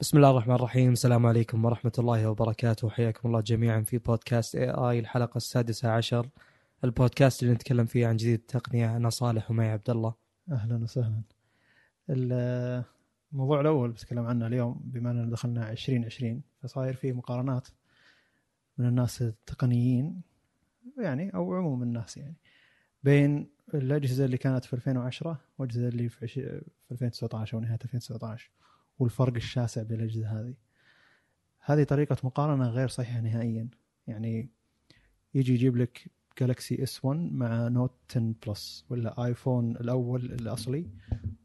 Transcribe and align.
بسم 0.00 0.16
الله 0.16 0.30
الرحمن 0.30 0.54
الرحيم. 0.54 0.92
السلام 0.92 1.26
عليكم 1.26 1.64
ورحمة 1.64 1.92
الله 1.98 2.28
وبركاته. 2.30 2.88
حياكم 2.90 3.28
الله 3.28 3.40
جميعا 3.40 3.80
في 3.82 3.98
بودكاست 3.98 4.54
اي 4.56 4.70
اي 4.70 4.98
الحلقة 4.98 5.36
السادسة 5.36 5.90
عشر. 5.90 6.28
البودكاست 6.84 7.42
اللي 7.42 7.54
نتكلم 7.54 7.86
فيه 7.86 8.06
عن 8.06 8.16
جديد 8.16 8.38
التقنية 8.38 8.96
أنا 8.96 9.10
صالح 9.10 9.50
ومعي 9.50 9.70
عبد 9.70 9.90
الله. 9.90 10.14
أهلا 10.52 10.76
وسهلا. 10.82 11.22
الموضوع 12.10 13.60
الأول 13.60 13.90
بتكلم 13.92 14.26
عنه 14.26 14.46
اليوم 14.46 14.80
بما 14.84 15.10
أننا 15.10 15.30
دخلنا 15.30 15.70
2020 15.70 16.42
فصاير 16.62 16.94
في 16.94 17.12
مقارنات 17.12 17.68
من 18.78 18.86
الناس 18.86 19.22
التقنيين 19.22 20.22
يعني 20.98 21.34
أو 21.34 21.54
عموم 21.54 21.82
الناس 21.82 22.16
يعني 22.16 22.34
بين 23.02 23.48
الأجهزة 23.74 24.24
اللي 24.24 24.36
كانت 24.38 24.64
في 24.64 24.72
2010 24.72 25.40
والاجهزه 25.58 25.88
اللي 25.88 26.08
في 26.08 26.24
عش- 26.24 26.32
في 26.88 26.92
2019 26.92 27.54
أو 27.56 27.60
نهايه 27.62 27.78
2019 27.84 28.50
والفرق 28.98 29.34
الشاسع 29.34 29.82
بين 29.82 30.00
الأجهزة 30.00 30.40
هذه. 30.40 30.54
هذه 31.60 31.84
طريقة 31.84 32.16
مقارنة 32.24 32.68
غير 32.68 32.88
صحيحة 32.88 33.20
نهائيا. 33.20 33.68
يعني 34.06 34.50
يجي 35.34 35.54
يجيب 35.54 35.76
لك 35.76 36.10
جالكسي 36.40 36.82
اس 36.82 37.04
1 37.04 37.18
مع 37.32 37.68
Note 37.68 37.92
10 38.10 38.34
Plus 38.46 38.84
ولا 38.90 39.24
ايفون 39.24 39.76
الأول 39.76 40.24
الأصلي 40.24 40.90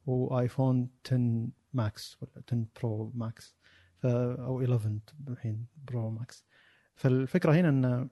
وايفون 0.05 0.89
10 1.05 1.49
Max 1.73 2.17
ولا 2.21 2.43
10 2.47 2.65
Pro 2.81 3.11
Max 3.15 3.55
ف 3.97 4.05
أو 4.05 4.61
11 4.61 4.99
الحين 5.27 5.65
Pro 5.87 6.09
Max 6.09 6.45
فالفكرة 6.95 7.53
هنا 7.53 7.69
إن 7.69 8.09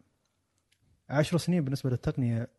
10 1.10 1.38
سنين 1.38 1.64
بالنسبة 1.64 1.90
للتقنية 1.90 2.50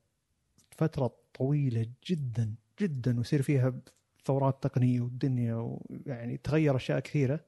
فترة 0.70 1.14
طويلة 1.34 1.86
جدا 2.06 2.54
جدا 2.80 3.18
ويصير 3.18 3.42
فيها 3.42 3.80
ثورات 4.28 4.62
تقنيه 4.62 5.00
والدنيا 5.00 5.54
ويعني 5.54 6.36
تغير 6.36 6.76
أشياء 6.76 7.00
كثيرة 7.00 7.44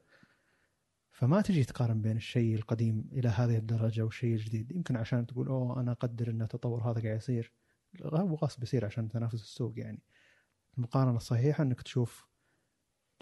فما 1.13 1.41
تجي 1.41 1.65
تقارن 1.65 2.01
بين 2.03 2.17
الشيء 2.17 2.55
القديم 2.55 3.09
إلى 3.13 3.29
هذه 3.29 3.57
الدرجة 3.57 4.03
والشيء 4.03 4.35
الجديد. 4.35 4.73
يمكن 4.73 4.97
عشان 4.97 5.27
تقول 5.27 5.49
أوه 5.49 5.81
أنا 5.81 5.93
أقدر 5.93 6.31
إن 6.31 6.43
التطور 6.43 6.83
هذا 6.83 7.03
قاعد 7.03 7.17
يصير. 7.17 7.53
هو 8.03 8.35
غصب 8.35 8.63
يصير 8.63 8.85
عشان 8.85 9.09
تنافس 9.09 9.43
السوق 9.43 9.79
يعني. 9.79 10.03
المقارنة 10.79 11.17
الصحيحة 11.17 11.63
إنك 11.65 11.83
تشوف 11.83 12.29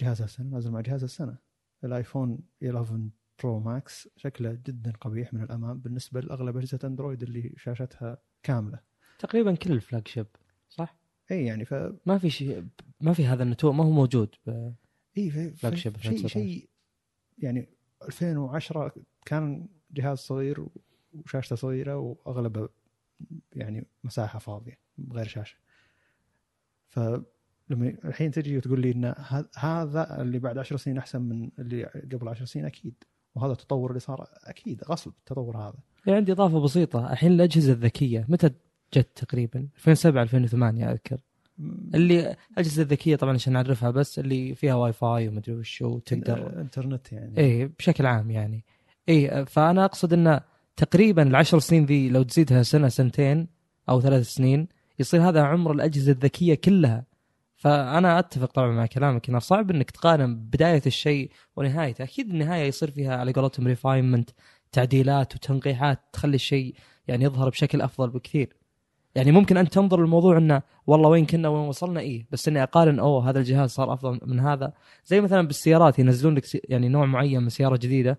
جهاز 0.00 0.22
السنة 0.22 0.50
نازل 0.50 0.70
مع 0.70 0.80
جهاز 0.80 1.04
السنة. 1.04 1.38
الآيفون 1.84 2.38
11 2.62 3.10
Pro 3.42 3.60
Max 3.60 4.08
شكله 4.16 4.52
جدا 4.52 4.92
قبيح 5.00 5.34
من 5.34 5.42
الأمام 5.42 5.78
بالنسبة 5.78 6.20
لأغلب 6.20 6.56
أجهزة 6.56 6.78
أندرويد 6.84 7.22
اللي 7.22 7.54
شاشتها 7.56 8.18
كاملة. 8.42 8.80
تقريبا 9.18 9.54
كل 9.54 9.72
ال 9.72 10.08
flagship 10.08 10.26
صح؟ 10.68 11.07
اي 11.30 11.44
يعني 11.46 11.64
ف 11.64 11.74
ما 12.06 12.18
في 12.18 12.30
شيء 12.30 12.64
ما 13.00 13.12
في 13.12 13.26
هذا 13.26 13.42
النتوء 13.42 13.72
ما 13.72 13.84
هو 13.84 13.90
موجود 13.90 14.34
ب- 14.46 14.72
اي 15.18 15.30
في 15.30 15.50
flag 15.50 15.74
في- 15.74 15.80
ship 15.80 15.96
شيء 15.96 16.12
2019. 16.12 16.28
شيء 16.28 16.68
يعني 17.38 17.68
2010 18.08 18.92
كان 19.26 19.66
جهاز 19.90 20.18
صغير 20.18 20.66
وشاشته 21.24 21.56
صغيرة 21.56 21.96
واغلبه 21.96 22.68
يعني 23.52 23.86
مساحة 24.04 24.38
فاضية 24.38 24.78
غير 25.12 25.26
شاشة 25.26 25.56
فلما 26.88 27.24
الحين 28.04 28.30
تجي 28.30 28.56
وتقول 28.56 28.80
لي 28.80 28.90
إن 28.92 29.14
هذا 29.58 30.22
اللي 30.22 30.38
بعد 30.38 30.58
10 30.58 30.76
سنين 30.76 30.98
أحسن 30.98 31.22
من 31.22 31.50
اللي 31.58 31.84
قبل 31.84 32.28
10 32.28 32.44
سنين 32.44 32.64
أكيد 32.66 32.94
وهذا 33.34 33.52
التطور 33.52 33.90
اللي 33.90 34.00
صار 34.00 34.28
أكيد 34.44 34.84
غصب 34.84 35.10
التطور 35.18 35.56
هذا 35.56 35.74
يعني 36.06 36.18
عندي 36.18 36.32
إضافة 36.32 36.60
بسيطة 36.60 37.12
الحين 37.12 37.32
الأجهزة 37.32 37.72
الذكية 37.72 38.26
متى 38.28 38.50
جت 38.94 39.08
تقريبا 39.14 39.68
2007 39.76 40.22
2008 40.22 40.90
أذكر. 40.92 41.20
اللي 41.94 42.36
الأجهزة 42.52 42.82
الذكية 42.82 43.16
طبعا 43.16 43.34
عشان 43.34 43.52
نعرفها 43.52 43.90
بس 43.90 44.18
اللي 44.18 44.54
فيها 44.54 44.74
واي 44.74 44.92
فاي 44.92 45.28
ومدري 45.28 45.54
وش 45.54 45.82
وتقدر. 45.82 46.60
إنترنت 46.60 47.12
يعني. 47.12 47.38
إيه 47.38 47.70
بشكل 47.78 48.06
عام 48.06 48.30
يعني. 48.30 48.64
إيه 49.08 49.44
فأنا 49.44 49.84
أقصد 49.84 50.12
إن 50.12 50.40
تقريبا 50.76 51.22
العشر 51.22 51.58
سنين 51.58 51.84
ذي 51.84 52.08
لو 52.08 52.22
تزيدها 52.22 52.62
سنة 52.62 52.88
سنتين 52.88 53.48
أو 53.88 54.00
ثلاث 54.00 54.26
سنين 54.26 54.68
يصير 54.98 55.28
هذا 55.28 55.42
عمر 55.42 55.72
الأجهزة 55.72 56.12
الذكية 56.12 56.54
كلها. 56.54 57.04
فأنا 57.56 58.18
أتفق 58.18 58.52
طبعا 58.52 58.72
مع 58.72 58.86
كلامك 58.86 59.28
إنه 59.28 59.38
صعب 59.38 59.70
إنك 59.70 59.90
تقارن 59.90 60.36
بداية 60.36 60.82
الشيء 60.86 61.30
ونهايته. 61.56 62.04
أكيد 62.04 62.30
النهاية 62.30 62.64
يصير 62.64 62.90
فيها 62.90 63.16
على 63.16 63.32
قولتهم 63.32 63.66
ريفاينمنت 63.66 64.30
تعديلات 64.72 65.34
وتنقيحات 65.34 66.00
تخلي 66.12 66.34
الشيء 66.34 66.74
يعني 67.08 67.24
يظهر 67.24 67.48
بشكل 67.48 67.80
أفضل 67.80 68.10
بكثير. 68.10 68.57
يعني 69.18 69.32
ممكن 69.32 69.56
انت 69.56 69.72
تنظر 69.72 70.00
للموضوع 70.00 70.38
إنه 70.38 70.62
والله 70.86 71.08
وين 71.08 71.26
كنا 71.26 71.48
وين 71.48 71.68
وصلنا؟ 71.68 72.00
إيه. 72.00 72.26
بس 72.32 72.48
إني 72.48 72.62
أقارن 72.62 72.98
أوه 72.98 73.30
هذا 73.30 73.38
الجهاز 73.38 73.70
صار 73.70 73.92
أفضل 73.92 74.20
من 74.26 74.40
هذا. 74.40 74.72
زي 75.06 75.20
مثلا 75.20 75.46
بالسيارات 75.46 75.98
ينزلون 75.98 76.34
لك 76.34 76.70
يعني 76.70 76.88
نوع 76.88 77.06
معين 77.06 77.42
من 77.42 77.48
سيارة 77.48 77.76
جديدة 77.76 78.18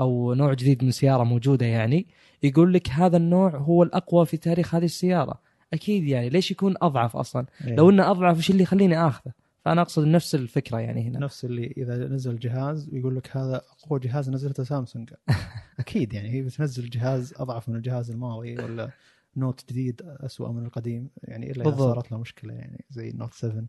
أو 0.00 0.34
نوع 0.34 0.54
جديد 0.54 0.84
من 0.84 0.90
سيارة 0.90 1.24
موجودة 1.24 1.66
يعني 1.66 2.06
يقول 2.42 2.72
لك 2.72 2.90
هذا 2.90 3.16
النوع 3.16 3.56
هو 3.56 3.82
الأقوى 3.82 4.26
في 4.26 4.36
تاريخ 4.36 4.74
هذه 4.74 4.84
السيارة. 4.84 5.40
أكيد 5.72 6.04
يعني 6.04 6.28
ليش 6.28 6.50
يكون 6.50 6.74
أضعف 6.82 7.16
أصلا؟ 7.16 7.46
إيه. 7.66 7.74
لو 7.74 7.90
إنه 7.90 8.10
أضعف 8.10 8.36
إيش 8.36 8.50
اللي 8.50 8.62
يخليني 8.62 9.06
آخذه؟ 9.06 9.32
فأنا 9.64 9.80
أقصد 9.82 10.06
نفس 10.06 10.34
الفكرة 10.34 10.78
يعني 10.78 11.08
هنا. 11.08 11.18
نفس 11.18 11.44
اللي 11.44 11.74
إذا 11.76 11.96
نزل 11.96 12.38
جهاز 12.38 12.88
ويقول 12.92 13.16
لك 13.16 13.36
هذا 13.36 13.62
أقوى 13.84 14.00
جهاز 14.00 14.30
نزلته 14.30 14.64
سامسونج. 14.64 15.10
أكيد 15.80 16.12
يعني 16.12 16.30
هي 16.30 16.42
بتنزل 16.42 16.90
جهاز 16.90 17.34
أضعف 17.36 17.68
من 17.68 17.76
الجهاز 17.76 18.10
الماضي 18.10 18.56
ولا 18.58 18.90
Note 19.36 19.68
جديد 19.68 20.02
اسوء 20.04 20.50
من 20.50 20.66
القديم. 20.66 21.10
يعني 21.22 21.50
الا 21.50 21.68
اذا. 21.68 21.76
صارت 21.76 22.12
له 22.12 22.18
مشكلة 22.18 22.54
يعني 22.54 22.84
زي 22.90 23.08
ال 23.08 23.13
Note 23.13 23.34
7 23.34 23.64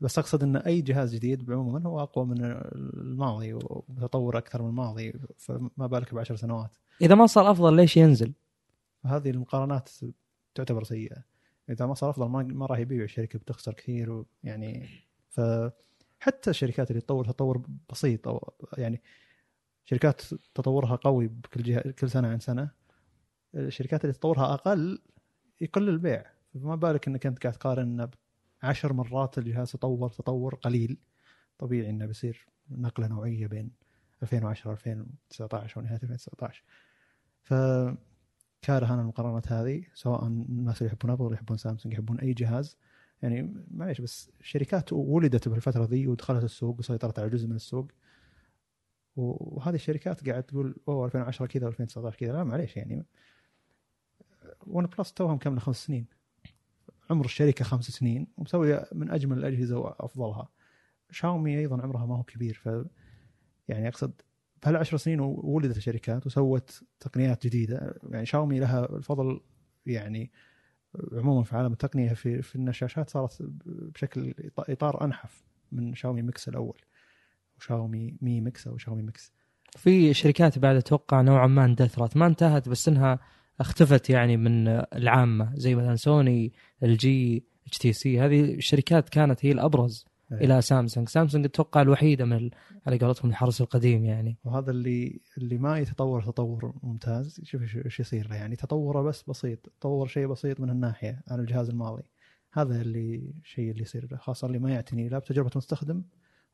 بس 0.00 0.18
أقصد 0.18 0.42
إن 0.42 0.56
أي 0.56 0.80
جهاز 0.80 1.14
جديد 1.14 1.46
بعموما 1.46 1.88
هو 1.88 2.02
أقوى 2.02 2.26
من 2.26 2.42
الماضي 2.74 3.54
وتطور 3.54 4.38
أكثر 4.38 4.62
من 4.62 4.68
الماضي 4.68 5.12
فما 5.36 5.86
بالك 5.86 6.14
بعشر 6.14 6.36
سنوات. 6.36 6.76
إذا 7.00 7.14
ما 7.14 7.26
صار 7.26 7.50
أفضل 7.50 7.76
ليش 7.76 7.96
ينزل؟ 7.96 8.32
فهذه 9.04 9.30
المقارنات 9.30 9.90
تعتبر 10.54 10.84
سيئة. 10.84 11.22
إذا 11.70 11.86
ما 11.86 11.94
صار 11.94 12.10
أفضل 12.10 12.28
ما, 12.28 12.66
راح 12.66 12.78
يبيع 12.78 13.04
الشركة 13.04 13.38
بتخسر 13.38 13.72
كثير 13.72 14.24
ويعني 14.44 14.88
فحتى 15.28 16.50
الشركات 16.50 16.90
اللي 16.90 17.00
تطور 17.00 17.24
تطور 17.24 17.62
بسيط 17.90 18.28
أو 18.28 18.52
يعني 18.78 19.02
شركات 19.84 20.22
تطورها 20.54 20.96
قوي 20.96 21.28
بكل 21.28 21.62
جهة 21.62 21.90
كل 21.90 22.10
سنة 22.10 22.28
عن 22.28 22.40
سنة 22.40 22.70
الشركات 23.54 24.04
اللي 24.04 24.14
تطورها 24.14 24.54
أقل 24.54 25.02
يقل 25.60 25.88
البيع. 25.88 26.24
فما 26.54 26.76
بالك 26.76 27.08
إنك 27.08 27.26
أنت 27.26 27.42
قاعد 27.42 27.54
تقارن 27.54 28.10
عشر 28.62 28.92
مرات 28.92 29.38
الجهاز 29.38 29.72
تطور 29.72 30.10
تطور 30.10 30.54
قليل. 30.54 30.98
طبيعي 31.58 31.90
إنه 31.90 32.06
بيصير 32.06 32.46
نقلة 32.70 33.06
نوعية 33.06 33.46
بين 33.46 33.70
2010 34.22 34.72
2019 34.72 35.80
ونهاية 35.80 35.96
2019 36.02 36.62
ف 37.42 37.54
كاره 38.62 38.94
أنا 38.94 39.00
المقارنات 39.02 39.52
هذه 39.52 39.84
سواء 39.94 40.26
الناس 40.26 40.82
اللي 40.82 40.92
يحبون 40.92 41.10
أبل 41.10 41.34
يحبون 41.34 41.56
سامسونج 41.56 41.94
يحبون 41.94 42.20
أي 42.20 42.32
جهاز. 42.32 42.76
يعني 43.22 43.54
معليش 43.70 44.00
بس 44.00 44.30
شركات 44.40 44.92
ولدت 44.92 45.48
بالفترة 45.48 45.84
ذي 45.84 46.06
ودخلت 46.06 46.44
السوق 46.44 46.78
وسيطرت 46.78 47.18
على 47.18 47.30
جزء 47.30 47.48
من 47.48 47.56
السوق. 47.56 47.88
وهذه 49.16 49.74
الشركات 49.74 50.28
قاعد 50.28 50.42
تقول 50.42 50.76
أوه 50.88 51.06
2010 51.06 51.46
كذا 51.46 51.70
و2019 51.70 52.16
كذا. 52.16 52.32
لا 52.32 52.44
معليش 52.44 52.76
يعني 52.76 53.04
OnePlus 54.66 55.12
توهم 55.12 55.38
كم 55.38 55.58
خمس 55.58 55.86
سنين. 55.86 56.06
عمر 57.10 57.24
الشركة 57.24 57.64
خمس 57.64 57.84
سنين 57.84 58.26
ومسوية 58.36 58.88
من 58.92 59.10
أجمل 59.10 59.38
الأجهزة 59.38 59.78
وأفضلها. 59.78 60.48
شاومي 61.10 61.58
أيضا 61.58 61.82
عمرها 61.82 62.06
ما 62.06 62.16
هو 62.16 62.22
كبير 62.22 62.54
ف 62.54 62.68
يعني 63.68 63.88
أقصد 63.88 64.12
بهالعشر 64.62 64.96
سنين 64.96 65.20
ولدت 65.20 65.76
الشركات 65.76 66.26
وسوت 66.26 66.82
تقنيات 67.00 67.46
جديدة. 67.46 68.00
يعني 68.10 68.26
شاومي 68.26 68.60
لها 68.60 68.96
الفضل 68.96 69.40
يعني 69.86 70.32
عموما 71.12 71.42
في 71.42 71.56
عالم 71.56 71.72
التقنية 71.72 72.12
في 72.12 72.42
في 72.42 72.58
إن 72.58 72.68
الشاشات 72.68 73.10
صارت 73.10 73.38
بشكل 73.66 74.34
إطار 74.58 75.04
أنحف 75.04 75.44
من 75.72 75.94
شاومي 75.94 76.22
Mix 76.22 76.48
الأول. 76.48 76.78
وشاومي 77.58 78.16
Mi 78.20 78.40
Mix 78.40 78.66
أو 78.66 78.78
شاومي 78.78 79.02
Mix. 79.02 79.32
في 79.76 80.14
شركات 80.14 80.58
بعد 80.58 80.76
أتوقع 80.76 81.20
نوعا 81.20 81.46
ما 81.46 81.64
اندثرت. 81.64 82.16
ما 82.16 82.26
انتهت 82.26 82.68
بس 82.68 82.88
إنها 82.88 83.18
اختفت 83.60 84.10
يعني 84.10 84.36
من 84.36 84.68
العامة 84.68 85.52
زي 85.54 85.74
مثلا 85.74 85.96
سوني 85.96 86.52
الجي 86.82 87.44
اتش 87.66 87.78
تي 87.78 87.92
سي 87.92 88.20
هذه 88.20 88.54
الشركات 88.54 89.08
كانت 89.08 89.46
هي 89.46 89.52
الأبرز 89.52 90.06
إلى 90.32 90.62
سامسونج. 90.62 91.08
سامسونج 91.08 91.44
أتوقع 91.44 91.82
الوحيدة 91.82 92.24
من 92.24 92.50
على 92.86 92.98
قولتهم 92.98 93.30
الحرس 93.30 93.60
القديم 93.60 94.04
يعني. 94.04 94.38
وهذا 94.44 94.70
اللي 94.70 95.20
اللي 95.38 95.58
ما 95.58 95.78
يتطور 95.78 96.22
تطور 96.22 96.74
ممتاز. 96.82 97.40
شوف 97.44 97.62
إيش 97.62 98.00
يصير 98.00 98.28
له 98.28 98.36
يعني. 98.36 98.56
تطوره 98.56 99.02
بس 99.02 99.22
بسيط. 99.22 99.58
تطور 99.80 100.06
شيء 100.06 100.26
بسيط 100.26 100.60
من 100.60 100.70
الناحية 100.70 101.22
عن 101.28 101.40
الجهاز 101.40 101.68
الماضي 101.68 102.02
هذا 102.52 102.80
اللي 102.80 103.32
الشيء 103.42 103.70
اللي 103.70 103.82
يصير 103.82 104.08
له 104.10 104.16
خاصة 104.16 104.46
اللي 104.46 104.58
ما 104.58 104.70
يعتني 104.70 105.08
لا 105.08 105.18
بتجربة 105.18 105.50
مستخدم 105.56 106.02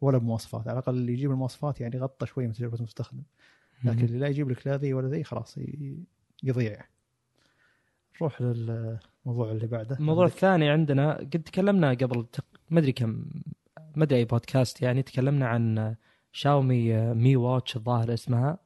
ولا 0.01 0.19
بمواصفات. 0.19 0.69
على 0.69 0.79
الأقل 0.79 0.95
اللي 0.95 1.13
يجيب 1.13 1.31
المواصفات 1.31 1.81
يعني 1.81 1.99
غطى 1.99 2.27
شوي 2.27 2.47
من 2.47 2.53
تجربة 2.53 2.77
المستخدم 2.77 3.23
لكن 3.85 4.05
اللي 4.05 4.19
لا 4.19 4.29
يجيب 4.29 4.51
لك 4.51 4.67
لا 4.67 4.77
ذي 4.77 4.95
ولا 4.95 5.09
ذي 5.09 5.25
خلاص 5.25 5.59
يضيع. 6.45 6.85
نروح 8.21 8.41
للموضوع 8.43 9.51
اللي 9.51 9.67
بعده. 9.67 9.97
الموضوع 9.97 10.25
عندك- 10.25 10.35
الثاني 10.37 10.71
عندنا 10.71 11.15
قد 11.15 11.43
تكلمنا 11.47 11.91
قبل 11.91 12.27
تق... 12.33 12.45
ما 12.71 12.81
أدري 12.81 12.93
كم 12.93 13.25
ما 13.97 14.05
أدري 14.05 14.19
أي 14.19 14.25
بودكاست 14.25 14.83
يعني 14.83 15.03
تكلمنا 15.03 15.47
عن 15.49 15.95
شاومي 16.33 16.97
مي 17.15 17.37
واتش 17.37 17.77
الظاهر 17.77 18.15
اسمها. 18.15 18.59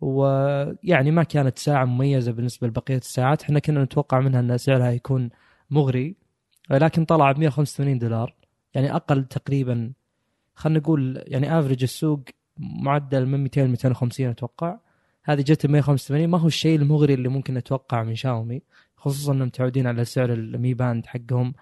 ويعني 0.00 1.10
ما 1.10 1.22
كانت 1.22 1.58
ساعة 1.58 1.84
مميزة 1.84 2.32
بالنسبة 2.32 2.66
لبقية 2.66 2.96
الساعات. 2.96 3.42
إحنا 3.42 3.58
كنا 3.58 3.84
نتوقع 3.84 4.20
منها 4.20 4.40
أن 4.40 4.58
سعرها 4.58 4.90
يكون 4.90 5.30
مغري 5.70 6.16
لكن 6.70 7.04
طلع 7.04 7.32
ب 7.32 7.38
185 7.38 7.98
دولار. 7.98 8.34
يعني 8.74 8.94
أقل 8.96 9.24
تقريبا 9.24 9.92
خلينا 10.54 10.78
نقول 10.80 11.22
يعني 11.26 11.58
افرج 11.58 11.82
السوق 11.82 12.20
معدل 12.58 13.26
من 13.26 13.40
200 13.42 13.60
ل 13.64 13.68
250 13.68 14.26
أتوقع. 14.26 14.78
هذه 15.28 15.40
جت 15.40 15.66
ب 15.66 15.70
185 15.70 16.26
ما 16.28 16.38
هو 16.38 16.46
الشيء 16.46 16.78
المغري 16.78 17.14
اللي 17.14 17.28
ممكن 17.28 17.54
نتوقعه 17.54 18.02
من 18.02 18.14
شاومي 18.14 18.62
خصوصا 18.96 19.32
إنهم 19.32 19.46
متعودين 19.46 19.86
على 19.86 20.04
سعر 20.04 20.32
ال 20.32 20.46
Mi 20.46 20.74
Band 20.74 21.06
حقهم 21.06 21.54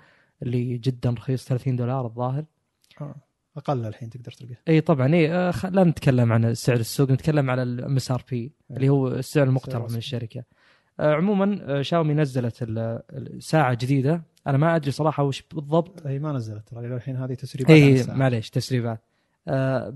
اللي 0.43 0.79
جدا 0.79 1.11
رخيص 1.11 1.45
30 1.49 1.77
دولار 1.77 2.07
الظاهر. 2.07 2.45
آه. 3.01 3.15
أقل 3.57 3.87
الحين 3.87 4.11
تقدر 4.11 4.33
تلقاه. 4.33 4.57
إي 4.69 4.81
طبعا 4.81 5.15
إي 5.15 5.33
آه، 5.33 5.51
خ- 5.51 5.67
لا 5.67 5.85
نتكلم 5.85 6.33
عن 6.33 6.55
سعر 6.55 6.77
السوق 6.77 7.11
نتكلم 7.11 7.51
على 7.51 7.63
ال 7.63 7.97
MSRP 7.97 8.53
اللي 8.71 8.89
هو 8.89 9.09
السعر 9.09 9.47
المقترح 9.47 9.91
من. 9.91 9.97
الشركة. 9.97 10.45
آه، 11.01 11.15
عموما 11.15 11.59
آه، 11.63 11.83
شاومي 11.83 12.15
نزلت 12.15 12.63
ال- 12.63 13.03
الساعة 13.13 13.75
جديدة. 13.75 14.23
أنا 14.47 14.59
ما 14.59 14.77
أدري 14.77 14.91
صراحة 14.91 15.23
وش 15.23 15.43
بالضبط. 15.55 16.07
هي 16.07 16.19
ما 16.19 16.33
نزلت 16.33 16.69
ترى 16.69 16.95
الحين 16.97 17.17
هذه 17.17 17.35
تسريبات 17.35 17.71
إي. 17.77 18.05
معليش 18.17 18.51
تسريبات. 18.51 19.01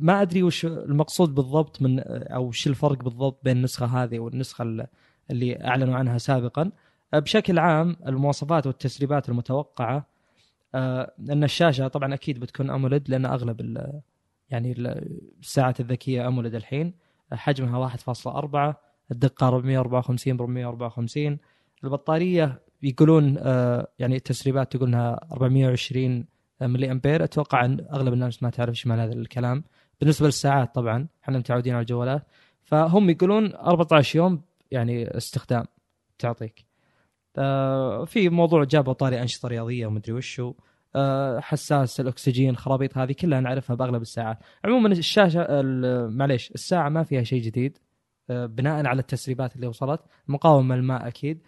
ما 0.01 0.23
أدري 0.23 0.43
وش 0.43 0.65
المقصود 0.67 1.35
بالضبط 1.35 1.83
من 1.83 2.01
أو 2.07 2.47
وش 2.47 2.67
الفرق 2.67 3.03
بالضبط 3.05 3.41
بين 3.45 3.57
النسخة 3.57 3.87
هذه 3.87 4.19
والنسخة 4.19 4.63
ال- 4.63 4.87
اللي 5.31 5.65
أعلنوا 5.65 5.95
عنها 5.97 6.19
سابقا. 6.19 6.71
آه، 7.15 7.19
بشكل 7.19 7.59
عام 7.59 7.97
المواصفات 8.07 8.67
والتسريبات 8.67 9.29
المتوقعة 9.29 10.07
آه، 10.75 11.13
أن 11.31 11.45
الشاشة 11.45 11.89
طبعا 11.89 12.15
أكيد 12.15 12.41
بتكون 12.41 12.71
أموليد 12.71 13.09
لأن 13.11 13.27
أغلب 13.27 13.61
يعني 14.51 14.73
ال- 14.73 15.19
الساعات 15.41 15.81
الذكية 15.81 16.29
أموليد 16.29 16.55
الحين. 16.55 16.95
حجمها 17.33 17.79
1.4 17.79 18.75
الدقة 19.13 19.49
454 19.49 20.37
ب 20.37 20.41
454 20.43 21.39
البطارية 21.85 22.61
يقولون 22.83 23.37
آه، 23.39 23.89
يعني 23.99 24.17
التسريبات 24.17 24.73
تقول 24.77 24.89
انها 24.89 25.21
420 25.33 26.25
ملي 26.63 26.93
امبير 26.93 27.25
أتوقع 27.25 27.65
إن 27.65 27.87
أغلب 27.93 28.13
الناس 28.13 28.43
ما 28.43 28.51
تعرف 28.51 28.71
إيش 28.71 28.87
معنى 28.87 29.03
هذا 29.03 29.13
الكلام. 29.13 29.65
بالنسبة 30.01 30.27
للساعات 30.27 30.75
طبعا 30.75 31.07
إحنا 31.25 31.39
متعودين 31.39 31.73
على 31.75 31.81
الجوالات. 31.81 32.23
فهم 32.63 33.11
يقولون 33.11 33.55
14 33.55 34.17
يوم 34.19 34.41
يعني 34.71 35.17
استخدام 35.17 35.65
تعطيك. 36.19 36.65
آه، 37.39 38.05
في 38.05 38.29
موضوع 38.29 38.65
جاب 38.65 38.85
بطاريه 38.85 39.23
أنشطة 39.23 39.49
رياضية 39.49 39.87
ومدري 39.87 40.13
وشو. 40.13 40.55
آه، 40.97 41.41
حساس 41.41 42.01
الأكسجين 42.01 42.57
خرابيط 42.57 42.99
هذه 42.99 43.13
كلها 43.13 43.41
نعرفها 43.41 43.77
بأغلب 43.77 44.03
الساعات. 44.03 44.39
عموما 44.65 44.89
الشاشة 44.89 45.41
ال- 45.43 46.17
معليش 46.17 46.51
الساعة 46.51 46.89
ما 46.89 47.03
فيها 47.03 47.23
شيء 47.23 47.43
جديد. 47.43 47.79
آه، 48.31 48.47
بناء 48.47 48.87
على 48.87 49.01
التسريبات 49.01 49.57
اللي 49.57 49.67
وصلت. 49.67 50.01
مقاومة 50.29 50.75
الماء 50.75 51.09
أكيد. 51.09 51.43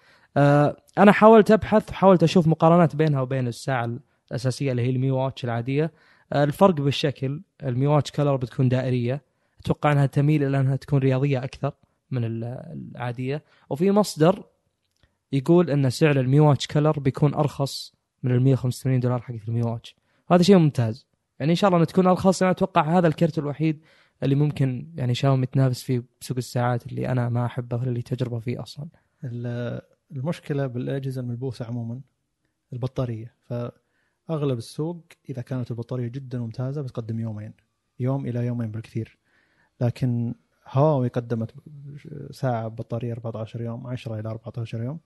أنا 0.98 1.12
حاولت 1.12 1.50
أبحث 1.50 1.90
وحاولت 1.90 2.22
أشوف 2.22 2.46
مقارنات 2.46 2.96
بينها 2.96 3.20
وبين 3.20 3.48
الساعة 3.48 3.90
الأساسية 4.32 4.70
اللي 4.70 4.82
هي 4.82 4.90
المي 4.90 5.10
واتش 5.10 5.44
العادية. 5.44 5.92
آه، 6.32 6.44
الفرق 6.44 6.74
بالشكل 6.74 7.42
ال 7.62 7.70
Mi 7.70 7.86
Watch 7.86 8.10
Color 8.10 8.36
بتكون 8.36 8.68
دائرية. 8.68 9.22
أتوقع 9.60 9.92
أنها 9.92 10.06
تميل 10.06 10.44
إلى 10.44 10.60
أنها 10.60 10.76
تكون 10.76 10.98
رياضية 10.98 11.44
أكثر 11.44 11.72
من 12.10 12.24
ال- 12.24 12.44
العادية. 12.94 13.42
وفي 13.70 13.90
مصدر 13.90 14.44
يقول 15.32 15.70
أن 15.70 15.90
سعر 15.90 16.20
ال 16.20 16.27
Mi 16.27 16.40
Watch 16.40 16.66
Color 16.66 16.98
بيكون 17.00 17.34
أرخص 17.34 17.92
من 18.22 18.32
ال 18.32 18.42
185 18.42 19.00
دولار 19.00 19.20
حق 19.20 19.34
ال 19.48 19.53
Mi 19.53 19.62
Watch. 19.62 19.96
هذا 20.30 20.42
شيء 20.42 20.56
ممتاز. 20.58 21.06
يعني 21.40 21.50
إن 21.52 21.56
شاء 21.56 21.68
الله 21.68 21.76
انها 21.78 21.86
تكون 21.86 22.06
أرخص. 22.06 22.42
أنا 22.42 22.50
أتوقع 22.50 22.98
هذا 22.98 23.08
الكرت 23.08 23.38
الوحيد 23.38 23.80
اللي 24.22 24.34
ممكن 24.34 24.86
يعني 24.96 25.14
شاومي 25.14 25.46
تنافس 25.46 25.82
فيه 25.82 26.02
بسوق 26.20 26.36
الساعات 26.36 26.86
اللي 26.86 27.08
أنا 27.08 27.28
ما 27.28 27.46
أحبه 27.46 27.76
ولا 27.76 27.90
لي 27.90 28.02
تجربة 28.02 28.38
فيه 28.38 28.62
أصلا. 28.62 28.86
ال- 29.24 29.80
المشكلة 30.12 30.66
بالأجهزة 30.66 31.20
الملبوسة 31.20 31.64
عموما 31.64 32.00
البطارية. 32.72 33.34
فاغلب 34.28 34.58
السوق 34.58 35.04
إذا 35.30 35.42
كانت 35.42 35.70
البطارية 35.70 36.08
جدا 36.08 36.38
ممتازة 36.38 36.82
بتقدم 36.82 37.20
يومين 37.20 37.52
يوم 38.00 38.26
إلى 38.26 38.46
يومين 38.46 38.70
بالكثير. 38.70 39.18
لكن 39.80 40.34
هواوي 40.68 41.08
قدمت 41.08 41.54
ساعة 42.30 42.68
بطارية 42.68 43.12
14 43.12 43.60
يوم 43.62 43.86
10 43.86 44.20
إلى 44.20 44.28
14 44.30 44.82
يوم. 44.82 45.00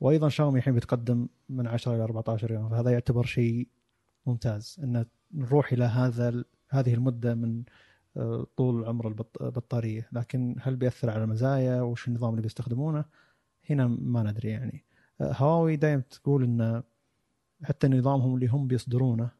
وأيضا 0.00 0.28
شاومي 0.28 0.58
الحين 0.58 0.74
بتقدم 0.74 1.28
من 1.48 1.66
10 1.66 1.94
إلى 1.94 2.02
14 2.04 2.52
يوم 2.52 2.68
فهذا 2.68 2.90
يعتبر 2.90 3.24
شيء 3.24 3.68
ممتاز 4.26 4.76
إن 4.82 5.06
نروح 5.34 5.72
إلى 5.72 5.84
هذا 5.84 6.44
هذه 6.68 6.94
المدة 6.94 7.34
من 7.34 7.62
آه، 8.16 8.46
طول 8.56 8.84
عمر 8.84 9.08
البط- 9.08 9.42
البطارية. 9.42 10.08
لكن 10.12 10.56
هل 10.60 10.76
بيأثر 10.76 11.10
على 11.10 11.24
المزايا 11.24 11.82
وش 11.82 12.08
النظام 12.08 12.30
اللي 12.30 12.42
بيستخدمونه؟ 12.42 13.04
هنا 13.70 13.86
ما 13.86 14.22
ندري 14.22 14.48
يعني. 14.50 14.84
آه، 15.20 15.32
هواوي 15.32 15.76
دائما 15.76 16.02
تقول 16.10 16.44
إن 16.44 16.82
حتى 17.64 17.88
نظامهم 17.88 18.34
اللي 18.34 18.46
هم 18.46 18.66
بيصدرونه 18.66 19.30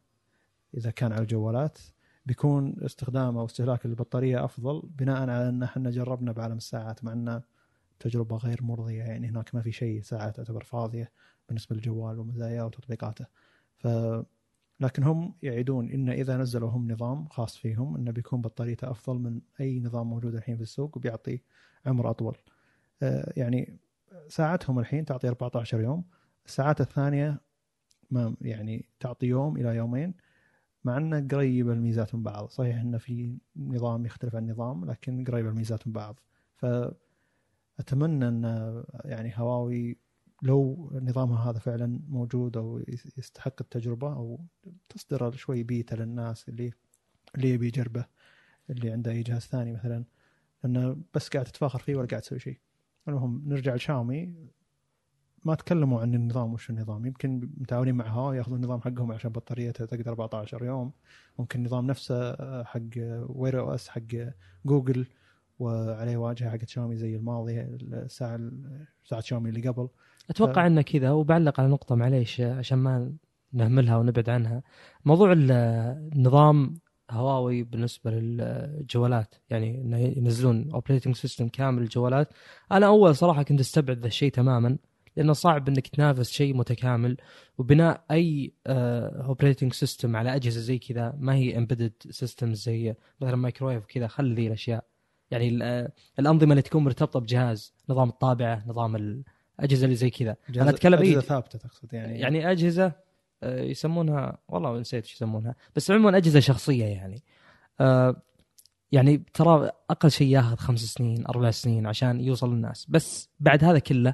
إذا 0.77 0.91
كان 0.91 1.11
على 1.11 1.21
الجوالات 1.21 1.77
بيكون 2.25 2.75
استخدام 2.81 3.37
أو 3.37 3.45
استهلاك 3.45 3.85
البطاريه 3.85 4.45
أفضل 4.45 4.89
بناء 4.97 5.21
على 5.21 5.49
أن 5.49 5.63
إحنا 5.63 5.89
جربنا 5.89 6.31
بعالم 6.31 6.57
الساعات 6.57 7.03
مع 7.03 7.13
أن 7.13 7.41
تجربة 7.99 8.37
غير 8.37 8.63
مرضية 8.63 9.03
يعني 9.03 9.27
هناك 9.27 9.55
ما 9.55 9.61
في 9.61 9.71
شيء 9.71 10.01
ساعه 10.01 10.29
تعتبر 10.29 10.63
فاضية 10.63 11.11
بالنسبة 11.47 11.75
للجوال 11.75 12.19
ومزاياه 12.19 12.65
وتطبيقاته. 12.65 13.25
ف 13.77 13.87
لكن 14.79 15.03
هم 15.03 15.35
يعيدون 15.43 15.91
إن 15.91 16.09
إذا 16.09 16.37
نزلوا 16.37 16.69
هم 16.69 16.91
نظام 16.91 17.27
خاص 17.27 17.57
فيهم 17.57 17.95
إنه 17.95 18.11
بيكون 18.11 18.41
بطاريته 18.41 18.91
أفضل 18.91 19.19
من 19.19 19.41
أي 19.61 19.79
نظام 19.79 20.09
موجود 20.09 20.35
الحين 20.35 20.55
في 20.55 20.61
السوق 20.61 20.97
وبيعطي 20.97 21.41
عمر 21.85 22.09
أطول. 22.09 22.37
آه، 23.03 23.33
يعني 23.37 23.77
ساعتهم 24.27 24.79
الحين 24.79 25.05
تعطي 25.05 25.27
14 25.27 25.81
يوم. 25.81 26.03
الساعات 26.45 26.81
الثانية 26.81 27.41
ما 28.11 28.35
يعني 28.41 28.85
تعطي 28.99 29.27
يوم 29.27 29.57
إلى 29.57 29.75
يومين 29.75 30.13
مع 30.83 30.97
إنه 30.97 31.27
قريبه 31.31 31.73
الميزات 31.73 32.15
من 32.15 32.23
بعض. 32.23 32.49
صحيح 32.49 32.81
إنه 32.81 32.97
في 32.97 33.37
نظام 33.55 34.05
يختلف 34.05 34.35
عن 34.35 34.49
نظام 34.49 34.85
لكن 34.85 35.23
قريبه 35.23 35.49
الميزات 35.49 35.87
من 35.87 35.93
بعض. 35.93 36.19
فأتمنى 36.55 38.27
إن 38.27 38.83
يعني 39.05 39.33
هواوي 39.35 39.97
لو 40.41 40.89
نظامها 40.93 41.49
هذا 41.49 41.59
فعلا 41.59 41.99
موجود 42.09 42.57
أو 42.57 42.81
يستحق 43.17 43.53
التجربة 43.61 44.13
أو 44.13 44.39
تصدر 44.89 45.31
شوي 45.31 45.63
بيتا 45.63 45.95
للناس 45.95 46.49
اللي 46.49 46.73
اللي 47.35 47.49
يبي 47.49 47.67
يجربه 47.67 48.05
اللي 48.69 48.91
عنده 48.91 49.11
أي 49.11 49.23
جهاز 49.23 49.41
ثاني 49.41 49.73
مثلا 49.73 50.03
انه 50.65 50.97
بس 51.13 51.29
قاعد 51.29 51.45
تتفاخر 51.45 51.79
فيه 51.79 51.95
ولا 51.95 52.07
قاعد 52.07 52.21
تسوي 52.21 52.39
شيء. 52.39 52.59
المهم 53.07 53.43
نرجع 53.45 53.75
لشاومي. 53.75 54.33
ما 55.45 55.55
تكلموا 55.55 56.01
عن 56.01 56.15
النظام 56.15 56.53
وش 56.53 56.69
النظام. 56.69 57.05
يمكن 57.05 57.49
متعاونين 57.57 57.95
مع 57.95 58.07
هواوي 58.07 58.37
ياخذون 58.37 58.57
النظام 58.57 58.81
حقهم 58.81 59.11
عشان 59.11 59.31
بطاريته 59.31 59.85
تقدر 59.85 60.09
14 60.11 60.65
يوم. 60.65 60.91
ممكن 61.39 61.59
النظام 61.59 61.87
نفسه 61.87 62.15
آه، 62.15 62.63
حق 62.63 62.79
Wear 63.29 63.59
OS 63.59 63.89
حق 63.89 64.01
جوجل 64.65 65.05
وعليه 65.59 66.17
واجهة 66.17 66.49
حقت 66.49 66.69
شاومي 66.69 66.95
زي 66.95 67.15
الماضي 67.15 67.61
الساعة 67.61 68.39
ساعة 69.03 69.21
شاومي 69.21 69.49
اللي 69.49 69.69
قبل. 69.69 69.87
أتوقع 70.29 70.67
إنه 70.67 70.81
كذا. 70.81 71.11
وبعلق 71.11 71.59
على 71.59 71.69
نقطة 71.69 71.95
معليش 71.95 72.41
عشان 72.41 72.77
ما 72.77 73.13
نهملها 73.53 73.97
ونبعد 73.97 74.29
عنها. 74.29 74.63
موضوع 75.05 75.31
ال- 75.31 75.51
النظام 76.15 76.73
هواوي 77.11 77.63
بالنسبة 77.63 78.11
للجوالات. 78.11 79.35
يعني 79.49 79.81
إنه 79.81 79.97
ينزلون 79.97 80.71
operating 80.71 81.15
system 81.15 81.47
كامل 81.47 81.81
للجوالات 81.81 82.29
أنا 82.71 82.85
أول 82.87 83.15
صراحة 83.15 83.43
كنت 83.43 83.59
أستبعد 83.59 83.99
ذا 83.99 84.07
الشيء 84.07 84.31
تماما. 84.31 84.77
لأنه 85.15 85.33
صعب 85.33 85.69
إنك 85.69 85.87
تنافس 85.87 86.31
شيء 86.31 86.55
متكامل 86.55 87.17
وبناء 87.57 88.03
أي 88.11 88.53
operating 88.67 89.73
system 89.73 90.15
على 90.15 90.35
أجهزة 90.35 90.61
زي 90.61 90.77
كذا 90.77 91.13
ما 91.19 91.35
هي 91.35 91.57
embedded 91.57 91.93
system 92.09 92.53
زي 92.53 92.95
مثلا 93.21 93.35
مايكرويف 93.35 93.85
كذا 93.85 94.07
خلي 94.07 94.35
ذي 94.35 94.47
الأشياء. 94.47 94.83
يعني 95.31 95.63
آه، 95.63 95.91
الأنظمة 96.19 96.51
اللي 96.51 96.61
تكون 96.61 96.83
مرتبطة 96.83 97.19
بجهاز 97.19 97.73
نظام 97.89 98.09
الطابعة 98.09 98.63
نظام 98.67 98.95
الاجهزه 98.95 99.85
اللي 99.85 99.95
زي 99.95 100.09
كذا. 100.09 100.35
أنا 100.49 100.69
أتكلم 100.69 100.99
أجهزة 100.99 101.13
إيه؟ 101.13 101.19
ثابتة 101.19 101.59
تقصد 101.59 101.93
يعني. 101.93 102.19
يعني 102.19 102.51
أجهزة 102.51 102.91
آه، 103.43 103.61
يسمونها 103.61 104.37
والله 104.47 104.79
نسيت 104.79 105.03
إيش 105.03 105.13
يسمونها 105.13 105.55
بس 105.75 105.91
عموما 105.91 106.17
أجهزة 106.17 106.39
شخصية 106.39 106.85
يعني. 106.85 107.23
آه، 107.79 108.21
يعني 108.91 109.23
ترى 109.33 109.71
أقل 109.89 110.11
شيء 110.11 110.27
ياخذ 110.27 110.55
خمس 110.55 110.79
سنين 110.79 111.25
أربع 111.25 111.51
سنين 111.51 111.87
عشان 111.87 112.21
يوصل 112.21 112.53
للناس. 112.53 112.85
بس 112.89 113.29
بعد 113.39 113.63
هذا 113.63 113.79
كله 113.79 114.13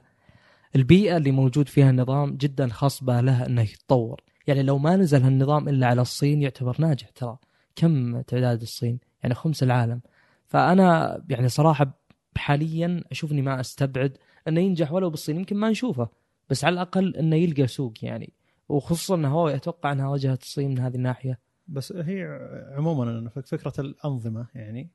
البيئة 0.75 1.17
اللي 1.17 1.31
موجود 1.31 1.69
فيها 1.69 1.89
النظام 1.89 2.37
جدا 2.37 2.67
خصبه 2.67 3.21
له 3.21 3.45
أنه 3.45 3.61
يتطور. 3.61 4.21
يعني 4.47 4.63
لو 4.63 4.77
ما 4.77 4.95
نزل 4.95 5.23
هالنظام 5.23 5.69
إلا 5.69 5.87
على 5.87 6.01
الصين 6.01 6.41
يعتبر 6.41 6.75
ناجح 6.79 7.09
ترى. 7.09 7.37
كم 7.75 8.21
تعداد 8.21 8.61
الصين؟ 8.61 8.99
يعني 9.23 9.35
خمس 9.35 9.63
العالم. 9.63 10.01
فأنا 10.45 11.21
يعني 11.29 11.49
صراحة 11.49 11.99
حاليا 12.37 13.03
أشوف 13.11 13.31
اني 13.31 13.41
ما 13.41 13.59
أستبعد 13.59 14.17
أنه 14.47 14.61
ينجح 14.61 14.91
ولو 14.91 15.09
بالصين 15.09 15.37
يمكن 15.37 15.57
ما 15.57 15.69
نشوفه 15.69 16.09
بس 16.49 16.65
على 16.65 16.73
الأقل 16.73 17.15
أنه 17.15 17.35
يلقى 17.35 17.67
سوق 17.67 17.93
يعني. 18.01 18.33
وخصوصا 18.69 19.15
إن 19.15 19.25
هواوي 19.25 19.55
أتوقع 19.55 19.91
إنها 19.91 20.07
واجهت 20.07 20.41
الصين 20.41 20.69
من 20.69 20.79
هذه 20.79 20.95
الناحية. 20.95 21.39
بس 21.67 21.91
هي 21.91 22.39
عموما 22.71 23.29
فكرة 23.29 23.73
الأنظمة 23.79 24.47
يعني 24.55 24.91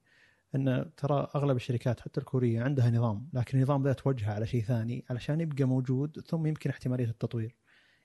إن 0.54 0.90
ترى 0.96 1.28
أغلب 1.34 1.56
الشركات 1.56 2.00
حتى 2.00 2.20
الكورية 2.20 2.62
عندها 2.62 2.90
نظام 2.90 3.28
لكن 3.32 3.58
النظام 3.58 3.82
ذا 3.84 3.92
توجهه 3.92 4.32
على 4.32 4.46
شيء 4.46 4.62
ثاني 4.62 5.04
علشان 5.10 5.40
يبقى 5.40 5.64
موجود 5.64 6.20
ثم 6.20 6.46
يمكن 6.46 6.70
احتمالية 6.70 7.04
التطوير. 7.04 7.56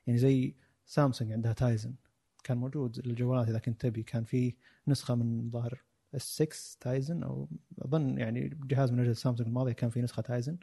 يعني 0.08 0.20
زي 0.20 0.56
سامسونج 0.86 1.32
عندها 1.32 1.54
تايزن 1.54 1.96
كان 2.44 2.58
موجود 2.58 3.08
للجوالات 3.08 3.50
إذا 3.50 3.60
كنت 3.60 3.82
تبي 3.82 4.04
كان 4.04 4.24
في 4.24 4.56
نسخة 4.88 5.16
من 5.16 5.50
ظاهر 5.50 5.82
S 6.16 6.22
6 6.42 6.78
تايزن 6.80 7.24
أو 7.24 7.50
أظن 7.82 8.18
يعني 8.18 8.58
جهاز 8.64 8.92
من 8.92 9.00
اجهزه 9.00 9.14
سامسونج 9.14 9.48
الماضيه 9.48 9.74
كان 9.74 9.90
في 9.90 10.02
نسخة 10.02 10.22
تايزن 10.22 10.58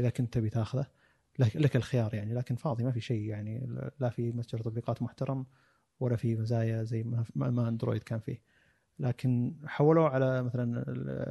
إذا 0.00 0.10
كنت 0.10 0.32
تبي 0.34 0.50
تاخذه. 0.50 0.86
لك, 1.38 1.76
الخيار 1.76 2.14
يعني 2.14 2.34
لكن 2.34 2.56
فاضي 2.56 2.84
ما 2.84 2.90
في 2.90 3.00
شيء 3.00 3.22
يعني 3.22 3.66
لا 4.00 4.10
في 4.10 4.32
متجر 4.32 4.58
تطبيقات 4.58 5.02
محترم 5.02 5.46
ولا 6.00 6.16
في 6.16 6.36
مزايا 6.36 6.82
زي 6.82 7.02
ما 7.36 7.68
أندرويد 7.68 8.02
كان 8.02 8.18
فيه. 8.18 8.53
لكن 8.98 9.56
حولوه 9.66 10.08
على 10.08 10.42
مثلا 10.42 10.84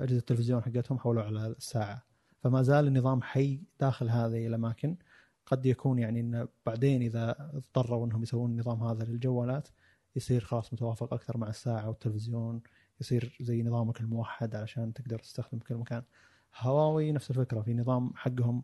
اجهزه 0.03 0.19
التلفزيون 0.19 0.63
حقتهم 0.63 0.99
حولوه 0.99 1.23
على 1.23 1.47
الساعة. 1.47 2.03
فما 2.39 2.61
زال 2.61 2.87
النظام 2.87 3.21
حي 3.21 3.61
داخل 3.79 4.09
هذه 4.09 4.47
الأماكن. 4.47 4.97
قد 5.45 5.65
يكون 5.65 5.99
يعني 5.99 6.19
انه 6.19 6.47
بعدين 6.65 7.01
إذا 7.01 7.51
اضطروا 7.53 8.05
إنهم 8.05 8.23
يسوون 8.23 8.51
النظام 8.51 8.83
هذا 8.83 9.05
للجوالات 9.05 9.67
يصير 10.15 10.41
خلاص 10.41 10.73
متوافق 10.73 11.13
أكثر 11.13 11.37
مع 11.37 11.49
الساعة 11.49 11.87
والتلفزيون. 11.87 12.61
يصير 13.01 13.37
زي 13.41 13.63
نظامك 13.63 14.01
الموحد 14.01 14.55
علشان 14.55 14.93
تقدر 14.93 15.19
تستخدم 15.19 15.59
في 15.59 15.65
كل 15.65 15.75
مكان. 15.75 16.03
هواوي 16.59 17.11
نفس 17.11 17.29
الفكرة 17.31 17.61
في 17.61 17.73
نظام 17.73 18.13
حقهم 18.15 18.63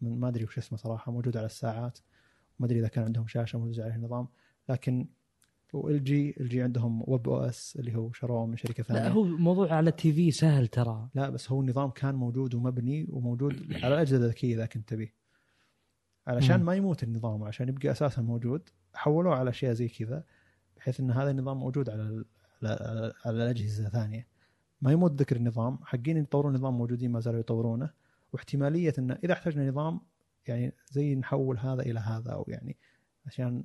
من 0.00 0.20
ما 0.20 0.28
أدري 0.28 0.44
وش 0.44 0.58
اسمه 0.58 0.78
صراحة 0.78 1.12
موجود 1.12 1.36
على 1.36 1.46
الساعات. 1.46 1.98
ما 2.58 2.66
أدري 2.66 2.78
إذا 2.78 2.88
كان 2.88 3.04
عندهم 3.04 3.26
شاشة 3.26 3.58
موجود 3.58 3.80
عليها 3.80 3.98
نظام 3.98 4.28
لكن 4.68 5.08
و 5.72 5.83
LG 5.83 6.04
LG 6.04 6.62
عندهم 6.62 7.02
webOS 7.06 7.76
اللي 7.80 7.96
هو 7.96 8.12
شروه 8.12 8.46
من 8.46 8.56
شركة 8.56 8.82
ثانية. 8.82 9.02
لا 9.02 9.08
هو 9.08 9.24
موضوع 9.24 9.72
على 9.72 9.90
ال 9.90 10.12
TV 10.12 10.30
سهل 10.30 10.66
ترى. 10.66 11.08
لا 11.14 11.30
بس 11.30 11.50
هو 11.50 11.60
النظام 11.60 11.90
كان 11.90 12.14
موجود 12.14 12.54
ومبني 12.54 13.06
وموجود 13.10 13.72
على 13.72 13.94
الاجهزه 13.94 14.16
الذكيه 14.16 14.54
إذا 14.54 14.66
كنت 14.66 14.88
تبي. 14.88 15.14
علشان. 16.26 16.62
ما 16.62 16.74
يموت 16.74 17.02
النظام 17.02 17.40
وعشان 17.40 17.68
يبقى 17.68 17.90
أساسا 17.90 18.22
موجود 18.22 18.68
حولوه 18.94 19.34
على 19.34 19.50
أشياء 19.50 19.72
زي 19.72 19.88
كذا 19.88 20.24
بحيث 20.76 21.00
إن 21.00 21.10
هذا 21.10 21.30
النظام 21.30 21.56
موجود 21.56 21.90
على 21.90 22.02
على, 22.62 22.78
على, 22.80 23.12
على 23.24 23.36
الأجهزة 23.36 23.86
الثانية. 23.86 24.26
ما 24.82 24.92
يموت 24.92 25.20
ذكر 25.20 25.36
النظام 25.36 25.78
حقين 25.84 26.16
يطورون 26.16 26.54
النظام 26.54 26.78
موجودين 26.78 27.10
ما 27.10 27.20
زالوا 27.20 27.40
يطورونه. 27.40 27.90
واحتمالية 28.32 28.92
انه 28.98 29.18
إذا 29.24 29.32
احتاجنا 29.32 29.68
نظام 29.68 30.00
يعني 30.48 30.72
زي 30.90 31.14
نحول 31.14 31.58
هذا 31.58 31.82
إلى 31.82 32.00
هذا 32.00 32.30
أو 32.30 32.44
يعني 32.48 32.76
عشان 33.26 33.64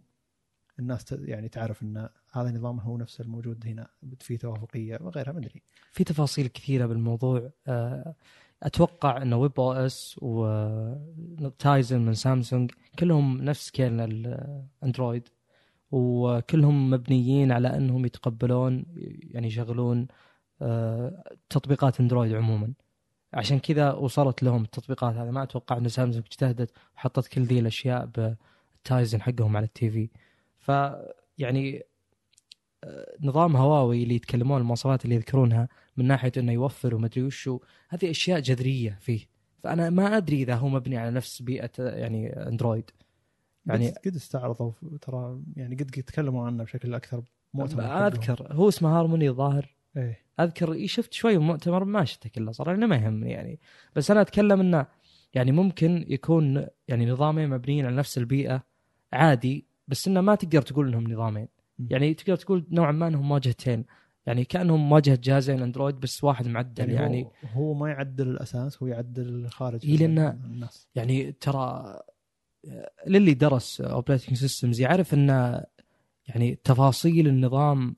الناس 0.79 1.11
يعني 1.11 1.49
تعرف 1.49 1.83
إن 1.83 2.09
هذا 2.31 2.49
النظام 2.49 2.79
هو 2.79 2.97
نفس 2.97 3.21
الموجود 3.21 3.67
هنا 3.67 3.87
في 4.19 4.37
توافقية 4.37 4.97
وغيرها 5.01 5.31
ما 5.31 5.39
أدري. 5.39 5.61
في 5.91 6.03
تفاصيل 6.03 6.47
كثيرة 6.47 6.85
بالموضوع. 6.85 7.51
آه، 7.67 8.15
أتوقع 8.63 9.21
انه 9.21 9.37
webOS 9.37 10.15
وتايزن 10.21 12.01
من 12.05 12.13
سامسونج 12.13 12.71
كلهم 12.99 13.41
نفس 13.41 13.67
scale 13.67 14.01
الاندرويد 14.01 15.27
وكلهم 15.91 16.89
مبنيين 16.89 17.51
على 17.51 17.77
إنهم 17.77 18.05
يتقبلون 18.05 18.85
يعني 19.31 19.47
يشغلون 19.47 20.07
آه، 20.61 21.23
تطبيقات 21.49 21.99
اندرويد 21.99 22.33
عموما. 22.33 22.73
عشان 23.33 23.59
كذا 23.59 23.93
وصلت 23.93 24.43
لهم 24.43 24.63
التطبيقات 24.63 25.15
هذه. 25.15 25.31
ما 25.31 25.43
أتوقع 25.43 25.77
إن 25.77 25.87
سامسونج 25.87 26.25
اجتهدت 26.25 26.71
وحطت 26.95 27.27
كل 27.27 27.41
ذي 27.41 27.59
الأشياء 27.59 28.05
بالتايزن 28.05 29.21
حقهم 29.21 29.57
على 29.57 29.65
ال 29.65 29.89
TV. 29.89 30.09
ف 30.65 30.71
يعني 31.37 31.83
آه، 32.83 33.17
نظام 33.21 33.55
هواوي 33.55 34.03
اللي 34.03 34.15
يتكلمون 34.15 34.61
المواصفات 34.61 35.05
اللي 35.05 35.15
يذكرونها 35.15 35.67
من 35.97 36.05
ناحية 36.05 36.31
إنه 36.37 36.51
يوفر 36.51 36.95
ومدري 36.95 37.23
وشو 37.23 37.59
هذه 37.89 38.09
أشياء 38.09 38.39
جذرية 38.39 38.97
فيه. 39.01 39.25
فأنا 39.63 39.89
ما 39.89 40.17
أدري 40.17 40.41
إذا 40.41 40.55
هو 40.55 40.69
مبني 40.69 40.97
على 40.97 41.11
نفس 41.11 41.41
بيئة 41.41 41.71
يعني 41.79 42.29
أندرويد. 42.29 42.91
يعني 43.65 43.89
قد 43.89 44.15
استعرضوا 44.15 44.71
ترى 45.01 45.41
يعني 45.55 45.75
قد 45.75 45.85
تكلموا 45.85 46.45
عنه 46.45 46.63
بشكل 46.63 46.93
أكثر 46.93 47.23
مؤتمر 47.53 47.83
أنا. 47.83 48.07
أذكر 48.07 48.47
هو 48.51 48.69
اسمه 48.69 48.99
هارموني 48.99 49.29
الظاهر. 49.29 49.75
إيه. 49.97 50.19
أذكر 50.39 50.85
شفت 50.87 51.13
شوي 51.13 51.37
مؤتمر 51.37 51.83
ما 51.83 52.05
شفته 52.05 52.29
كله 52.29 52.51
صراحة 52.51 52.77
ما 52.77 52.95
يهمني 52.95 53.31
يعني. 53.31 53.59
بس 53.95 54.11
أنا 54.11 54.21
أتكلم 54.21 54.59
إنه 54.59 54.85
يعني 55.33 55.51
ممكن 55.51 56.05
يكون 56.09 56.67
يعني 56.87 57.05
نظامين 57.05 57.49
مبنيين 57.49 57.85
على 57.85 57.95
نفس 57.95 58.17
البيئة 58.17 58.63
عادي 59.13 59.74
بس 59.87 60.07
إنه 60.07 60.21
ما 60.21 60.35
تقدر 60.35 60.61
تقول 60.61 60.87
إنهم 60.87 61.11
نظامين. 61.13 61.47
يعني 61.89 62.13
تقدر 62.13 62.35
تقول 62.35 62.65
نوعا 62.71 62.91
ما 62.91 63.07
إنهم 63.07 63.31
واجهتين. 63.31 63.85
يعني 64.25 64.45
كأنهم 64.45 64.91
واجهة 64.91 65.19
جهازين 65.23 65.61
أندرويد 65.61 65.95
بس 65.99 66.23
واحد 66.23 66.47
معدل 66.47 66.89
يعني, 66.89 66.93
يعني 66.93 67.23
هو, 67.23 67.31
هو 67.53 67.73
ما 67.73 67.89
يعدل 67.89 68.27
الأساس 68.27 68.83
هو 68.83 68.87
يعدل 68.87 69.29
الخارج 69.45 69.85
إيه، 69.85 69.97
لأن- 69.97 70.01
الناس. 70.45 70.87
يعني 70.95 71.31
ترى 71.31 71.99
للي 73.07 73.33
درس 73.33 73.81
operating 73.81 74.37
systems 74.37 74.81
يعرف 74.81 75.13
إن 75.13 75.61
يعني 76.27 76.59
تفاصيل 76.63 77.27
النظام 77.27 77.95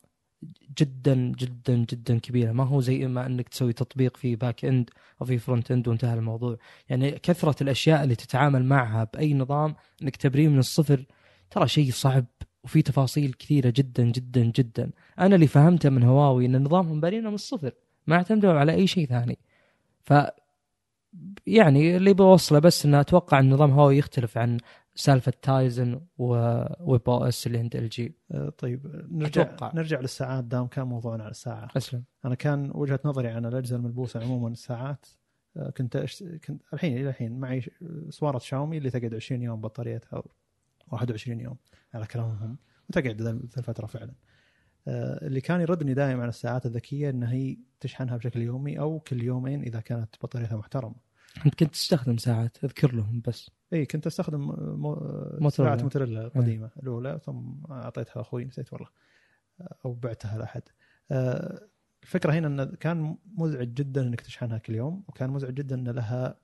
جدا 0.79 1.15
جدا 1.15 1.75
جدا 1.75 2.19
كبيرة. 2.19 2.51
ما 2.51 2.63
هو 2.63 2.81
زي 2.81 3.07
ما 3.07 3.25
إنك 3.25 3.49
تسوي 3.49 3.73
تطبيق 3.73 4.17
في 4.17 4.35
back 4.35 4.65
end 4.65 4.89
أو 5.21 5.25
في 5.25 5.37
front 5.37 5.71
end 5.71 5.87
وانتهى 5.87 6.13
الموضوع. 6.13 6.57
يعني 6.89 7.11
كثرة 7.11 7.63
الأشياء 7.63 8.03
اللي 8.03 8.15
تتعامل 8.15 8.65
معها 8.65 9.03
بأي 9.13 9.33
نظام 9.33 9.75
إنك 10.01 10.15
تبنيه 10.15 10.47
من 10.47 10.59
الصفر 10.59 11.05
ترى 11.49 11.67
شيء 11.67 11.91
صعب 11.91 12.25
وفي 12.63 12.81
تفاصيل 12.81 13.33
كثيرة 13.33 13.73
جدا 13.75 14.03
جدا 14.03 14.43
جدا. 14.43 14.91
أنا 15.19 15.35
اللي 15.35 15.47
فهمته 15.47 15.89
من 15.89 16.03
هواوي 16.03 16.45
إن 16.45 16.63
نظامهم 16.63 17.01
بانينه 17.01 17.29
من 17.29 17.35
الصفر 17.35 17.71
ما 18.07 18.15
اعتمدوا 18.15 18.53
على 18.53 18.73
أي 18.73 18.87
شيء 18.87 19.07
ثاني. 19.07 19.37
ف 20.03 20.13
يعني 21.47 21.97
اللي 21.97 22.13
بوصله 22.13 22.59
بس 22.59 22.85
إن 22.85 22.95
أتوقع 22.95 23.39
إن 23.39 23.49
نظام 23.49 23.71
هواوي 23.71 23.97
يختلف 23.97 24.37
عن 24.37 24.57
سالفة 24.95 25.33
تايزن 25.41 26.01
و 26.17 27.09
webOS 27.09 27.47
اللي 27.47 27.57
عند 27.57 27.75
LG. 27.75 28.15
آه، 28.31 28.49
طيب 28.49 29.05
نرجع 29.11 29.41
أتوقع. 29.41 29.71
نرجع 29.75 29.99
للساعات. 29.99 30.43
دام 30.43 30.67
كان 30.67 30.87
موضوعنا 30.87 31.23
على 31.23 31.31
الساعة. 31.31 31.67
أسلم. 31.77 32.03
أنا 32.25 32.35
كان 32.35 32.71
وجهة 32.75 32.99
نظري 33.05 33.27
عن 33.27 33.45
الأجهزة 33.45 33.75
الملبوسة 33.75 34.23
عموما 34.23 34.47
الساعات 34.49 35.05
آه، 35.57 35.69
كنت. 35.69 36.05
كنت 36.47 36.61
الحين 36.73 36.97
إلى 36.97 37.09
الحين 37.09 37.39
معي 37.39 37.63
سواره 38.09 38.37
شاومي 38.37 38.77
اللي 38.77 38.89
تقعد 38.89 39.13
20 39.15 39.41
يوم 39.41 39.61
بطاريتها 39.61 40.23
21 40.91 41.39
يوم 41.39 41.57
على 41.93 42.05
كلامهم 42.05 42.57
وتقعد 42.89 43.21
ذا 43.21 43.29
الفترة 43.29 43.87
فعلا. 43.87 44.13
آه، 44.87 45.27
اللي 45.27 45.41
كان 45.41 45.61
يردني 45.61 45.93
دائما 45.93 46.21
على 46.21 46.29
الساعات 46.29 46.65
الذكية 46.65 47.09
ان 47.09 47.23
هي 47.23 47.57
تشحنها 47.79 48.17
بشكل 48.17 48.41
يومي 48.41 48.79
أو 48.79 48.99
كل 48.99 49.23
يومين 49.23 49.61
إذا 49.61 49.79
كانت 49.79 50.15
بطاريتها 50.23 50.57
محترمة. 50.57 50.95
أنت 51.45 51.55
كنت 51.55 51.73
تستخدم 51.73 52.17
ساعات 52.17 52.63
أذكر 52.63 52.95
لهم 52.95 53.21
بس. 53.27 53.51
إي 53.73 53.85
كنت 53.85 54.07
أستخدم 54.07 54.39
مو... 54.39 54.95
موتوريلا. 55.39 55.49
ساعه 55.49 55.83
موتوريلا 55.83 56.21
القديمة 56.21 56.69
الأولى 56.83 57.19
ثم 57.25 57.53
أعطيتها 57.71 58.21
أخوي 58.21 58.45
نسيت 58.45 58.73
والله. 58.73 58.87
أو 59.85 59.93
بعتها 59.93 60.37
لأحد. 60.37 60.61
آه، 61.11 61.67
الفكرة 62.03 62.33
هنا 62.33 62.47
انه 62.47 62.65
كان 62.65 63.17
مزعج 63.37 63.73
جدا 63.73 64.01
إنك 64.01 64.21
تشحنها 64.21 64.57
كل 64.57 64.75
يوم 64.75 65.03
وكان 65.07 65.29
مزعج 65.29 65.53
جدا 65.53 65.75
إن 65.75 65.89
لها 65.89 66.39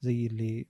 زي 0.00 0.26
اللي 0.26 0.66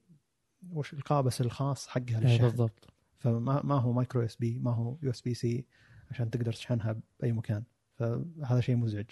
وش 0.71 0.93
القابس 0.93 1.41
الخاص 1.41 1.89
حقها 1.89 2.21
للشحن. 2.21 2.43
بالضبط. 2.43 2.89
فما 3.23 3.61
ما 3.65 3.75
هو 3.75 3.93
micro 3.93 4.25
USB 4.25 4.59
ما 4.59 4.71
هو 4.71 4.97
USB-C 5.03 5.65
عشان 6.11 6.31
تقدر 6.31 6.53
تشحنها 6.53 6.97
بأي 7.21 7.33
مكان. 7.33 7.63
فهذا 7.95 8.61
شيء 8.61 8.77
مزعج. 8.77 9.11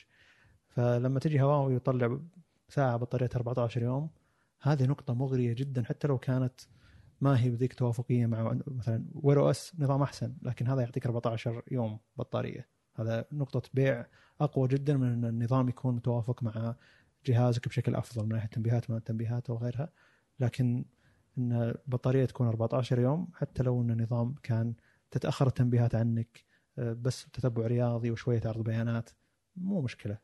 فلما 0.68 1.20
تجي 1.20 1.42
هواوي 1.42 1.72
ويطلع 1.72 2.18
ساعة 2.68 2.96
بطاريتها 2.96 3.36
14 3.38 3.82
يوم 3.82 4.10
هذه 4.60 4.86
نقطة 4.86 5.14
مغرية 5.14 5.52
جدا 5.52 5.84
حتى 5.84 6.08
لو 6.08 6.18
كانت 6.18 6.60
ما 7.20 7.40
هي 7.40 7.50
بذيك 7.50 7.74
توافقية 7.74 8.26
مع 8.26 8.58
مثلا 8.66 9.04
Wear 9.14 9.40
OS 9.40 9.72
نظام 9.78 10.02
أحسن 10.02 10.34
لكن 10.42 10.66
هذا 10.66 10.82
يعطيك 10.82 11.06
14 11.06 11.62
يوم 11.70 11.98
بطارية. 12.16 12.68
هذا 12.96 13.24
نقطة 13.32 13.62
بيع 13.74 14.06
أقوى 14.40 14.68
جدا 14.68 14.96
من 14.96 15.12
إن 15.12 15.24
النظام 15.24 15.68
يكون 15.68 15.96
متوافق 15.96 16.42
مع 16.42 16.74
جهازك 17.26 17.68
بشكل 17.68 17.94
أفضل 17.94 18.22
من 18.22 18.28
ناحية 18.28 18.44
التنبيهات 18.46 18.90
ما 18.90 18.96
التنبيهات 18.96 19.50
وغيرها. 19.50 19.92
لكن 20.40 20.84
إن 21.40 21.52
البطارية 21.52 22.24
تكون 22.24 22.46
14 22.46 22.98
يوم 23.00 23.28
حتى 23.34 23.62
لو 23.62 23.82
إن 23.82 23.90
النظام 23.90 24.34
كان 24.42 24.74
تتأخر 25.10 25.46
التنبيهات 25.46 25.94
عنك 25.94 26.44
آه، 26.78 26.92
بس 27.00 27.26
تتبع 27.32 27.66
رياضي 27.66 28.10
وشوية 28.10 28.40
عرض 28.44 28.62
بيانات 28.64 29.10
مو 29.56 29.80
مشكلة. 29.80 30.18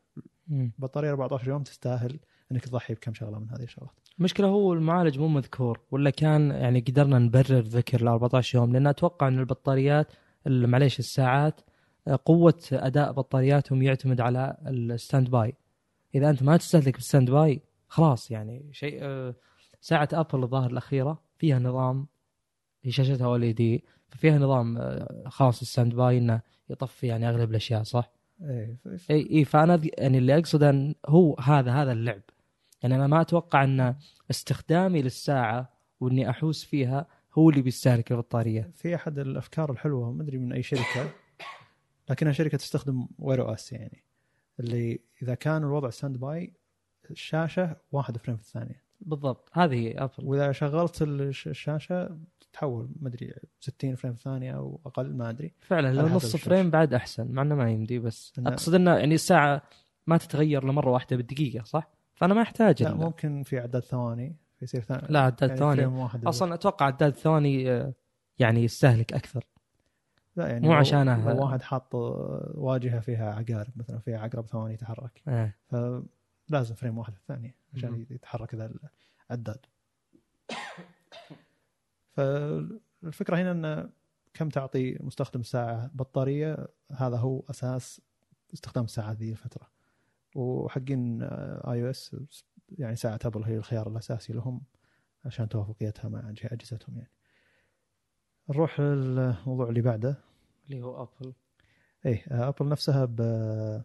بطارية 0.49 1.09
14 1.09 1.47
يوم 1.47 1.63
تستاهل 1.63 2.19
إنك 2.51 2.65
تضحي 2.65 2.93
بكم 2.93 3.13
شغلة 3.13 3.39
من 3.39 3.49
هذه 3.49 3.63
الشغلات. 3.63 3.91
المشكلة 4.19 4.47
هو 4.47 4.73
المعالج 4.73 5.19
مو 5.19 5.27
مذكور 5.27 5.79
ولا 5.91 6.09
كان 6.09 6.51
يعني 6.51 6.79
قدرنا 6.79 7.19
نبرر 7.19 7.59
ذكر 7.59 8.01
ال 8.01 8.07
14 8.07 8.57
يوم؟ 8.57 8.73
لأن 8.73 8.87
أتوقع 8.87 9.27
إن 9.27 9.39
البطاريات 9.39 10.07
ال- 10.47 10.67
معليش 10.67 10.99
الساعات 10.99 11.61
آه، 12.07 12.19
قوة 12.25 12.61
أداء 12.71 13.11
بطارياتهم 13.11 13.81
يعتمد 13.81 14.21
على 14.21 14.57
ال 14.67 15.29
standby 15.29 15.53
إذا 16.15 16.29
أنت 16.29 16.43
ما 16.43 16.57
تستهلك 16.57 16.93
بال 16.93 17.31
standby 17.31 17.61
خلاص 17.87 18.31
يعني 18.31 18.69
شيء 18.71 18.97
آه، 19.01 19.35
ساعة 19.87 20.09
ابل 20.13 20.43
الظاهر 20.43 20.71
الأخيرة 20.71 21.21
فيها 21.37 21.59
نظام 21.59 22.07
هي 22.83 22.91
شاشتها 22.91 23.25
OLED 23.25 23.83
ففيها 24.09 24.37
نظام 24.37 24.77
آه، 24.77 25.23
خاص 25.27 25.61
ال 25.61 25.95
standby 25.95 26.17
إنه 26.17 26.41
يطفي 26.69 27.07
يعني 27.07 27.29
أغلب 27.29 27.49
الأشياء 27.49 27.83
صح؟ 27.83 28.11
ف- 28.97 29.11
إيه 29.11 29.29
إيه 29.31 29.45
فأنا 29.45 29.81
يعني 29.97 30.17
اللي 30.17 30.37
أقصده 30.37 30.69
إن 30.69 30.95
هو 31.07 31.35
هذا 31.39 31.71
هذا 31.71 31.91
اللعب. 31.91 32.21
يعني 32.83 32.95
أنا 32.95 33.07
ما 33.07 33.21
أتوقع 33.21 33.63
إن 33.63 33.95
استخدامي 34.31 35.01
للساعة 35.01 35.69
وإني 35.99 36.29
أحوس 36.29 36.63
فيها 36.63 37.07
هو 37.33 37.49
اللي 37.49 37.61
بيستهلك 37.61 38.11
البطارية. 38.11 38.71
في 38.75 38.95
أحد 38.95 39.19
الأفكار 39.19 39.71
الحلوة 39.71 40.11
ما 40.11 40.23
أدري 40.23 40.37
من 40.37 40.53
أي 40.53 40.63
شركة 40.63 41.09
لكنها 42.09 42.31
شركة 42.31 42.57
تستخدم 42.57 43.07
Wear 43.19 43.53
OS 43.53 43.71
يعني 43.73 44.03
اللي 44.59 44.99
إذا 45.21 45.35
كان 45.35 45.63
الوضع 45.63 45.89
standby 45.89 46.53
الشاشة 47.11 47.75
واحد 47.91 48.17
frame 48.17 48.37
في 48.37 48.43
الثانية. 48.43 48.86
بالضبط 49.01 49.49
هذه 49.53 49.73
هي 49.75 49.91
ابل 49.97 50.13
وإذا 50.23 50.51
شغلت 50.51 51.01
الش- 51.01 51.47
الشاشة 51.47 52.17
تتحول 52.39 52.89
ما 52.99 53.07
أدري 53.09 53.33
60 53.59 53.95
frame 53.95 54.13
في 54.13 54.19
الثانية 54.19 54.51
أو 54.55 54.79
أقل 54.85 55.13
ما 55.13 55.29
أدري 55.29 55.53
فعلا 55.59 55.93
لو 55.93 56.07
نص. 56.07 56.35
فريم 56.35 56.69
بعد 56.69 56.93
أحسن 56.93 57.31
مع 57.31 57.41
إنه 57.41 57.55
ما 57.55 57.71
يمدي 57.71 57.99
بس 57.99 58.33
إنه- 58.39 58.47
أقصد 58.47 58.73
إنه 58.73 58.95
يعني 58.95 59.15
الساعة 59.15 59.61
ما 60.07 60.17
تتغير 60.17 60.63
لمره 60.65 60.89
واحدة 60.91 61.15
بالدقيقة 61.17 61.63
صح؟ 61.63 61.89
فأنا 62.15 62.33
ما 62.33 62.41
أحتاج 62.41 62.83
لا 62.83 62.93
ممكن 62.93 63.43
في 63.43 63.59
عداد 63.59 63.83
ثواني 63.83 64.35
يصير 64.61 64.81
ثاني 64.81 65.07
لا 65.09 65.19
عداد 65.19 65.55
ثواني 65.55 65.81
frame 65.81 65.97
واحد 65.97 66.25
أصلا 66.25 66.53
أتوقع 66.53 66.85
عداد 66.85 67.15
ثواني 67.15 67.71
آه، 67.71 67.93
يعني 68.39 68.63
يستهلك 68.63 69.13
أكثر 69.13 69.43
لا 70.35 70.47
يعني 70.47 70.67
مو 70.67 70.73
عشانها. 70.73 71.33
لو 71.33 71.43
واحد 71.43 71.61
حاط 71.61 71.95
واجهة 72.55 72.99
فيها 72.99 73.33
عقارب 73.33 73.71
مثلا 73.75 73.99
فيها 73.99 74.19
عقرب 74.19 74.47
ثواني 74.47 74.73
يتحرك 74.73 75.21
آه. 75.27 75.53
فلازم 76.47 76.75
frame 76.75 76.97
واحد 76.97 77.13
في 77.13 77.19
الثانية 77.19 77.55
عشان. 77.73 78.05
يتحرك 78.09 78.55
ذا 78.55 78.71
العداد 79.31 79.65
فالفكرة 82.15 83.37
هنا 83.37 83.51
إن 83.51 83.89
كم 84.33 84.49
تعطي 84.49 84.97
مستخدم 84.99 85.39
الساعة 85.39 85.91
بطارية 85.93 86.67
هذا 86.91 87.17
هو 87.17 87.43
أساس 87.49 88.01
استخدام 88.53 88.83
الساعة 88.83 89.11
ذي 89.11 89.31
الفترة. 89.31 89.67
وحقين 90.35 91.23
iOS 91.23 92.15
يعني 92.71 92.95
ساعة 92.95 93.19
أبل 93.25 93.43
هي 93.43 93.57
الخيار 93.57 93.87
الأساسي 93.89 94.33
لهم 94.33 94.61
عشان 95.25 95.49
توافقيتها 95.49 96.09
مع 96.09 96.31
جه- 96.31 96.49
أجهزتهم 96.53 96.97
يعني. 96.97 97.11
نروح 98.49 98.79
للموضوع 98.79 99.69
اللي 99.69 99.81
بعده. 99.81 100.17
اللي 100.65 100.81
هو 100.81 101.03
ابل 101.03 101.33
إيه 102.05 102.23
آه، 102.31 102.47
ابل 102.49 102.69
نفسها 102.69 103.05
ب- 103.05 103.83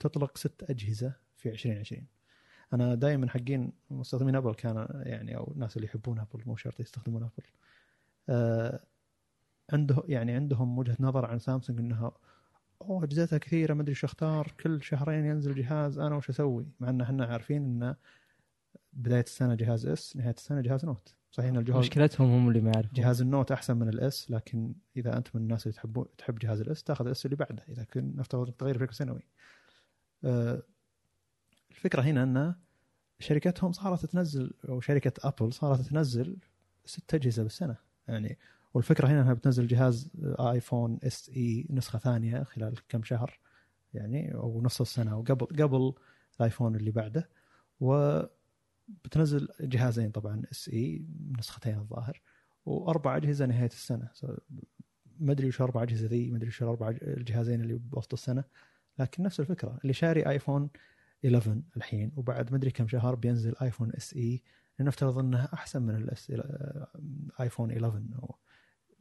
تطلق 0.00 0.38
ست 0.38 0.62
أجهزة. 0.70 1.12
في 1.40 1.48
2020 1.48 2.06
أنا 2.72 2.94
دائما 2.94 3.28
حقين 3.28 3.72
مستخدمين 3.90 4.36
أبل 4.36 4.54
كان 4.54 5.02
يعني 5.06 5.36
أو 5.36 5.52
الناس 5.52 5.76
اللي 5.76 5.86
يحبون 5.86 6.18
أبل 6.18 6.42
مو 6.46 6.56
شرط 6.56 6.80
يستخدمون 6.80 7.22
أبل. 7.22 7.46
آه 8.28 8.80
عنده 9.72 10.02
يعني 10.08 10.32
عندهم 10.32 10.78
وجهة 10.78 10.96
نظر 11.00 11.26
عن 11.26 11.38
سامسونج 11.38 11.78
إنها 11.78 12.12
اوه 12.82 13.04
اجهزتها 13.04 13.38
كثيرة 13.38 13.74
ما 13.74 13.82
أدري 13.82 13.94
شو 13.94 14.06
أختار 14.06 14.54
كل 14.60 14.82
شهرين 14.82 15.24
ينزل 15.24 15.54
جهاز 15.54 15.98
أنا 15.98 16.16
وش 16.16 16.30
أسوي؟ 16.30 16.66
مع 16.80 16.88
إن 16.90 17.00
إحنا 17.00 17.24
عارفين 17.24 17.82
إن 17.82 17.94
بداية 18.92 19.22
السنة 19.22 19.54
جهاز 19.54 19.86
S 19.86 20.16
نهاية 20.16 20.34
السنة 20.34 20.60
جهاز 20.60 20.84
Note. 20.84 21.14
صحيح 21.30 21.48
إن 21.50 21.56
الجهاز 21.56 21.78
مشكلتهم 21.78 22.30
هم 22.30 22.48
اللي 22.48 22.60
ما 22.60 22.72
يعرفون. 22.74 22.92
جهاز 22.94 23.20
ال 23.20 23.26
Note 23.26 23.52
أحسن 23.52 23.76
من 23.76 23.88
ال 23.88 24.09
S 24.09 24.30
لكن 24.30 24.74
إذا 24.96 25.16
أنت 25.16 25.36
من 25.36 25.42
الناس 25.42 25.66
اللي 25.66 25.76
تحبون 25.76 26.06
تحب 26.18 26.38
جهاز 26.38 26.60
ال 26.60 26.71
S 26.71 26.82
تاخذ 26.82 27.04
ال 27.06 27.15
S 27.15 27.24
اللي 27.24 27.36
بعده 27.36 27.64
إذا 27.68 27.84
كنت 27.84 28.18
نفترض 28.18 28.46
إنك 28.46 28.56
تغير 28.56 28.78
فكر 28.78 28.92
سنوي. 28.92 29.22
آه، 30.24 30.62
الفكرة 31.70 32.02
هنا 32.02 32.22
أن 32.22 32.54
شركتهم 33.18 33.72
صارت 33.72 34.06
تنزل 34.06 34.52
أو 34.68 34.80
شركة 34.80 35.12
أبل 35.28 35.52
صارت 35.52 35.80
تنزل 35.80 36.36
ست 36.84 37.14
أجهزة 37.14 37.42
بالسنة. 37.42 37.76
يعني 38.08 38.38
والفكرة 38.74 39.08
هنا 39.08 39.20
أنها 39.20 39.32
بتنزل 39.34 39.66
جهاز 39.66 40.10
آيفون 40.24 40.98
SE 41.02 41.66
نسخة 41.70 41.98
ثانية 41.98 42.42
خلال 42.42 42.74
كم 42.88 43.02
شهر 43.02 43.38
يعني 43.94 44.34
أو 44.34 44.62
نص 44.62 44.80
السنة 44.80 45.18
وقبل 45.18 45.46
قبل 45.46 45.92
الآيفون 46.36 46.76
اللي 46.76 46.90
بعده. 46.90 47.28
و 47.80 48.20
بتنزل 49.04 49.48
جهازين 49.60 50.10
طبعا 50.10 50.42
SE 50.52 51.04
نسختين 51.38 51.78
الظاهر 51.78 52.20
وأربع 52.66 53.16
أجهزة 53.16 53.46
نهاية 53.46 53.66
السنة. 53.66 54.08
ما 55.20 55.32
أدري 55.32 55.48
وش 55.48 55.60
أربع 55.60 55.82
أجهزة 55.82 56.06
ذي 56.06 56.30
ما 56.30 56.36
أدري 56.36 56.48
وش 56.48 56.62
الأربع 56.62 56.88
الجهازين 57.02 57.60
اللي 57.60 57.74
بوسط 57.74 58.12
السنة. 58.12 58.44
لكن 58.98 59.22
نفس 59.22 59.40
الفكرة 59.40 59.78
اللي 59.82 59.92
شاري 59.92 60.28
آيفون 60.28 60.68
11 61.24 61.60
الحين 61.76 62.12
وبعد 62.16 62.50
ما 62.50 62.56
أدري 62.56 62.70
كم 62.70 62.88
شهر 62.88 63.14
بينزل 63.14 63.54
آيفون 63.62 63.92
SE. 63.96 64.42
لنفترض 64.78 65.18
إنها 65.18 65.48
أحسن 65.54 65.82
من 65.82 65.94
الإس 65.94 66.32
آيفون 67.40 67.70
11 67.70 68.02
أو 68.22 68.36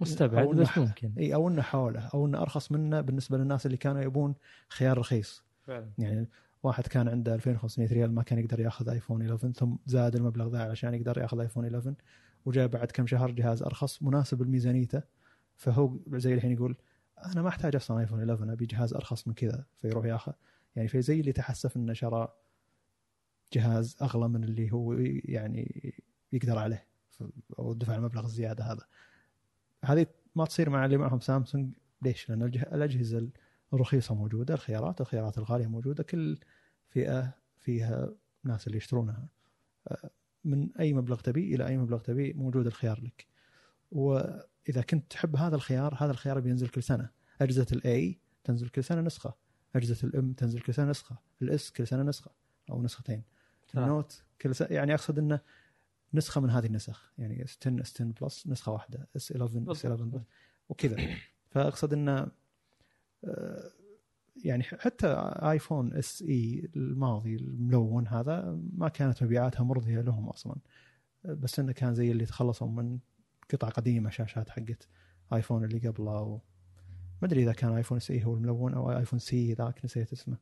مستبعد 0.01 0.45
أو 0.45 0.53
بس 0.53 0.77
ممكن. 0.77 1.13
إي 1.17 1.33
أو 1.33 1.47
إنه 1.47 1.61
حوله 1.61 2.09
أو 2.13 2.25
إنه 2.25 2.41
أرخص 2.41 2.71
منه 2.71 3.01
بالنسبة 3.01 3.37
للناس 3.37 3.65
اللي 3.65 3.77
كانوا 3.77 4.01
يبون 4.01 4.35
خيار 4.69 4.97
رخيص. 4.97 5.43
فعلا. 5.61 5.89
يعني 5.97 6.27
واحد 6.63 6.87
كان 6.87 7.07
عنده 7.07 7.35
2500 7.35 7.93
ريال 7.93 8.11
ما 8.15 8.23
كان 8.23 8.39
يقدر 8.39 8.59
ياخذ 8.59 8.89
آيفون 8.89 9.21
11 9.21 9.51
ثم 9.51 9.75
زاد 9.85 10.15
المبلغ 10.15 10.47
ذا 10.47 10.59
علشان 10.59 10.93
يقدر 10.93 11.17
ياخذ 11.17 11.39
آيفون 11.39 11.65
11 11.65 11.95
وجاء 12.45 12.67
بعد 12.67 12.91
كم 12.91 13.07
شهر 13.07 13.31
جهاز 13.31 13.63
أرخص 13.63 14.03
مناسب 14.03 14.41
لميزانيته. 14.41 15.01
فهو 15.55 15.97
زي 16.07 16.33
الحين 16.33 16.51
يقول 16.51 16.75
أنا 17.25 17.41
ما 17.41 17.49
أحتاج 17.49 17.75
أصلا 17.75 17.99
آيفون 17.99 18.19
11 18.19 18.53
أبي 18.53 18.65
جهاز 18.65 18.93
أرخص 18.93 19.27
من 19.27 19.33
كذا 19.33 19.65
فيروح 19.75 20.05
ياخذ. 20.05 20.33
يعني 20.79 21.01
زي 21.01 21.19
اللي 21.19 21.31
تحسف 21.31 21.77
إنه 21.77 21.93
شرى 21.93 22.33
جهاز 23.53 23.97
أغلى 24.01 24.27
من 24.27 24.43
اللي 24.43 24.71
هو 24.71 24.93
يعني 25.25 25.93
يقدر 26.31 26.57
عليه 26.57 26.87
أو 27.59 27.73
دفع 27.73 27.95
المبلغ 27.95 28.25
الزيادة 28.25 28.63
هذا. 28.63 28.85
هذه 29.85 30.07
ما 30.35 30.45
تصير 30.45 30.69
مع 30.69 30.85
اللي 30.85 30.97
معهم 30.97 31.19
سامسونج. 31.19 31.73
ليش؟ 32.01 32.29
لأن 32.29 32.43
الأجهزة 32.43 33.29
الرخيصة 33.73 34.15
موجودة 34.15 34.53
الخيارات 34.53 35.01
الخيارات 35.01 35.37
الغالية 35.37 35.67
موجودة 35.67 36.03
كل 36.03 36.39
فئة 36.89 37.33
فيها 37.57 38.13
ناس 38.43 38.67
اللي 38.67 38.77
يشترونها. 38.77 39.27
من 40.43 40.75
أي 40.79 40.93
مبلغ 40.93 41.19
تبي 41.19 41.55
إلى 41.55 41.67
أي 41.67 41.77
مبلغ 41.77 41.99
تبي 41.99 42.33
موجود 42.33 42.65
الخيار 42.65 43.01
لك. 43.01 43.27
وإذا 43.91 44.81
كنت 44.89 45.11
تحب 45.11 45.35
هذا 45.35 45.55
الخيار 45.55 45.95
هذا 45.99 46.11
الخيار 46.11 46.39
بينزل 46.39 46.67
كل 46.67 46.83
سنة. 46.83 47.09
أجهزة 47.41 47.67
ال 47.71 47.95
A 47.95 48.19
تنزل 48.43 48.69
كل 48.69 48.83
سنة 48.83 49.01
نسخة. 49.01 49.48
اجهزه 49.75 50.07
ال 50.07 50.20
M 50.20 50.33
تنزل 50.33 50.59
كل 50.59 50.73
سنة 50.73 50.89
نسخة 50.89 51.17
ال 51.41 51.56
S 51.56 51.71
كل 51.71 51.87
سنة 51.87 52.03
نسخة 52.03 52.31
أو 52.69 52.81
نسختين. 52.83 53.23
ال 53.83 53.91
Note 53.91 54.23
كل 54.41 54.55
سنة 54.55 54.67
يعني 54.71 54.93
أقصد 54.93 55.19
إنه 55.19 55.39
نسخة 56.13 56.41
من 56.41 56.49
هذه 56.49 56.65
النسخ 56.65 57.11
يعني 57.17 57.43
S 57.43 57.57
10 57.61 57.81
S 57.81 58.01
10 58.01 58.13
Plus 58.21 58.47
نسخة 58.47 58.71
واحدة 58.71 59.07
S 59.15 59.31
11 59.31 59.71
S 59.71 59.85
11 59.85 60.03
Plus 60.03 60.23
وكذا 60.69 60.97
فأقصد 61.49 61.93
إنه 61.93 62.27
آه، 63.23 63.71
يعني 64.43 64.63
حتى 64.63 65.07
آيفون 65.41 65.93
SE 65.93 66.69
الماضي 66.75 67.35
الملون 67.35 68.07
هذا 68.07 68.59
ما 68.73 68.89
كانت 68.89 69.23
مبيعاتها 69.23 69.63
مرضية 69.63 70.01
لهم 70.01 70.29
أصلا 70.29 70.55
بس 71.23 71.59
إنه 71.59 71.71
كان 71.71 71.95
زي 71.95 72.11
اللي 72.11 72.25
تخلصوا 72.25 72.67
من 72.67 72.99
قطع 73.53 73.69
قديمة 73.69 74.09
شاشات 74.09 74.49
حقت 74.49 74.87
آيفون 75.33 75.63
اللي 75.63 75.87
قبله. 75.87 76.41
ما 77.21 77.27
أدري 77.27 77.43
إذا 77.43 77.53
كان 77.53 77.71
ايفون 77.71 77.97
SE 77.97 78.25
هو 78.25 78.33
الملون 78.33 78.73
أو 78.73 78.97
ايفون 78.97 79.19
C 79.19 79.53
ذاك 79.53 79.85
نسيت 79.85 80.13
اسمه. 80.13 80.37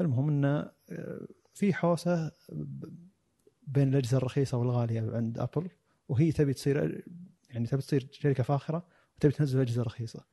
المهم 0.00 0.28
انه 0.28 0.70
آه، 0.90 1.26
في 1.54 1.74
حوسة 1.74 2.32
بين 3.66 3.88
الأجهزة 3.88 4.16
الرخيصة 4.16 4.58
والغالية 4.58 5.10
عند 5.16 5.38
ابل 5.38 5.68
وهي 6.08 6.32
تبي 6.32 6.52
تصير 6.52 7.04
يعني 7.50 7.66
تبي 7.66 7.82
تصير 7.82 8.08
شركة 8.12 8.42
فاخرة 8.42 8.86
وتبي 9.16 9.32
تنزل 9.32 9.60
أجهزة 9.60 9.82
رخيصة. 9.82 10.24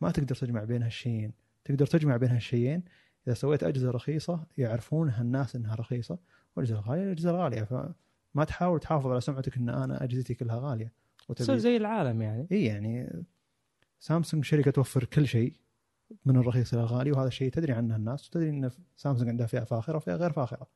ما 0.00 0.10
تقدر 0.10 0.34
تجمع 0.34 0.64
بين 0.64 0.82
هالشيئين 0.82 1.32
تقدر 1.64 1.86
تجمع 1.86 2.16
بين 2.16 2.30
هالشيئين 2.30 2.84
إذا 3.26 3.34
سويت 3.34 3.64
أجهزة 3.64 3.90
رخيصة 3.90 4.46
يعرفونها 4.58 5.22
الناس 5.22 5.56
إنها 5.56 5.74
رخيصة 5.74 6.18
والأجهزة 6.56 6.80
الغالية 6.80 7.02
الاجهزه 7.02 7.30
الغاليه 7.30 7.62
فما 7.62 8.44
تحاول 8.44 8.80
تحافظ 8.80 9.06
على 9.06 9.20
سمعتك 9.20 9.56
إن 9.56 9.68
أنا 9.68 10.04
أجهزتي 10.04 10.34
كلها 10.34 10.56
غالية. 10.58 10.92
تصير 11.36 11.56
زي 11.56 11.76
العالم 11.76 12.22
يعني. 12.22 12.46
إي 12.52 12.64
يعني 12.64 13.24
سامسونج 13.98 14.44
شركة 14.44 14.70
توفر 14.70 15.04
كل 15.04 15.26
شيء 15.28 15.54
من 16.24 16.36
الرخيص 16.36 16.72
إلى 16.74 16.82
الغالي 16.82 17.12
وهذا 17.12 17.28
الشيء 17.28 17.50
تدري 17.50 17.72
عنه 17.72 17.96
الناس 17.96 18.28
وتدري 18.28 18.50
إن 18.50 18.70
سامسونج 18.96 19.28
عندها 19.28 19.46
فئة 19.46 19.64
فاخرة 19.64 19.96
وفئة 19.96 20.14
غير 20.16 20.32
فاخرة. 20.32 20.66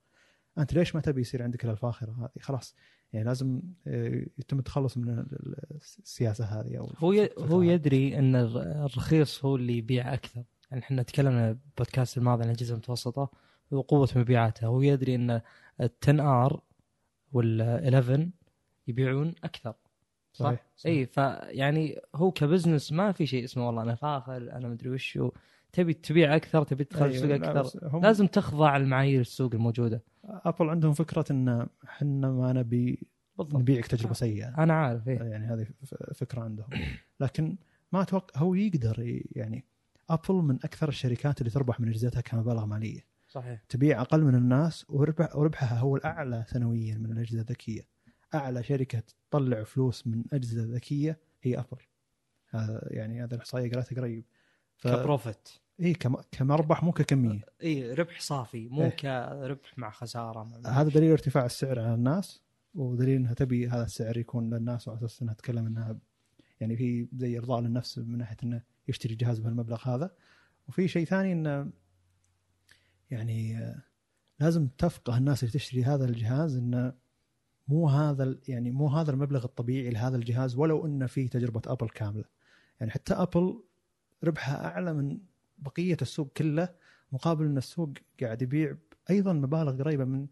أنت 0.59 0.72
ليش 0.74 0.94
ما 0.94 1.00
تبي 1.00 1.20
يصير 1.20 1.42
عندك 1.42 1.64
الفاخرة 1.64 2.12
هذه؟ 2.12 2.42
خلاص 2.42 2.74
يعني 3.12 3.26
لازم 3.26 3.62
آه، 3.87 4.26
يتم 4.38 4.59
التخلص 4.59 4.96
من 4.96 5.09
ال- 5.09 5.18
ال- 5.33 5.76
السياسة 5.76 6.44
هذه 6.44 6.76
أو 6.78 6.85
هو 6.98 7.12
هو. 7.38 7.62
يدري 7.62 8.18
إن 8.18 8.37
الر- 8.37 8.85
الرخيص 8.87 9.44
هو 9.44 9.57
اللي 9.57 9.78
يبيع 9.78 10.14
أكثر. 10.14 10.44
يعني 10.70 10.83
إحنا 10.83 11.02
تكلمنا 11.02 11.52
بالبودكاست 11.52 12.18
الماضي 12.18 12.42
عن 12.42 12.48
الاجهزه 12.50 12.72
المتوسطة 12.72 13.31
وقوة 13.70 14.09
مبيعاتها 14.16 14.66
هو 14.66 14.83
يدري 14.83 15.14
إن 15.14 15.31
ال 15.81 15.90
10 16.02 16.44
R 16.46 16.61
وال 17.33 17.61
11 17.62 18.28
يبيعون 18.88 19.35
أكثر. 19.44 19.74
صح؟ 20.38 20.44
صحيح, 20.44 20.66
صحيح. 20.77 20.96
اي 20.96 21.07
فيعني 21.07 22.01
هو 22.14 22.31
ك 22.30 22.37
business 22.37 22.92
ما 22.92 23.12
في 23.12 23.27
شيء 23.27 23.44
اسمه 23.44 23.66
والله 23.66 23.83
أنا 23.83 23.94
فاخر 23.94 24.37
أنا 24.37 24.68
مدري 24.68 24.90
وش 24.90 25.18
هو. 25.18 25.33
تبي 25.72 25.94
تبيع 25.94 26.37
أكثر 26.37 26.64
تبي 26.64 26.85
تدخل 26.85 27.05
أيوة، 27.05 27.14
السوق 27.14 27.31
لا، 27.31 27.61
أكثر. 27.61 27.88
هم 27.88 28.03
لازم 28.03 28.27
تخضع 28.27 28.77
لمعايير 28.77 29.20
السوق 29.20 29.55
الموجودة. 29.55 30.03
ابل 30.24 30.68
عندهم 30.70 30.92
فكرة 30.92 31.24
إن 31.31 31.66
إحنا 31.85 32.31
ما 32.31 32.53
نبي 32.53 33.09
بالضبط. 33.38 33.61
نبيعك 33.61 33.87
تجربة 33.87 34.14
سيئة. 34.14 34.48
أنا 34.62 34.74
عارف 34.74 35.09
إيه. 35.09 35.18
يعني 35.18 35.46
هذه 35.46 35.66
فكرة 36.14 36.40
عندهم. 36.40 36.68
لكن 37.20 37.57
ما 37.92 38.03
أتوقع 38.03 38.40
هو 38.40 38.55
يقدر 38.55 39.22
يعني 39.33 39.64
أبل 40.11 40.35
من 40.35 40.55
أكثر 40.55 40.88
الشركات 40.88 41.40
اللي 41.40 41.51
تربح 41.51 41.81
من 41.81 41.88
أجهزتها 41.88 42.20
كمبالغ 42.20 42.66
مالية. 42.66 43.01
صحيح. 43.29 43.62
تبيع 43.68 44.01
أقل 44.01 44.24
من 44.24 44.35
الناس 44.35 44.87
وربح 44.88 45.37
وربحها 45.37 45.79
هو 45.79 45.96
الأعلى 45.96 46.44
سنويا 46.48 46.94
من 46.98 47.12
الأجهزة 47.12 47.40
الذكية. 47.40 47.97
أعلى 48.34 48.62
شركة 48.62 49.02
تطلع 49.30 49.62
فلوس 49.62 50.06
من 50.06 50.24
أجهزة 50.32 50.74
ذكية 50.74 51.18
هي 51.42 51.58
أبل. 51.58 51.82
هذا 52.50 52.88
يعني 52.90 53.24
هذا 53.24 53.34
الإحصائية 53.34 53.70
قرأتها 53.70 53.96
قريب. 53.96 54.24
ف... 54.76 54.88
كبروفيت. 54.88 55.48
اي 55.80 55.94
كم... 55.94 56.16
كمربح 56.32 56.82
مو 56.82 56.92
ككمية. 56.92 57.40
اي 57.62 57.94
ربح 57.94 58.20
صافي 58.20 58.68
مو 58.68 58.82
إيه. 58.82 58.88
كربح 58.88 59.78
مع 59.78 59.90
خسارة. 59.90 60.44
مع 60.44 60.70
هذا 60.70 60.88
دليل 60.88 61.10
ارتفاع 61.10 61.46
السعر 61.46 61.80
على 61.80 61.94
الناس 61.94 62.42
ودليل 62.74 63.16
إنها 63.16 63.34
تبي 63.34 63.68
هذا 63.68 63.84
السعر 63.84 64.16
يكون 64.16 64.54
للناس 64.54 64.88
وعلى 64.88 64.98
أساس 64.98 65.22
إنها 65.22 65.34
تتكلم 65.34 65.66
إنها 65.66 65.98
يعني 66.60 66.76
في 66.76 67.08
زي 67.12 67.38
ارضاء 67.38 67.60
للنفس 67.60 67.98
من 67.98 68.18
ناحية 68.18 68.36
إنه 68.42 68.62
يشتري 68.88 69.14
جهاز 69.14 69.38
بهالمبلغ 69.38 69.88
هذا. 69.88 70.14
وفي 70.68 70.88
شيء 70.88 71.04
ثاني 71.04 71.32
إنه 71.32 71.70
يعني 73.10 73.58
آه، 73.58 73.82
لازم 74.40 74.68
تفقه 74.68 75.18
الناس 75.18 75.42
اللي 75.42 75.52
تشتري 75.52 75.84
هذا 75.84 76.04
الجهاز 76.04 76.56
إنه 76.56 76.92
مو 77.68 77.88
هذا 77.88 78.37
يعني 78.48 78.70
مو 78.70 78.88
هذا 78.88 79.11
المبلغ 79.11 79.44
الطبيعي 79.44 79.90
لهذا 79.90 80.16
الجهاز 80.16 80.57
ولو 80.57 80.87
إنه 80.87 81.07
فيه 81.07 81.28
تجربة 81.28 81.62
ابل 81.66 81.88
كاملة. 81.88 82.24
يعني 82.81 82.92
حتى 82.92 83.14
ابل 83.14 83.62
ربحها 84.24 84.66
أعلى 84.66 84.94
من 84.94 85.18
بقية 85.59 85.96
السوق 86.02 86.33
كله 86.37 86.68
مقابل 87.12 87.44
إن 87.44 87.57
السوق 87.59 87.90
قاعد 88.22 88.42
يبيع 88.42 88.76
أيضا 89.11 89.33
مبالغ 89.33 89.83
قريبة 89.83 90.04
من 90.04 90.26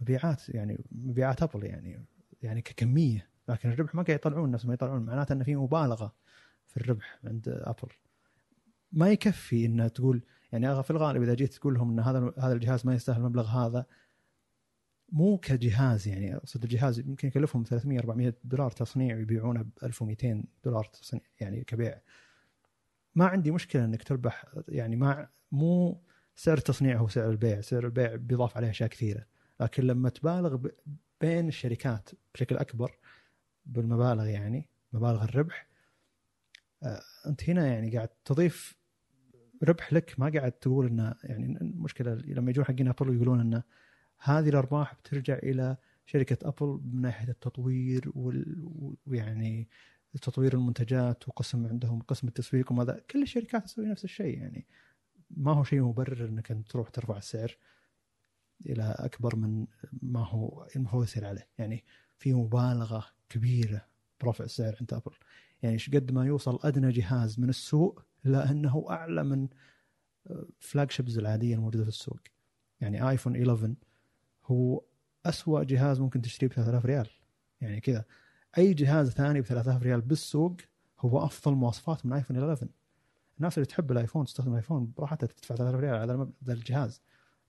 مبيعات 0.00 0.48
يعني 0.48 0.84
مبيعات 0.92 1.42
ابل 1.42 1.64
يعني 1.64 2.04
يعني 2.42 2.62
ككمية. 2.62 3.28
لكن 3.48 3.70
الربح 3.70 3.94
ما 3.94 4.02
قاعد 4.02 4.18
يطلعون 4.18 4.50
نفس 4.50 4.66
ما 4.66 4.74
يطلعون 4.74 5.02
معناته 5.02 5.32
ان 5.32 5.42
في 5.42 5.56
مبالغة 5.56 6.14
في 6.66 6.76
الربح 6.76 7.18
عند 7.24 7.48
ابل 7.48 7.92
ما 8.92 9.10
يكفي 9.10 9.66
ان 9.66 9.92
تقول 9.92 10.22
يعني 10.52 10.82
في 10.82 10.90
الغالب 10.90 11.22
إذا 11.22 11.34
جيت 11.34 11.54
تقول 11.54 11.74
لهم 11.74 11.90
إن 11.90 12.00
هذا 12.00 12.32
هذا 12.38 12.52
الجهاز 12.52 12.86
ما 12.86 12.94
يستاهل 12.94 13.16
المبلغ 13.20 13.46
هذا 13.46 13.86
مو 15.12 15.38
كجهاز 15.38 16.08
يعني 16.08 16.36
أقصد 16.36 16.62
الجهاز 16.62 16.98
يمكن 16.98 17.28
يكلفهم 17.28 17.64
300 17.64 17.98
400 17.98 18.34
دولار 18.44 18.70
تصنيع 18.70 19.16
ويبيعونه 19.16 19.62
ب 19.62 19.70
1200 19.82 20.44
دولار 20.64 20.84
تصنيع 20.84 21.22
يعني 21.40 21.64
كبيع. 21.64 22.00
ما 23.14 23.26
عندي 23.26 23.50
مشكلة 23.50 23.84
إنك 23.84 24.02
تربح 24.02 24.44
يعني 24.68 24.96
ما 24.96 25.28
مو 25.52 26.00
سعر 26.36 26.58
التصنيع 26.58 26.96
هو 26.96 27.08
سعر 27.08 27.30
البيع 27.30 27.60
سعر 27.60 27.84
البيع 27.84 28.14
بيضاف 28.14 28.56
عليه 28.56 28.70
أشياء 28.70 28.88
كثيرة. 28.88 29.26
لكن 29.60 29.82
لما 29.82 30.08
تبالغ 30.08 30.68
بين 31.20 31.48
الشركات 31.48 32.10
بشكل 32.34 32.56
أكبر 32.56 32.98
بالمبالغ 33.66 34.26
يعني 34.26 34.68
مبالغ 34.92 35.24
الربح 35.24 35.66
آه، 36.82 37.00
أنت 37.26 37.50
هنا 37.50 37.66
يعني 37.66 37.96
قاعد 37.96 38.08
تضيف 38.24 38.76
ربح 39.62 39.92
لك 39.92 40.14
ما 40.18 40.32
قاعد 40.34 40.52
تقول 40.52 40.86
إنه 40.86 41.14
يعني 41.24 41.58
المشكلة 41.60 42.14
لما 42.14 42.50
يجون 42.50 42.64
حقين 42.64 42.88
أبل 42.88 43.10
ويقولون 43.10 43.40
إنه 43.40 43.62
هذه 44.18 44.48
الأرباح 44.48 44.94
بترجع 44.94 45.34
إلى 45.34 45.76
شركة 46.06 46.48
أبل 46.48 46.80
من 46.84 47.00
ناحية 47.00 47.28
التطوير 47.28 48.12
وال- 48.14 48.96
ويعني 49.06 49.68
تطوير 50.22 50.54
المنتجات 50.54 51.28
وقسم 51.28 51.66
عندهم 51.66 52.02
قسم 52.02 52.28
التسويق 52.28 52.72
وماذا. 52.72 53.00
كل 53.10 53.22
الشركات 53.22 53.64
تسوي 53.64 53.86
نفس 53.86 54.04
الشيء 54.04 54.38
يعني 54.38 54.66
ما 55.30 55.52
هو 55.52 55.64
شيء 55.64 55.82
مبرر 55.82 56.28
إنك 56.28 56.50
أنت 56.50 56.68
تروح 56.70 56.88
ترفع 56.88 57.16
السعر 57.16 57.56
إلى 58.66 58.94
أكبر 58.98 59.36
من 59.36 59.66
ما 60.02 60.26
هو 60.26 60.66
المفروض 60.76 61.04
يصير 61.04 61.24
عليه. 61.26 61.48
يعني 61.58 61.84
في 62.18 62.34
مبالغة 62.34 63.06
كبيرة 63.28 63.86
برفع 64.20 64.44
السعر 64.44 64.76
عند 64.80 64.94
أبل. 64.94 65.12
يعني 65.62 65.76
قد 65.94 66.12
ما 66.12 66.26
يوصل 66.26 66.58
أدنى 66.64 66.92
جهاز 66.92 67.40
من 67.40 67.48
السوق 67.48 68.02
الا 68.26 68.50
انه 68.50 68.86
أعلى 68.90 69.24
من 69.24 69.48
flagships 70.60 71.18
العادية 71.18 71.54
الموجودة 71.54 71.82
في 71.84 71.88
السوق. 71.88 72.18
يعني 72.80 73.08
ايفون 73.08 73.36
11 73.36 73.74
هو 74.46 74.82
أسوأ 75.26 75.62
جهاز 75.62 76.00
ممكن 76.00 76.22
تشتريه 76.22 76.48
ب 76.48 76.52
3000 76.52 76.86
ريال. 76.86 77.08
يعني 77.60 77.80
كذا. 77.80 78.04
أي 78.58 78.74
جهاز 78.74 79.10
ثاني 79.10 79.40
ب 79.40 79.44
3000 79.44 79.82
ريال 79.82 80.00
بالسوق 80.00 80.56
هو 81.00 81.24
أفضل 81.24 81.54
مواصفات 81.54 82.06
من 82.06 82.12
ايفون 82.12 82.36
11 82.36 82.68
الناس 83.38 83.58
اللي 83.58 83.66
تحب 83.66 83.92
الآيفون 83.92 84.24
تستخدم 84.24 84.50
الآيفون 84.50 84.92
براحتها 84.96 85.26
تدفع 85.26 85.54
3000 85.54 85.80
ريال 85.80 85.94
على 85.94 86.12
هذا 86.42 86.52
الجهاز. 86.52 87.02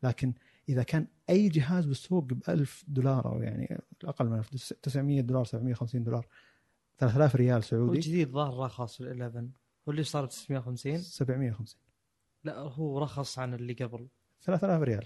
لكن 0.04 0.34
إذا 0.70 0.84
كان 0.84 1.08
أي 1.30 1.50
جهاز 1.50 1.86
بالسوق 1.86 2.24
ب 2.24 2.42
1000 2.50 2.86
دولار 2.88 3.26
أو 3.26 3.42
يعني 3.42 3.82
أقل 4.04 4.26
من 4.26 4.38
1000 4.38 4.74
900 4.74 5.22
دولار 5.22 5.46
750 5.46 6.04
دولار 6.04 6.28
3000 6.98 7.36
ريال 7.36 7.64
سعودي. 7.64 7.98
الجديد 7.98 8.30
ظهر 8.30 8.66
رخص 8.66 9.02
ال 9.02 9.08
11 9.08 9.48
هو 9.88 9.92
اللي 9.92 10.04
صار 10.04 10.26
ب 10.26 10.30
950 10.30 10.98
750 10.98 11.82
لا 12.44 12.60
هو 12.60 13.00
رخص 13.00 13.40
عن 13.40 13.54
اللي 13.54 13.74
قبل. 13.74 14.08
3000 14.42 14.82
ريال. 14.82 15.06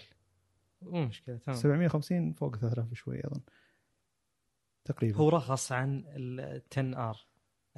مو 0.82 1.06
مشكلة 1.06 1.38
تمام. 1.38 1.58
750 1.58 2.34
فوق 2.34 2.56
3000 2.56 2.86
بشوي 2.91 3.28
أظن. 3.28 3.41
تقريبا. 4.86 5.17
هو 5.17 5.30
رخص 5.30 5.72
عن 5.72 6.04
ال 6.08 6.62
10 6.72 7.10
R 7.10 7.17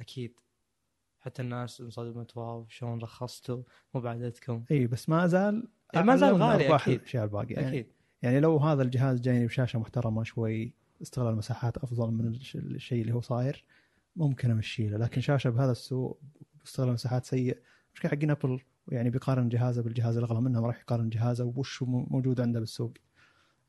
أكيد. 0.00 0.34
حتى 1.20 1.42
الناس 1.42 1.80
انصدمت 1.80 2.36
wow 2.36 2.66
شلون 2.68 2.98
رخصتوا؟ 2.98 3.62
مو 3.94 4.00
بعدتكم 4.00 4.64
إي 4.70 4.86
بس 4.86 5.08
ما 5.08 5.26
زال 5.26 5.68
ما 5.94 6.16
زال 6.16 6.42
غالي 6.42 6.74
أكيد. 6.76 6.94
الأشياء 7.00 7.24
الباقية. 7.24 7.54
يعني 7.54 7.68
أكيد. 7.68 7.86
يعني 8.22 8.40
لو 8.40 8.56
هذا 8.58 8.82
الجهاز 8.82 9.20
جايني 9.20 9.46
بشاشة 9.46 9.78
محترمة 9.78 10.22
شوي 10.22 10.74
استغلال 11.02 11.32
المساحات 11.32 11.78
أفضل 11.78 12.10
من 12.10 12.26
الش- 12.26 12.56
الشيء 12.56 13.02
اللي 13.02 13.12
هو 13.14 13.20
صاير 13.20 13.64
ممكن 14.16 14.50
أمشي 14.50 14.88
له. 14.88 14.96
لكن 14.98 15.20
شاشة 15.20 15.50
بهذا 15.50 15.72
السوق 15.72 16.20
باستغلال 16.60 16.92
مساحات 16.92 17.24
سيء. 17.24 17.58
مشكلة 17.94 18.10
حقين 18.10 18.30
ابل 18.30 18.60
يعني 18.88 19.10
بيقارن 19.10 19.48
جهازه 19.48 19.82
بالجهاز 19.82 20.16
الأغلى 20.16 20.40
منه 20.40 20.60
ما 20.60 20.66
راح 20.66 20.80
يقارن 20.80 21.08
جهازه 21.08 21.52
وش 21.56 21.82
موجود 21.82 22.40
عنده 22.40 22.60
بالسوق. 22.60 22.92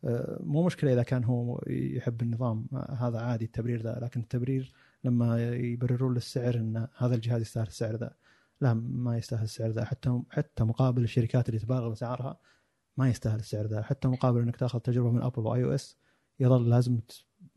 آه، 0.06 0.40
مو 0.44 0.66
مشكلة 0.66 0.94
إذا 0.94 1.04
كان 1.04 1.24
هو 1.24 1.64
يحب 1.68 2.22
النظام 2.22 2.68
آه، 2.74 2.98
هذا 3.00 3.20
عادي 3.20 3.46
التبرير 3.46 3.82
ذا 3.82 4.00
لكن 4.02 4.20
التبرير 4.20 4.74
لما 5.04 5.56
يبررون 5.56 6.14
للسعر 6.14 6.56
إن 6.56 6.88
هذا 6.98 7.16
الجهاز 7.16 7.42
يستاهل 7.42 7.68
السعر 7.68 7.96
ذا 7.96 8.16
لا 8.62 8.74
ما 8.74 9.18
يستاهل 9.18 9.44
السعر 9.44 9.70
ذا. 9.70 9.86
حتى 9.86 10.22
حتى 10.30 10.64
مقابل 10.64 11.04
الشركات 11.04 11.50
اللي 11.50 11.60
تبالغ 11.60 11.90
بأسعارها 11.90 12.40
ما 12.98 13.10
يستاهل 13.10 13.40
السعر 13.40 13.66
ذا. 13.66 13.82
حتى 13.82 14.08
مقابل 14.08 14.42
إنك 14.42 14.56
تأخذ 14.56 14.80
تجربة 14.80 15.12
من 15.12 15.22
ابل 15.22 15.42
و 15.42 15.64
iOS 15.64 15.98
يظل 16.40 16.70
لازم 16.70 17.00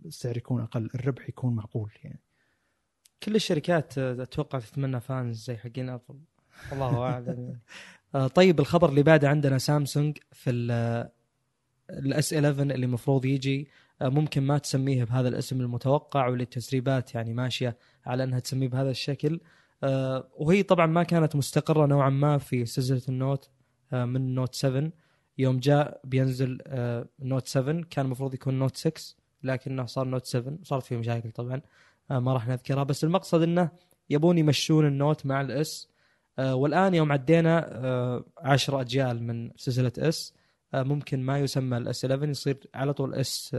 السعر 0.04 0.36
يكون 0.36 0.62
أقل 0.62 0.90
الربح 0.94 1.28
يكون 1.28 1.54
معقول 1.54 1.90
يعني. 2.04 2.20
كل 3.22 3.34
الشركات 3.34 3.98
آه، 3.98 4.22
أتوقع 4.22 4.58
تتمنى 4.58 5.00
fans 5.00 5.44
زي 5.44 5.56
حقين 5.56 5.88
ابل 5.88 6.20
الله 6.72 7.02
أعلم. 7.02 7.58
آه، 8.14 8.26
طيب 8.26 8.60
الخبر 8.60 8.88
اللي 8.88 9.02
بعده 9.02 9.28
عندنا 9.28 9.58
سامسونج 9.58 10.18
في 10.32 10.50
ال 11.90 12.12
S 12.12 12.34
11 12.34 12.62
اللي 12.62 12.74
المفروض 12.74 13.24
يجي 13.24 13.68
آه، 14.02 14.08
ممكن 14.08 14.42
ما 14.42 14.58
تسميه 14.58 15.04
بهذا 15.04 15.28
الاسم 15.28 15.60
المتوقع 15.60 16.28
والتسريبات 16.28 17.14
يعني 17.14 17.34
ماشية 17.34 17.76
على 18.06 18.24
أنها 18.24 18.38
تسميه 18.38 18.68
بهذا 18.68 18.90
الشكل. 18.90 19.40
آه، 19.82 20.28
وهي 20.36 20.62
طبعا 20.62 20.86
ما 20.86 21.02
كانت 21.02 21.36
مستقرة 21.36 21.86
نوعا 21.86 22.10
ما 22.10 22.38
في 22.38 22.66
سلسلة 22.66 23.02
ال 23.08 23.17
Note 23.17 23.50
من 23.92 24.34
Note 24.34 24.54
7 24.54 24.90
يوم 25.38 25.58
جاء 25.58 26.00
بينزل 26.04 26.58
Note 27.20 27.46
7 27.46 27.82
كان 27.90 28.04
المفروض 28.04 28.34
يكون 28.34 28.58
Note 28.58 28.76
6 28.76 29.16
لكنه 29.42 29.86
صار 29.86 30.06
Note 30.06 30.26
7 30.26 30.58
صارت 30.62 30.84
فيه 30.84 30.96
مشاكل 30.96 31.30
طبعا 31.30 31.60
ما 32.10 32.32
راح 32.32 32.48
نذكرها. 32.48 32.82
بس 32.82 33.04
المقصد 33.04 33.42
إنه 33.42 33.70
يبون 34.10 34.38
يمشون 34.38 34.86
ال 34.86 34.94
Note 34.94 35.26
مع 35.26 35.40
ال 35.40 35.64
S 35.64 35.88
والآن 36.38 36.94
يوم 36.94 37.12
عدينا 37.12 37.68
آه، 37.84 38.24
عشر 38.38 38.80
أجيال 38.80 39.22
من 39.22 39.50
سلسلة 39.56 39.92
S 39.98 40.34
آه، 40.74 40.82
ممكن 40.82 41.22
ما 41.22 41.38
يسمى 41.38 41.76
ال 41.76 41.90
S 41.90 42.04
11 42.04 42.28
يصير 42.28 42.56
على 42.74 42.92
طول 42.94 43.14
S 43.14 43.56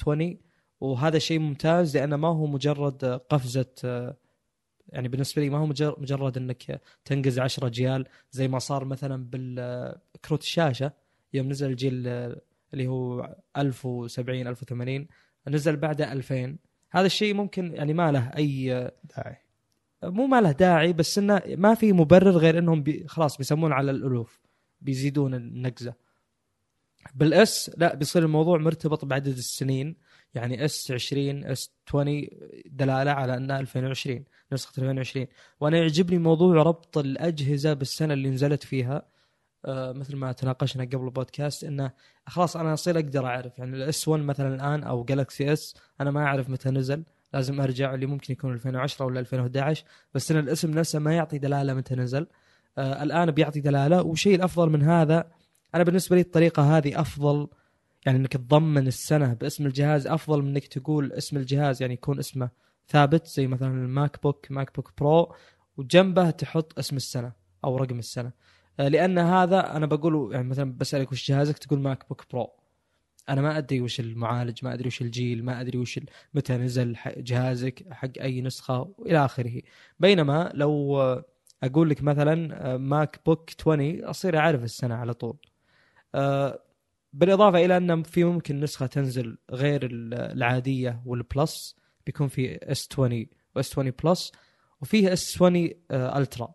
20 0.00 0.38
وهذا 0.80 1.18
شيء 1.18 1.38
ممتاز 1.38 1.96
لأنه 1.96 2.16
ما 2.16 2.28
هو 2.28 2.46
مجرد 2.46 3.04
آه، 3.04 3.16
قفزة 3.16 3.66
آه، 3.84 4.16
يعني 4.88 5.08
بالنسبة 5.08 5.42
لي 5.42 5.50
ما 5.50 5.58
هو 5.58 5.66
مجر- 5.66 6.00
مجرد 6.00 6.36
إنك 6.36 6.80
تنقز 7.04 7.38
10 7.38 7.66
أجيال 7.66 8.06
زي 8.30 8.48
ما 8.48 8.58
صار 8.58 8.84
مثلا 8.84 9.24
بالكروت 9.30 10.42
الشاشة. 10.42 10.92
يوم 11.32 11.48
نزل 11.48 11.70
الجيل 11.70 12.08
آه، 12.08 12.40
اللي 12.72 12.86
هو 12.86 13.34
1070 13.56 14.46
1080 14.46 15.08
نزل 15.48 15.76
بعده 15.76 16.12
2000 16.12 16.58
هذا 16.90 17.06
الشيء 17.06 17.34
ممكن 17.34 17.74
يعني 17.74 17.94
ما 17.94 18.12
له 18.12 18.28
أي 18.36 18.74
آه، 18.74 18.92
داعي. 19.16 19.36
مو 20.02 20.26
ما 20.26 20.40
له 20.40 20.52
داعي 20.52 20.92
بس 20.92 21.18
إنه 21.18 21.42
ما 21.46 21.74
في 21.74 21.92
مبرر 21.92 22.30
غير 22.30 22.58
إنهم 22.58 22.82
بي 22.82 23.04
خلاص 23.08 23.36
بيسمون 23.36 23.72
على 23.72 23.90
الألوف 23.90 24.40
بيزيدون 24.80 25.34
النقزة. 25.34 25.94
بال 27.14 27.51
S 27.51 27.70
لا 27.76 27.94
بيصير 27.94 28.22
الموضوع 28.22 28.58
مرتبط 28.58 29.04
بعدد 29.04 29.36
السنين. 29.36 29.96
يعني 30.34 30.64
S 30.64 30.90
20 30.90 31.44
S 31.44 31.72
20 31.88 32.28
دلالة 32.66 33.10
على 33.10 33.36
انها 33.36 33.60
2020 33.60 34.24
نسخة 34.52 34.72
2020 34.78 35.26
وأنا 35.60 35.78
يعجبني 35.78 36.18
موضوع 36.18 36.62
ربط 36.62 36.98
الأجهزة 36.98 37.72
بالسنة 37.74 38.14
اللي 38.14 38.30
نزلت 38.30 38.62
فيها. 38.64 39.02
آه 39.64 39.92
مثل 39.92 40.16
ما 40.16 40.32
تناقشنا 40.32 40.84
قبل 40.84 41.04
البودكاست 41.04 41.64
إنه 41.64 41.90
خلاص 42.26 42.56
أنا 42.56 42.74
أصير 42.74 42.96
أقدر 42.98 43.26
أعرف. 43.26 43.58
يعني 43.58 43.76
ال 43.76 43.92
S 43.92 44.08
1 44.08 44.22
مثلا 44.22 44.54
الآن 44.54 44.82
أو 44.84 45.04
Galaxy 45.04 45.52
S 45.52 45.76
أنا 46.00 46.10
ما 46.10 46.24
أعرف 46.24 46.50
متى 46.50 46.70
نزل. 46.70 47.04
لازم 47.34 47.60
أرجع 47.60 47.94
اللي 47.94 48.06
ممكن 48.06 48.32
يكون 48.32 48.52
2010 48.52 49.04
ولا 49.06 49.20
2011 49.20 49.84
بس 50.14 50.30
إن 50.30 50.38
الاسم 50.38 50.70
نفسه 50.70 50.98
ما 50.98 51.14
يعطي 51.16 51.38
دلالة 51.38 51.74
متى 51.74 51.94
نزل. 51.94 52.26
آه 52.78 53.02
الآن 53.02 53.30
بيعطي 53.30 53.60
دلالة 53.60 54.02
والشيء 54.02 54.34
الأفضل 54.34 54.70
من 54.70 54.82
هذا 54.82 55.30
أنا 55.74 55.84
بالنسبة 55.84 56.16
لي 56.16 56.22
الطريقة 56.22 56.76
هذه 56.76 57.00
أفضل 57.00 57.48
يعني 58.06 58.18
إنك 58.18 58.32
تضمن 58.32 58.86
السنة 58.86 59.34
باسم 59.34 59.66
الجهاز 59.66 60.06
أفضل 60.06 60.42
من 60.42 60.48
إنك 60.48 60.66
تقول 60.66 61.12
اسم 61.12 61.36
الجهاز 61.36 61.82
يعني 61.82 61.94
يكون 61.94 62.18
اسمه 62.18 62.50
ثابت 62.88 63.26
زي 63.26 63.46
مثلا 63.46 63.68
ال 63.68 64.22
MacBook 64.22 64.46
MacBook 64.50 64.92
Pro 64.98 65.34
وجنبه 65.76 66.30
تحط 66.30 66.78
اسم 66.78 66.96
السنة 66.96 67.32
أو 67.64 67.76
رقم 67.76 67.98
السنة. 67.98 68.32
آه، 68.80 68.88
لأن 68.88 69.18
هذا 69.18 69.76
أنا 69.76 69.86
بقول 69.86 70.32
يعني 70.32 70.48
مثلا 70.48 70.72
بسألك 70.78 71.12
وش 71.12 71.30
جهازك 71.30 71.58
تقول 71.58 71.80
MacBook 71.80 72.24
Pro. 72.32 72.50
أنا 73.28 73.40
ما 73.42 73.58
أدري 73.58 73.80
وش 73.80 74.00
المعالج 74.00 74.58
ما 74.64 74.74
أدري 74.74 74.86
وش 74.86 75.02
الجيل 75.02 75.44
ما 75.44 75.60
أدري 75.60 75.78
وش 75.78 76.00
متى 76.34 76.56
نزل 76.56 76.96
جهازك 77.16 77.86
حق 77.92 78.10
أي 78.20 78.40
نسخة 78.40 78.94
وإلى 78.98 79.24
آخره. 79.24 79.62
بينما 80.00 80.50
لو 80.54 81.00
أقول 81.62 81.90
لك 81.90 82.02
مثلا 82.02 82.76
MacBook 82.76 83.50
20 83.60 84.04
أصير 84.04 84.38
أعرف 84.38 84.64
السنة 84.64 84.94
على 84.94 85.14
طول. 85.14 85.36
آه، 86.14 86.62
بالإضافة 87.12 87.64
إلى 87.64 87.76
أن 87.76 88.02
في 88.02 88.24
ممكن 88.24 88.60
نسخة 88.60 88.86
تنزل 88.86 89.38
غير 89.50 89.84
ال- 89.86 90.14
العادية 90.14 91.02
وال 91.06 91.29
Plus 91.29 91.76
بيكون 92.06 92.28
في 92.28 92.58
S 92.62 92.88
20 92.92 93.26
و 93.56 93.64
S 93.64 93.72
20 93.72 93.92
Plus 94.04 94.32
وفيه 94.80 95.12
S 95.12 95.34
20 95.36 95.70
آه، 95.90 96.18
Ultra 96.18 96.54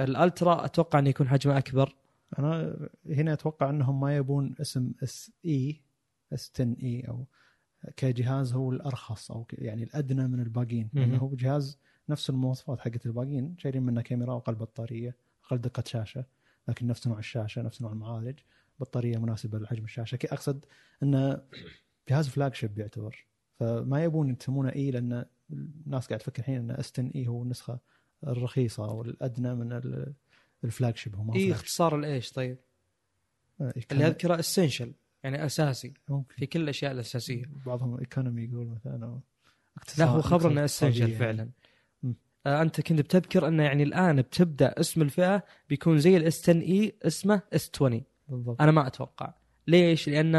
ال 0.00 0.11
Ultra 0.11 0.64
أتوقع 0.64 0.98
انه 0.98 1.08
يكون 1.10 1.28
حجمه 1.28 1.58
أكبر. 1.58 1.94
أنا 2.38 2.76
هنا 3.10 3.32
أتوقع 3.32 3.70
أنهم 3.70 4.00
ما 4.00 4.16
يبون 4.16 4.54
اسم 4.60 4.92
S 5.02 5.30
E 5.44 5.80
S 6.34 6.50
10 6.54 6.76
E 6.82 7.00
أو 7.08 7.26
كجهاز 7.96 8.52
هو 8.52 8.72
الأرخص 8.72 9.30
أو 9.30 9.46
يعني 9.52 9.82
الأدنى 9.82 10.26
من 10.28 10.40
الباقيين. 10.40 10.90
لأنه 10.92 11.16
هو 11.18 11.34
جهاز 11.34 11.78
نفس 12.08 12.30
المواصفات 12.30 12.80
حقت 12.80 13.06
الباقيين. 13.06 13.54
شايلين 13.58 13.82
منه 13.82 14.02
كاميرا 14.02 14.32
واقل 14.34 14.54
بطارية 14.54 15.16
أقل 15.46 15.58
دقة 15.58 15.82
شاشة 15.86 16.24
لكن 16.68 16.86
نفس 16.86 17.06
نوع 17.06 17.18
الشاشة 17.18 17.62
نفس 17.62 17.82
نوع 17.82 17.92
المعالج. 17.92 18.38
بطارية 18.80 19.18
مناسبة 19.18 19.58
لحجم 19.58 19.84
الشاشة. 19.84 20.16
كي 20.16 20.26
أقصد 20.32 20.64
إنه 21.02 21.42
جهاز 22.08 22.28
flagship 22.28 22.78
يعتبر. 22.78 23.26
فما 23.58 24.04
يبون 24.04 24.36
يسمونه 24.40 24.72
E 24.72 24.90
لأن 24.90 25.24
الناس 25.52 26.06
قاعد 26.06 26.20
تفكر 26.20 26.38
الحين 26.42 26.56
إن 26.56 26.70
S 26.70 26.92
10 26.92 27.10
E 27.14 27.28
هو 27.28 27.42
النسخة 27.42 27.78
الرخيصة 28.26 28.84
أو 28.90 29.02
الأدنى 29.02 29.54
من 29.54 29.72
ال- 29.72 30.12
ال 30.64 30.96
flagship 30.96 31.16
هو 31.16 31.22
ما 31.24 31.34
E 31.34 31.52
اختصار 31.52 31.96
الإيش 31.98 32.32
طيب؟ 32.32 32.58
شيب. 33.58 33.82
اللي 33.92 34.06
أذكره 34.06 34.38
essential 34.38 34.92
يعني 35.24 35.44
أساسي 35.46 35.92
ممكن 36.08 36.34
في 36.36 36.46
كل 36.46 36.60
الأشياء 36.60 36.92
الأساسية. 36.92 37.44
بعضهم 37.66 37.98
economy 37.98 38.42
يقول 38.44 38.66
مثلا 38.66 39.06
أو 39.06 39.20
لا 39.98 40.04
هو 40.04 40.22
خبر 40.22 40.50
إنه 40.50 40.60
اقتصادية 40.60 40.64
essential 40.92 41.10
يعني. 41.10 41.14
فعلا. 41.36 41.50
آه 42.46 42.62
أنت 42.62 42.80
كنت 42.80 43.00
بتذكر 43.00 43.48
إنه 43.48 43.62
يعني 43.62 43.82
الآن 43.82 44.22
بتبدأ 44.22 44.80
اسم 44.80 45.02
الفئة 45.02 45.42
بيكون 45.68 45.98
زي 45.98 46.16
ال 46.16 46.29
S 46.29 46.42
10 46.50 46.52
E 46.60 46.94
اسمه 47.02 47.42
S 47.52 47.70
20 47.74 48.02
بالضبط. 48.28 48.62
أنا 48.62 48.70
ما 48.70 48.86
أتوقع. 48.86 49.34
ليش؟ 49.66 50.08
لأن 50.08 50.34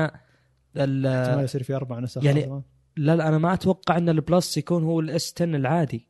ال- 0.78 1.06
احتمال 1.08 1.44
يصير 1.44 1.64
في 1.64 1.76
أربع 1.76 2.00
نسخ 2.00 2.24
يعني-. 2.24 2.62
لا 2.98 3.16
لا 3.16 3.28
أنا 3.28 3.38
ما 3.38 3.54
أتوقع 3.54 3.98
إن 3.98 4.10
ال 4.10 4.19
Plus 4.19 4.58
يكون 4.58 4.84
هو 4.84 5.00
ال 5.00 5.17
S 5.17 5.34
10 5.38 5.46
العادي. 5.56 6.08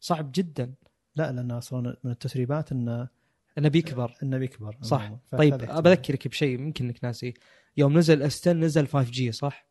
صعب 0.00 0.30
جدا. 0.34 0.74
لا 1.16 1.32
لأن 1.32 1.50
أصلا 1.50 1.96
من 2.04 2.10
التسريبات 2.10 2.72
إنه 2.72 3.08
إنه 3.58 3.68
بيكبر. 3.68 4.14
إنه 4.22 4.38
بيكبر. 4.38 4.76
صح. 4.82 5.12
طيب. 5.30 5.54
بذكرك 5.56 6.28
بشيء 6.28 6.60
يمكن 6.60 6.84
إنك 6.84 7.04
ناسيه. 7.04 7.34
يوم 7.76 7.98
نزل 7.98 8.22
S 8.22 8.40
10 8.40 8.52
نزل 8.52 8.86
5 8.86 9.10
G 9.10 9.32
صح؟ 9.32 9.66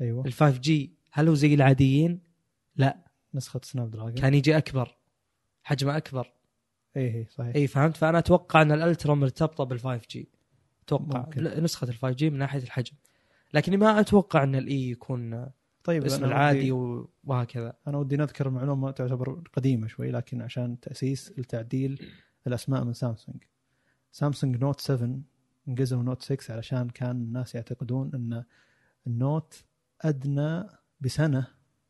أيوه. 0.00 0.26
ال 0.26 0.32
5 0.32 0.58
G 0.58 0.94
هل 1.12 1.28
هو 1.28 1.34
زي 1.34 1.54
العاديين؟ 1.54 2.20
لا. 2.76 3.04
نسخة 3.34 3.60
Snapdragon 3.62 4.14
كان 4.14 4.34
يجي 4.34 4.56
أكبر. 4.56 4.96
حجمه 5.62 5.96
أكبر. 5.96 6.32
اي 6.96 7.14
اي 7.14 7.26
صحيح. 7.30 7.56
اي 7.56 7.66
فهمت؟ 7.66 7.96
فأنا 7.96 8.18
أتوقع 8.18 8.62
أن 8.62 8.72
ال 8.72 8.79
Ultra 8.79 9.14
مرتبطة 9.14 9.64
بال 9.64 9.80
5 9.80 10.06
G 10.10 10.28
أتوقع 10.84 11.20
ممكن. 11.20 11.44
نسخة 11.44 11.88
ال 11.88 11.94
5 11.94 12.16
G 12.16 12.30
من 12.30 12.38
ناحية 12.38 12.62
الحجم. 12.62 12.96
لكني 13.54 13.76
ما 13.76 14.00
أتوقع 14.00 14.42
أن 14.42 14.54
ال 14.54 14.72
E 14.72 14.90
يكون 14.90 15.46
طيب 15.84 16.04
اسم 16.04 16.24
العادي 16.24 16.72
ودي 16.72 17.08
وهكذا. 17.24 17.76
أنا 17.86 17.98
ودي 17.98 18.16
نذكر 18.16 18.50
معلومة 18.50 18.90
تعتبر 18.90 19.42
قديمة 19.52 19.86
شوي 19.86 20.10
لكن 20.10 20.42
عشان 20.42 20.80
تأسيس 20.80 21.32
لتعديل 21.38 22.12
الأسماء 22.46 22.84
من 22.84 22.92
سامسونج 22.92 23.42
سامسونج 24.12 24.56
Note 24.56 24.80
7 24.80 25.20
نقزوا 25.68 26.02
Note 26.02 26.22
6 26.22 26.54
علشان 26.54 26.88
كان 26.88 27.10
الناس 27.10 27.54
يعتقدون 27.54 28.10
إن 28.14 28.44
ال 29.06 29.18
Note 29.18 29.64
أدنى 30.00 30.64
بسنة 31.00 31.46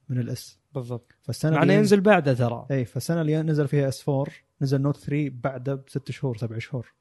من 0.08 0.18
ال 0.18 0.38
S 0.38 0.58
بالضبط. 0.74 1.12
فالسنة 1.22 1.62
اللي 1.62 1.74
ينزل 1.74 2.00
بعده 2.00 2.34
ترى. 2.34 2.66
إي 2.70 2.84
فالسنة 2.84 3.20
اللي 3.20 3.42
نزل 3.42 3.68
فيها 3.68 3.88
S 3.88 4.08
4 4.08 4.26
نزل 4.62 4.80
Note 4.80 4.96
3 4.96 5.28
بعده 5.42 5.74
بست 5.74 6.10
شهور 6.10 6.36
سبع 6.36 6.58
شهور. 6.58 6.92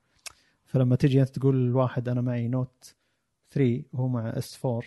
فلما 0.66 0.96
تجي 0.96 1.22
أنت 1.22 1.30
تقول 1.30 1.56
الواحد 1.56 2.10
أنا 2.10 2.22
معي 2.22 2.48
Note 2.48 2.96
3 3.52 3.84
وهو 3.94 4.08
مع 4.08 4.30
S 4.30 4.66
4 4.66 4.82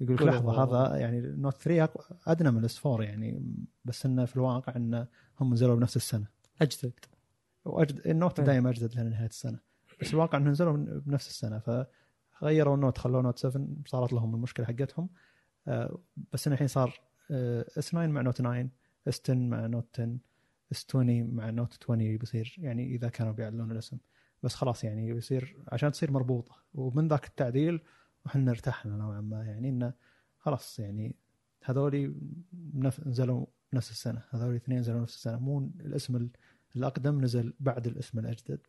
يقول 0.00 0.16
لك 0.16 0.22
لحظة. 0.22 0.62
هذا 0.64 0.96
يعني 0.96 1.20
Note 1.20 1.56
3 1.56 1.86
أق- 1.86 2.12
أدنى 2.26 2.50
من 2.50 2.58
ال 2.58 2.72
S 2.72 2.86
4 2.86 3.02
يعني 3.04 3.54
بس 3.84 4.06
إنه 4.06 4.24
في 4.24 4.36
الواقع 4.36 4.76
إنه 4.76 5.06
هم 5.40 5.52
نزلوا 5.54 5.76
بنفس 5.76 5.96
السنة. 5.96 6.26
أجدد. 6.62 6.92
واجد 7.64 8.06
ال 8.06 8.12
Note. 8.12 8.40
دائما 8.40 8.70
أجدد 8.70 8.94
لين 8.96 9.10
نهايه 9.10 9.26
السنة. 9.28 9.58
بس 10.04 10.14
الواقع 10.14 10.38
إنه 10.38 10.50
نزلوا 10.50 10.76
بنفس 10.76 11.28
السنة 11.28 11.58
فغيروا 12.40 12.74
ال 12.74 12.79
Note 12.79 12.98
خلوه 12.98 13.22
Note 13.22 13.38
7 13.38 13.66
صارت 13.86 14.12
لهم 14.12 14.34
المشكلة 14.34 14.66
حقتهم. 14.66 15.08
آه، 15.68 15.98
بس 16.32 16.48
الحين 16.48 16.66
صار 16.68 17.00
S 17.30 17.88
9 17.90 18.06
مع 18.06 18.20
Note 18.20 18.36
9 18.38 18.68
S 19.08 19.20
10 19.24 19.34
مع 19.34 19.66
Note 19.66 19.86
10 20.00 20.16
S 20.72 20.86
20 20.88 21.34
مع 21.34 21.50
Note 21.50 21.78
20 21.82 22.16
بيصير 22.16 22.54
يعني 22.58 22.94
إذا 22.94 23.08
كانوا 23.08 23.32
بيعلنون 23.32 23.70
الاسم. 23.72 23.98
بس 24.42 24.54
خلاص 24.54 24.84
يعني 24.84 25.12
بيصير 25.12 25.56
عشان 25.68 25.92
تصير 25.92 26.10
مربوطة. 26.10 26.56
ومن 26.74 27.08
ذاك 27.08 27.26
التعديل 27.26 27.80
وحنا 28.26 28.50
ارتحنا 28.50 28.96
نوعا 28.96 29.20
ما 29.20 29.44
يعني 29.44 29.68
إنه 29.68 29.92
خلاص 30.38 30.78
يعني 30.78 31.14
هذولي 31.64 32.14
نزلوا 33.06 33.46
نفس 33.72 33.90
السنة. 33.90 34.22
هذولي 34.30 34.56
اثنين 34.56 34.78
نزلوا 34.78 35.00
نفس 35.00 35.14
السنة. 35.14 35.38
مو 35.38 35.58
الاسم 35.80 36.16
ال- 36.16 36.30
الأقدم 36.76 37.20
نزل 37.20 37.54
بعد 37.60 37.86
الاسم 37.86 38.18
الأجدد. 38.18 38.60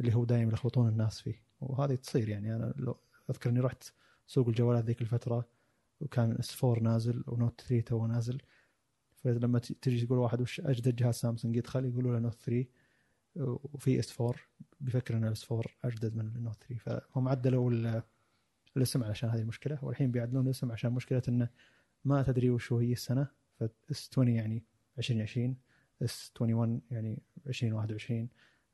اللي 0.00 0.14
هو 0.14 0.24
دائما 0.24 0.50
يلخبطون 0.52 0.88
الناس 0.88 1.20
فيه. 1.20 1.42
وهذه 1.60 1.94
تصير 1.94 2.28
يعني. 2.28 2.56
أنا 2.56 2.74
لو 2.76 2.96
أذكر 3.30 3.50
إني 3.50 3.60
رحت 3.60 3.84
سوق 4.26 4.48
الجوالات 4.48 4.84
ذيك 4.84 5.00
الفترة 5.00 5.48
وكان 6.00 6.32
S 6.38 6.64
4 6.64 6.82
نازل 6.82 7.24
و 7.26 7.33
Note 7.33 7.60
3 7.60 7.80
تو 7.80 8.06
نازل. 8.06 8.38
فلما 9.14 9.58
تجي 9.58 10.06
تقول 10.06 10.18
واحد 10.18 10.40
وش 10.40 10.60
أجدد 10.60 10.96
جهاز 10.96 11.14
سامسونج؟ 11.14 11.56
يدخل 11.56 11.84
يقولوا 11.84 12.12
له 12.12 12.18
Note 12.18 12.34
3 12.34 12.66
وفي 13.36 13.98
S 13.98 14.20
4 14.20 14.34
بيفكر 14.80 15.16
ان 15.16 15.24
ال 15.24 15.38
S 15.38 15.52
4 15.52 15.64
أجدد 15.84 16.16
من 16.16 16.26
ال 16.36 16.40
Note 16.40 16.56
3 16.68 17.00
فهم 17.14 17.28
عدلوا 17.28 17.70
ال- 17.70 18.02
الاسم 18.76 19.04
علشان 19.04 19.28
هذه 19.30 19.40
المشكلة. 19.40 19.78
والحين 19.82 20.10
بيعدلون 20.10 20.44
الاسم 20.44 20.72
عشان 20.72 20.92
مشكلة 20.92 21.22
إنه 21.28 21.48
ما 22.04 22.22
تدري 22.22 22.50
وش 22.50 22.72
هي 22.72 22.92
السنة. 22.92 23.26
ف 23.60 23.84
S 23.84 24.08
20 24.12 24.28
يعني 24.28 24.62
2020 24.98 25.56
S 26.02 26.32
21 26.40 26.80
يعني 26.90 27.22
2021 27.46 28.28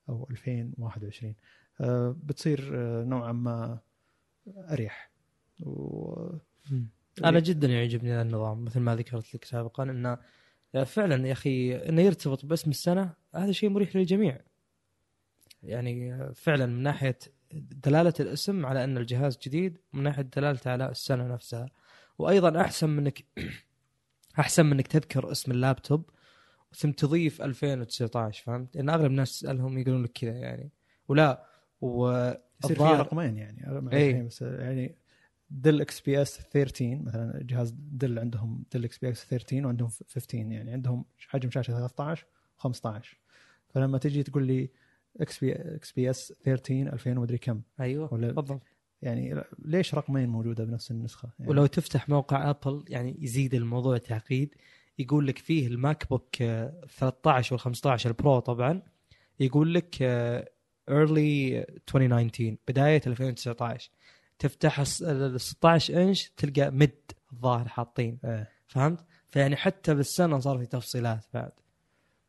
أو 0.08 0.26
2021 0.30 1.34
آه، 1.80 2.16
بتصير 2.24 2.70
آه، 2.74 3.04
نوعا 3.04 3.32
ما 3.32 3.78
أريح. 4.56 5.10
و 5.60 6.36
أنا 7.24 7.40
جدا 7.40 7.68
يعجبني 7.68 8.12
هذا 8.12 8.22
النظام 8.22 8.64
مثل 8.64 8.80
ما 8.80 8.96
ذكرت 8.96 9.34
لك 9.34 9.44
سابقا 9.44 9.82
انه 9.82 10.18
فعلا 10.84 11.26
يا 11.26 11.32
أخي 11.32 11.76
إنه 11.76 12.02
يرتبط 12.02 12.44
باسم 12.44 12.70
السنة 12.70 13.14
هذا 13.34 13.52
شيء 13.52 13.68
مريح 13.70 13.96
للجميع. 13.96 14.40
يعني 15.62 16.24
فعلا 16.34 16.66
من 16.66 16.82
ناحية 16.82 17.18
دلالة 17.52 18.14
الاسم 18.20 18.66
على 18.66 18.84
إن 18.84 18.96
الجهاز 18.96 19.38
جديد 19.38 19.78
ومن 19.94 20.02
ناحية 20.02 20.22
دلالته 20.22 20.70
على 20.70 20.90
السنة 20.90 21.34
نفسها. 21.34 21.70
وأيضا 22.18 22.60
أحسن 22.60 22.90
منك 22.90 23.24
أحسن 24.38 24.66
منك 24.66 24.86
تذكر 24.86 25.32
اسم 25.32 25.52
اللابتوب. 25.52 26.10
ثم 26.76 26.90
تضيف 26.90 27.42
2019 27.42 28.44
فهمت؟ 28.44 28.76
لأن 28.76 28.88
أغلب 28.88 29.10
الناس 29.10 29.30
تسألهم 29.40 29.78
يقولون 29.78 30.02
لك 30.02 30.12
كذا 30.12 30.30
يعني. 30.32 30.70
ولا 31.08 31.44
و 31.80 32.06
يصير 32.64 32.76
في 32.76 32.82
رقمين 32.84 33.36
يعني. 33.36 33.78
الحين 33.86 34.26
بس 34.26 34.42
يعني 34.42 34.94
Dell 35.50 35.80
XPS 35.80 36.40
13 36.40 36.98
مثلا 37.02 37.40
جهاز 37.42 37.74
Dell 37.78 38.18
عندهم 38.18 38.64
Dell 38.74 38.84
XPS 38.84 39.24
13 39.24 39.66
وعندهم 39.66 39.88
15 39.88 40.34
يعني 40.38 40.72
عندهم 40.72 41.04
حجم 41.28 41.50
شاشة 41.50 41.86
13 41.88 42.26
و15 42.60 43.04
فلما 43.68 43.98
تجي 43.98 44.22
تقول 44.22 44.46
لي 44.46 44.70
XP 45.20 45.52
XPS 45.52 46.32
13 46.44 46.92
2000 46.92 47.10
ومدري 47.18 47.38
كم. 47.38 47.60
أيوه 47.80 48.14
ولا- 48.14 48.32
بالضبط. 48.32 48.62
يعني 49.02 49.42
ليش 49.58 49.94
رقمين 49.94 50.28
موجودة 50.28 50.64
بنفس 50.64 50.90
النسخة؟ 50.90 51.30
يعني 51.38 51.50
ولو 51.50 51.66
تفتح 51.66 52.08
موقع 52.08 52.50
آبل 52.50 52.84
يعني 52.88 53.16
يزيد 53.20 53.54
الموضوع 53.54 53.98
تعقيد 53.98 54.54
يقول 54.98 55.26
لك 55.26 55.38
فيه 55.38 55.66
ال 55.66 56.08
MacBook 56.08 56.42
آه، 56.42 56.80
13 56.88 57.54
وال 57.54 57.60
15 57.60 58.10
ال 58.10 58.17
Pro 58.17 58.38
طبعا 58.38 58.82
يقول 59.40 59.74
لك 59.74 59.96
آه، 60.02 60.48
early 60.90 61.64
2019 61.88 62.56
بداية 62.68 63.00
2019 63.06 63.90
تفتح 64.38 64.80
ال 64.80 65.40
16 65.40 66.02
انش 66.02 66.28
تلقى 66.36 66.70
مد 66.70 67.12
الظاهر 67.32 67.68
حاطين 67.68 68.18
إيه. 68.24 68.50
فهمت؟ 68.66 69.04
فيعني 69.28 69.56
حتى 69.56 69.94
بالسنة 69.94 70.38
صار 70.38 70.58
في 70.58 70.66
تفصيلات 70.66 71.26
بعد 71.34 71.52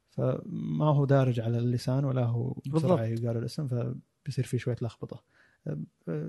فما 0.09 0.85
هو 0.85 1.05
دارج 1.05 1.39
على 1.39 1.57
اللسان 1.57 2.05
ولا 2.05 2.25
هو 2.25 2.55
بسرعة. 2.67 3.05
يقال 3.05 3.37
الاسم 3.37 3.67
فبيصير 3.67 4.45
في 4.45 4.57
شوية 4.57 4.77
لخبطة 4.81 5.23
أه، 5.67 5.77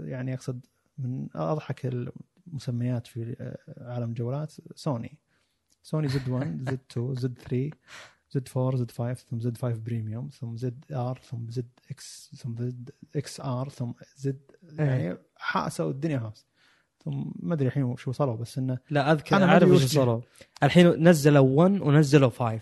يعني 0.05 0.35
أقصد 0.35 0.66
من 0.98 1.29
أضحك 1.35 1.87
المسميات 2.46 3.07
في 3.07 3.55
عالم 3.81 4.09
الجوالات 4.09 4.53
سوني 4.74 5.18
سوني 5.88 6.09
زد 6.09 6.29
1 6.29 6.70
زد 6.70 6.79
2 6.90 7.14
زد 7.14 7.38
3 7.38 7.70
زد 8.31 8.48
4 8.57 8.77
زد 8.77 8.90
5 8.90 9.14
ثم 9.14 9.40
زد 9.40 9.57
5 9.59 9.79
بريميوم 9.79 10.29
ثم 10.29 10.57
زد 10.57 10.85
آر 10.92 11.20
ثم 11.31 11.51
زد 11.51 11.68
إكس 11.90 12.31
ثم 12.37 12.55
زد 12.59 12.90
X 13.16 13.40
R 13.40 13.68
ثم 13.68 13.92
Z 14.16 14.40
يعني 14.79 15.18
حاسوا 15.37 15.90
الدنيا 15.90 16.18
حوس 16.18 16.47
ثم 17.05 17.24
ما 17.37 17.55
أدري 17.55 17.68
الحين 17.68 17.96
شو 17.96 18.11
وصلوا 18.11 18.37
بس 18.37 18.59
إنه 18.59 18.79
لا 18.90 19.12
أذكر 19.12 19.37
أعرف 19.37 19.62
أدري 19.62 19.70
وش 19.70 19.85
وش 19.85 19.94
صاروا. 19.94 20.20
الحين 20.62 21.09
نزلوا 21.09 21.48
1 21.48 21.81
ونزلوا 21.81 22.31
5 22.31 22.61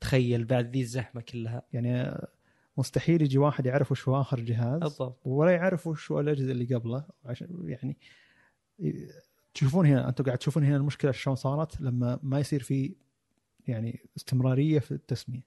تخيل 0.00 0.44
بعد 0.44 0.70
ذي 0.70 0.80
الزحمة 0.80 1.20
كلها. 1.20 1.62
يعني 1.72 2.20
مستحيل 2.78 3.22
يجي 3.22 3.38
واحد 3.38 3.66
يعرف 3.66 3.92
وش 3.92 4.08
هو 4.08 4.20
آخر 4.20 4.40
جهاز 4.40 4.80
بالضبط. 4.80 5.20
ولا 5.24 5.50
يعرف 5.50 5.86
وش 5.86 6.10
هو 6.10 6.20
الأجهزة 6.20 6.52
اللي 6.52 6.74
قبله 6.74 7.04
عشان 7.24 7.48
يعني 7.64 7.96
تشوفون 9.56 9.86
هنا 9.86 10.08
أنتم 10.08 10.24
قاعد 10.24 10.38
تشوفون 10.38 10.64
هنا 10.64 10.76
المشكلة 10.76 11.12
شلون 11.12 11.36
صارت 11.36 11.80
لما 11.80 12.18
ما 12.22 12.40
يصير 12.40 12.62
في 12.62 12.94
يعني 13.66 14.00
استمرارية 14.16 14.78
في 14.78 14.92
التسمية. 14.92 15.44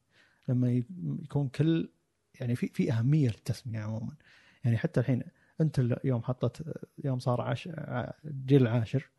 لما 0.47 0.83
يكون 1.23 1.47
كل 1.47 1.89
يعني 2.39 2.55
في 2.55 2.67
في 2.67 2.91
أهمية 2.91 3.27
للتسمية 3.27 3.79
عموما. 3.79 4.15
يعني 4.63 4.77
حتى 4.77 4.99
الحين 4.99 5.23
انت 5.61 5.99
يوم 6.03 6.23
حطت 6.23 6.77
يوم 7.03 7.19
صار 7.19 7.41
عش 7.41 7.69
الجيل 8.25 8.61
العاشر 8.61 9.09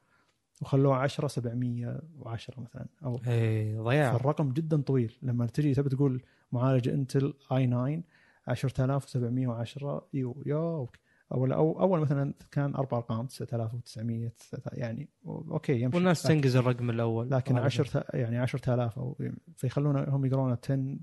وخلوه 0.62 0.96
10 0.96 1.28
710 1.28 2.60
مثلا. 2.60 2.86
أو 3.04 3.20
اي 3.26 3.76
ضياع. 3.76 4.16
فالرقم 4.18 4.52
جدا 4.52 4.82
طويل. 4.82 5.18
لما 5.22 5.46
تجي 5.46 5.74
تبي 5.74 5.88
تقول 5.88 6.22
معالج 6.52 6.88
انتل 6.88 7.34
آي 7.52 7.66
9 7.66 8.02
10710 8.48 10.08
يو 10.14 10.42
يو 10.46 10.88
اول 11.32 11.52
أو 11.52 11.80
أول 11.80 12.00
مثلا 12.00 12.34
كان 12.50 12.74
أربع 12.74 12.98
أرقام 12.98 13.26
9900 13.26 14.32
يعني 14.72 15.08
أوكي 15.26 15.80
يمشي. 15.80 15.96
والناس 15.96 16.22
تنقز 16.22 16.56
الرقم 16.56 16.90
الأول. 16.90 17.30
لكن 17.30 17.54
غالباً. 17.54 17.64
10 17.64 18.04
يعني 18.14 18.38
10000 18.38 18.98
أو 18.98 19.18
فيخلونه 19.56 20.04
هم 20.08 20.24
يقرونه 20.24 20.58
10 20.64 20.98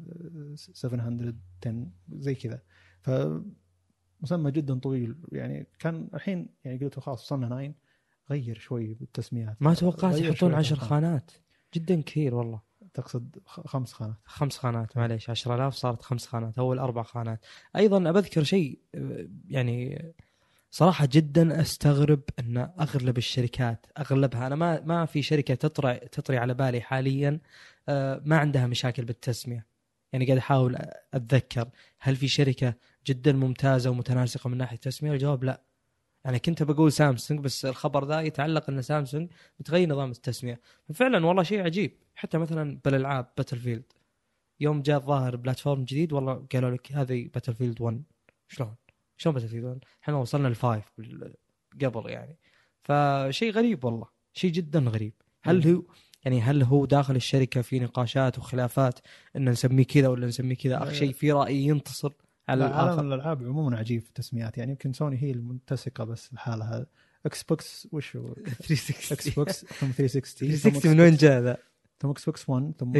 700 0.55 1.33
10 1.65 1.87
زي 2.09 2.35
كذا. 2.35 2.61
ف 3.01 3.11
مسمى 4.21 4.51
جدا 4.51 4.79
طويل. 4.79 5.15
يعني 5.31 5.67
كان 5.79 6.09
الحين 6.13 6.49
يعني 6.63 6.77
قلت 6.77 6.99
خلاص 6.99 7.23
وصلنا 7.23 7.47
9 7.47 7.73
غير 8.31 8.59
شوي 8.59 8.93
بالتسميات. 8.93 9.61
ما 9.61 9.73
توقعت 9.73 10.17
يحطون 10.19 10.53
عشر. 10.53 10.75
خانات. 10.75 11.31
جدا 11.73 12.01
كثير 12.01 12.35
والله. 12.35 12.66
تقصد 12.97 13.37
خمس 13.45 13.93
خانات. 13.93 14.15
خمس 14.25 14.57
خانات 14.57 14.97
معليش 14.97 15.29
10000 15.29 15.75
صارت 15.75 16.01
خمس 16.01 16.27
خانات 16.27 16.57
أول 16.59 16.79
أربع 16.79 17.03
خانات. 17.03 17.39
أيضا 17.75 18.11
بذكر 18.11 18.43
شيء 18.43 18.79
يعني 19.49 20.05
صراحة 20.71 21.09
جدا 21.11 21.61
أستغرب 21.61 22.21
أن 22.39 22.57
أغلب 22.79 23.17
الشركات 23.17 23.85
أغلبها 23.99 24.47
أنا 24.47 24.55
ما 24.55 24.81
ما 24.81 25.05
في 25.05 25.21
شركة 25.21 25.55
تطري 25.55 25.95
تطري 25.95 26.37
على 26.37 26.53
بالي 26.53 26.81
حاليا 26.81 27.39
آه، 27.89 28.21
ما 28.25 28.37
عندها 28.37 28.67
مشاكل 28.67 29.05
بالتسمية. 29.05 29.65
يعني 30.13 30.25
قاعد 30.25 30.37
أحاول 30.37 30.77
أتذكر 31.13 31.69
هل 31.99 32.15
في 32.15 32.27
شركة 32.27 32.73
جدا 33.07 33.31
ممتازة 33.33 33.89
ومتناسقة 33.89 34.49
من 34.49 34.57
ناحية 34.57 34.75
التسمية؟ 34.75 35.11
الجواب 35.11 35.43
لا. 35.43 35.61
يعني 36.25 36.39
كنت 36.39 36.63
بقول 36.63 36.91
سامسونج 36.91 37.39
بس 37.39 37.65
الخبر 37.65 38.05
ذا 38.05 38.21
يتعلق 38.21 38.69
إن 38.69 38.81
سامسونج 38.81 39.31
بتغير 39.59 39.89
نظام 39.89 40.11
التسمية. 40.11 40.59
ففعلا 40.89 41.25
والله 41.25 41.43
شيء 41.43 41.61
عجيب. 41.61 41.97
حتى 42.15 42.37
مثلا 42.37 42.79
بالألعاب 42.85 43.27
Battlefield 43.37 43.93
يوم 44.59 44.81
جاء 44.81 44.97
الظاهر 44.97 45.35
platform 45.35 45.83
جديد 45.83 46.13
والله 46.13 46.45
قالوا 46.53 46.69
لك 46.69 46.91
هذه 46.91 47.29
Battlefield 47.33 47.81
1 47.81 48.03
شلون؟ 48.47 48.75
شلون 49.17 49.35
Battlefield 49.35 49.65
1؟ 49.65 49.87
إحنا 50.03 50.15
وصلنا 50.15 50.47
ال 50.47 50.55
five 50.55 50.85
قبل 51.81 52.09
يعني. 52.09 52.37
فشيء 52.83 53.51
غريب 53.51 53.85
والله. 53.85 54.07
شيء 54.33 54.51
جدا 54.51 54.79
غريب. 54.79 55.13
هل 55.41 55.67
هو 55.67 55.83
يعني 56.25 56.41
هل 56.41 56.63
هو 56.63 56.85
داخل 56.85 57.15
الشركة 57.15 57.61
في 57.61 57.79
نقاشات 57.79 58.39
وخلافات 58.39 58.99
إن 59.35 59.49
نسميه 59.49 59.83
كذا 59.83 60.07
ولا 60.07 60.27
نسميه 60.27 60.55
كذا؟ 60.55 60.83
اخر 60.83 60.93
شيء 60.93 61.11
في 61.11 61.31
راي 61.31 61.55
ينتصر. 61.55 62.13
عالم 62.47 63.13
الألعاب 63.13 63.43
عموما 63.43 63.77
عجيب 63.77 64.01
في 64.01 64.07
التسميات. 64.07 64.57
يعني 64.57 64.71
يمكن 64.71 64.93
سوني 64.93 65.23
هي 65.23 65.31
المتسقه 65.31 66.03
بس 66.03 66.33
لحالها. 66.33 66.85
Xbox 67.25 67.87
وش 67.91 68.15
هو؟ 68.15 68.33
360 68.33 68.95
Xbox 69.11 69.65
ثم 69.65 69.87
360 69.87 70.49
ثم 70.49 70.69
360 70.69 70.91
من 70.91 70.99
وين 70.99 71.15
جاء 71.15 71.41
ذا؟ 71.41 71.57
ثم 71.99 72.09
Xbox 72.09 72.49
1 72.49 72.73
ثم 72.79 72.93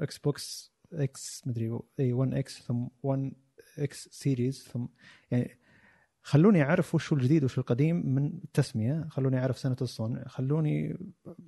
Xbox 0.00 0.72
X 0.92 1.42
مدري 1.46 1.78
اي 2.00 2.12
1 2.12 2.34
X 2.34 2.62
ثم 2.62 2.86
1 3.02 3.32
X 3.78 4.08
series 4.12 4.68
ثم 4.72 4.86
يعني 5.30 5.58
خلوني 6.22 6.62
أعرف 6.62 6.94
وش 6.94 7.12
هو 7.12 7.18
الجديد 7.18 7.44
وش 7.44 7.58
القديم 7.58 8.14
من 8.14 8.26
التسمية. 8.26 9.06
خلوني 9.10 9.38
أعرف 9.38 9.58
سنة 9.58 9.76
الصنع 9.82 10.24
خلوني 10.26 10.98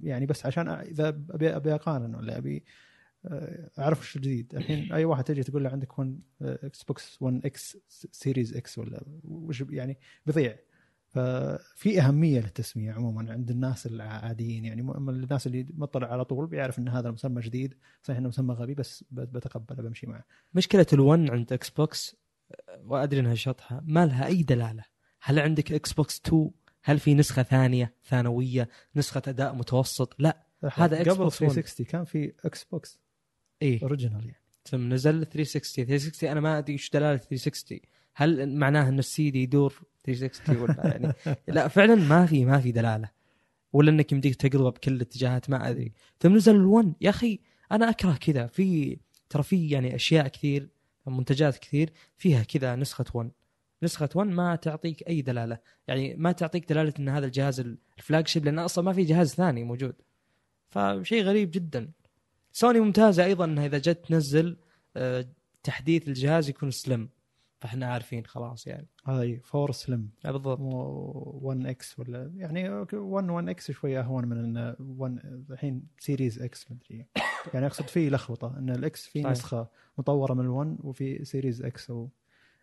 يعني 0.02 0.26
بس 0.26 0.46
عشان 0.46 0.68
إذا 0.68 1.08
أبي 1.08 1.56
أبي 1.56 1.74
أقارن 1.74 2.14
ولا 2.14 2.38
أبي 2.38 2.64
اعرف 3.78 4.00
وش 4.00 4.16
الجديد 4.16 4.54
الحين 4.54 4.92
أي 4.92 5.04
واحد 5.04 5.24
تجي 5.24 5.42
تقول 5.42 5.64
له 5.64 5.70
عندك 5.70 5.98
1 5.98 6.20
Xbox 6.42 7.22
1 7.22 7.40
X 7.46 7.78
series 7.88 8.56
X 8.56 8.78
ولا 8.78 9.02
وش 9.24 9.64
يعني 9.70 9.98
بيضيع 10.26 10.56
ففي 11.08 12.00
أهمية 12.00 12.40
للتسمية 12.40 12.92
عموما 12.92 13.32
عند 13.32 13.50
الناس 13.50 13.86
العاديين. 13.86 14.64
يعني 14.64 14.80
الناس 14.80 15.46
اللي 15.46 15.66
مطلع 15.74 16.12
على 16.12 16.24
طول 16.24 16.46
بيعرف 16.46 16.78
إن 16.78 16.88
هذا 16.88 17.08
المسمى 17.08 17.42
جديد. 17.42 17.74
صحيح 18.02 18.18
إنه 18.18 18.28
مسمى 18.28 18.54
غبي 18.54 18.74
بس 18.74 19.04
بتقبله 19.10 19.82
بمشي 19.82 20.06
معه. 20.06 20.24
مشكلة 20.54 20.86
ال1 20.92 21.30
عند 21.30 21.52
Xbox 21.52 22.16
وأدري 22.84 23.20
إنها 23.20 23.34
شطحة 23.34 23.82
ما 23.86 24.06
لها 24.06 24.26
أي 24.26 24.42
دلالة. 24.42 24.84
هل 25.20 25.38
عندك 25.38 25.72
Xbox 25.72 26.20
2 26.26 26.50
هل 26.82 26.98
في 26.98 27.14
نسخة 27.14 27.42
ثانية 27.42 27.94
ثانوية 28.04 28.68
نسخة 28.96 29.22
أداء 29.28 29.54
متوسط؟ 29.54 30.14
لا 30.18 30.46
هذا 30.72 30.98
قبل 30.98 31.30
Xbox 31.30 31.34
One. 31.34 31.36
360 31.36 31.86
كان 31.86 32.04
في 32.04 32.32
Xbox 32.44 33.00
إيه. 33.62 33.82
original 33.82 34.24
يعني 34.24 34.40
ثم 34.64 34.92
نزل 34.92 35.26
360 35.26 35.84
360 35.84 36.30
أنا 36.30 36.40
ما 36.40 36.58
أدري 36.58 36.72
إيش 36.72 36.90
دلالة 36.90 37.16
360 37.16 37.78
هل 38.14 38.56
معناه 38.56 38.88
ان 38.88 38.98
السي 38.98 39.30
دي 39.30 39.42
يدور 39.42 39.82
360 40.04 40.56
ولا 40.56 40.86
يعني؟ 40.92 41.12
لا 41.48 41.68
فعلا 41.68 41.94
ما 41.94 42.26
في 42.26 42.44
ما 42.44 42.58
في 42.58 42.72
دلالة. 42.72 43.10
ولا 43.72 43.90
إنك 43.90 44.12
يمديك 44.12 44.34
تقلبه 44.34 44.70
بكل 44.70 44.92
الاتجاهات 44.92 45.50
ما 45.50 45.70
أدري. 45.70 45.92
ثم 46.20 46.36
نزل 46.36 46.54
ال1 46.54 46.86
يا 47.00 47.10
أخي 47.10 47.40
أنا 47.72 47.90
أكره 47.90 48.12
كذا. 48.12 48.46
في 48.46 48.98
ترى 49.28 49.42
في 49.42 49.68
يعني 49.68 49.94
أشياء 49.94 50.28
كثير 50.28 50.68
منتجات 51.06 51.58
كثير 51.58 51.92
فيها 52.16 52.42
كذا 52.42 52.76
نسخة 52.76 53.04
1 53.14 53.30
نسخة 53.82 54.08
1 54.14 54.30
ما 54.30 54.56
تعطيك 54.56 55.08
أي 55.08 55.22
دلالة. 55.22 55.58
يعني 55.88 56.14
ما 56.14 56.32
تعطيك 56.32 56.68
دلالة 56.68 56.92
إن 56.98 57.08
هذا 57.08 57.26
الجهاز 57.26 57.60
ال 57.98 58.28
flagship 58.28 58.44
لأن 58.44 58.58
أصلا 58.58 58.84
ما 58.84 58.92
في 58.92 59.04
جهاز 59.04 59.34
ثاني 59.34 59.64
موجود. 59.64 59.94
فشيء 60.68 61.22
غريب 61.22 61.50
جدا. 61.50 61.90
سوني 62.56 62.80
ممتازة 62.80 63.24
أيضا 63.24 63.44
إنها 63.44 63.66
إذا 63.66 63.78
جت 63.78 64.06
تنزل 64.06 64.56
آه، 64.96 65.26
تحديث 65.62 66.08
الجهاز 66.08 66.48
يكون 66.48 66.70
slim 66.70 67.08
فإحنا 67.60 67.86
عارفين 67.86 68.26
خلاص 68.26 68.66
يعني. 68.66 68.86
هذا 69.04 69.38
4 69.54 69.72
slim 69.72 70.10
لا 70.24 70.32
بالضبط. 70.32 70.60
مو 70.60 71.40
1 71.42 71.66
إكس 71.66 71.98
ولا 71.98 72.32
يعني 72.36 72.68
1 72.92 73.28
1 73.30 73.48
إكس 73.48 73.70
شوي 73.70 73.98
اهون 73.98 74.24
من 74.24 74.56
إن 74.56 74.76
1 74.80 75.46
الحين 75.50 75.82
series 75.98 76.42
X 76.42 76.66
مدري 76.70 77.06
يعني 77.54 77.66
أقصد 77.66 77.88
في 77.88 78.10
لخبطة 78.10 78.58
إن 78.58 78.70
ال 78.70 78.88
X 78.88 79.06
في. 79.06 79.22
نسخة 79.22 79.68
مطورة 79.98 80.34
من 80.34 80.44
ال1 80.44 80.84
وفي 80.84 81.24
series 81.24 81.62
X 81.62 81.90
و... 81.90 82.08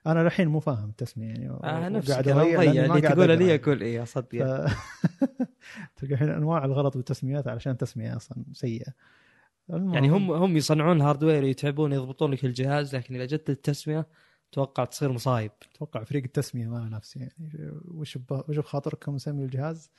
أنا 0.07 0.21
الحين 0.21 0.47
مو 0.47 0.59
فاهم 0.59 0.89
التسمية 0.89 1.27
يعني. 1.27 1.49
آه 1.49 1.89
نفس 1.89 2.11
الكلام 2.11 2.39
اللي 2.39 3.01
تقول 3.01 3.37
لي. 3.37 3.55
أقول 3.55 3.81
إيه 3.81 4.03
اصدق. 4.03 4.27
تلقى 5.95 6.13
الحين 6.13 6.29
أنواع 6.29 6.65
الغلط 6.65 6.97
بالتسميات 6.97 7.47
علشان 7.47 7.77
تسمية 7.77 8.15
أصلا 8.15 8.43
سيئة. 8.53 8.93
المهم- 9.69 9.93
يعني 9.93 10.09
هم 10.09 10.31
هم 10.31 10.57
يصنعون 10.57 11.01
hardware 11.01 11.43
يتعبون 11.43 11.91
يضبطون 11.93 12.31
لك 12.31 12.45
الجهاز 12.45 12.95
لكن 12.95 13.15
إذا 13.15 13.25
جت 13.25 13.49
التسمية 13.49 14.07
توقع 14.51 14.85
تصير 14.85 15.11
مصايب. 15.11 15.51
أتوقع 15.75 16.03
فريق 16.03 16.23
التسمية 16.23 16.67
ما 16.67 16.77
له 16.77 16.87
نفس 16.87 17.15
يعني. 17.15 17.33
وش. 17.85 18.19
وش 18.31 18.57
بخاطركم 18.57 19.15
نسمي 19.15 19.43
الجهاز؟ 19.43 19.91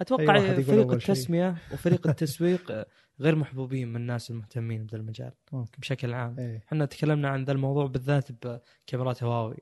أتوقع 0.00 0.38
فريق. 0.62 0.92
التسمية 0.92 1.56
وفريق 1.72 2.06
التسويق 2.06 2.86
غير 3.20 3.36
محبوبين 3.36 3.88
من 3.88 3.96
الناس 3.96 4.30
المهتمين 4.30 4.84
بهذا 4.86 4.96
المجال 4.96 5.32
ممكن. 5.52 5.78
بشكل 5.80 6.12
عام. 6.14 6.38
إيه. 6.38 6.62
إحنا 6.66 6.84
تكلمنا 6.84 7.28
عن 7.28 7.44
ذا 7.44 7.52
الموضوع 7.52 7.86
بالذات 7.86 8.46
بكاميرات 8.46 9.22
هواوي 9.22 9.56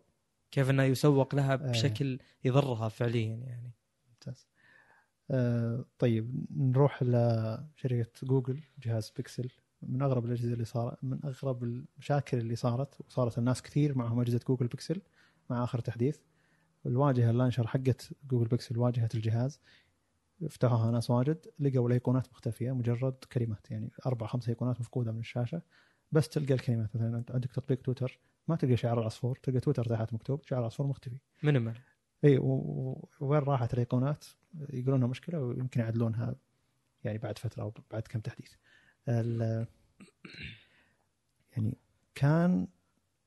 كيف 0.51 0.71
إنه 0.71 0.83
يسوق 0.83 1.35
لها 1.35 1.57
بشكل 1.57 2.19
يضرها 2.45 2.89
فعليا 2.89 3.35
يعني. 3.37 3.73
ممتاز. 4.09 4.49
آه 5.31 5.85
طيب 5.99 6.47
نروح 6.57 7.03
لشركة 7.03 8.11
جوجل 8.27 8.61
جهاز 8.79 9.13
بيكسل. 9.17 9.51
من 9.83 10.03
أغرب 10.03 10.25
الأجهزة 10.25 10.53
اللي 10.53 10.65
صار 10.65 10.97
من 11.03 11.21
أغرب 11.25 11.65
المشاكل 11.65 12.39
اللي 12.39 12.57
صارت 12.57 13.01
وصارت 13.01 13.39
الناس 13.39 13.63
كثير 13.63 13.99
معهم 13.99 14.21
أجهزة 14.21 14.41
جوجل 14.49 14.67
بيكسل 14.67 15.03
مع 15.51 15.65
آخر 15.65 15.79
تحديث. 15.81 16.19
الواجهة 16.87 17.31
ال 17.31 17.35
launcher 17.35 17.67
حقت 17.67 18.11
جوجل 18.31 18.49
بيكسل 18.49 18.79
واجهة 18.79 19.09
الجهاز. 19.15 19.61
فتحوها 20.51 20.91
ناس 20.91 21.11
واجد 21.11 21.47
لقوا 21.59 21.87
الايقونات 21.89 22.29
مختفية 22.31 22.73
مجرد 22.73 23.15
كلمات 23.33 23.71
يعني 23.71 23.93
أربع 24.07 24.27
خمس 24.27 24.49
إيقونات 24.49 24.81
مفقودة 24.81 25.13
من 25.13 25.19
الشاشة. 25.19 25.63
بس 26.13 26.29
تلقى 26.29 26.55
الكلمات 26.55 26.97
مثلا 26.97 27.25
عندك 27.31 27.53
تطبيق 27.53 27.81
تويتر 27.83 28.19
ما 28.49 28.57
تلقى 28.57 28.77
شعار 28.77 29.01
العصفور 29.01 29.39
تلقى 29.43 29.61
تويتر 29.61 29.85
تحت 29.85 30.15
مكتوب 30.15 30.43
شعار 30.47 30.61
العصفور 30.61 30.87
مختفي. 30.87 31.19
minimal. 31.43 31.79
اي 32.25 32.39
وين 32.39 33.41
راحت 33.41 33.75
الأيقونات؟ 33.75 34.25
يقولون 34.55 34.95
إنها 34.95 35.09
مشكلة 35.09 35.41
ويمكن 35.41 35.81
يعدلونها 35.81 36.37
يعني 37.05 37.19
بعد 37.19 37.39
فترة 37.39 37.63
أو 37.63 37.73
بعد 37.91 38.03
كم 38.03 38.21
تحديث. 38.21 38.53
يعني 41.53 41.79
كان 42.15 42.69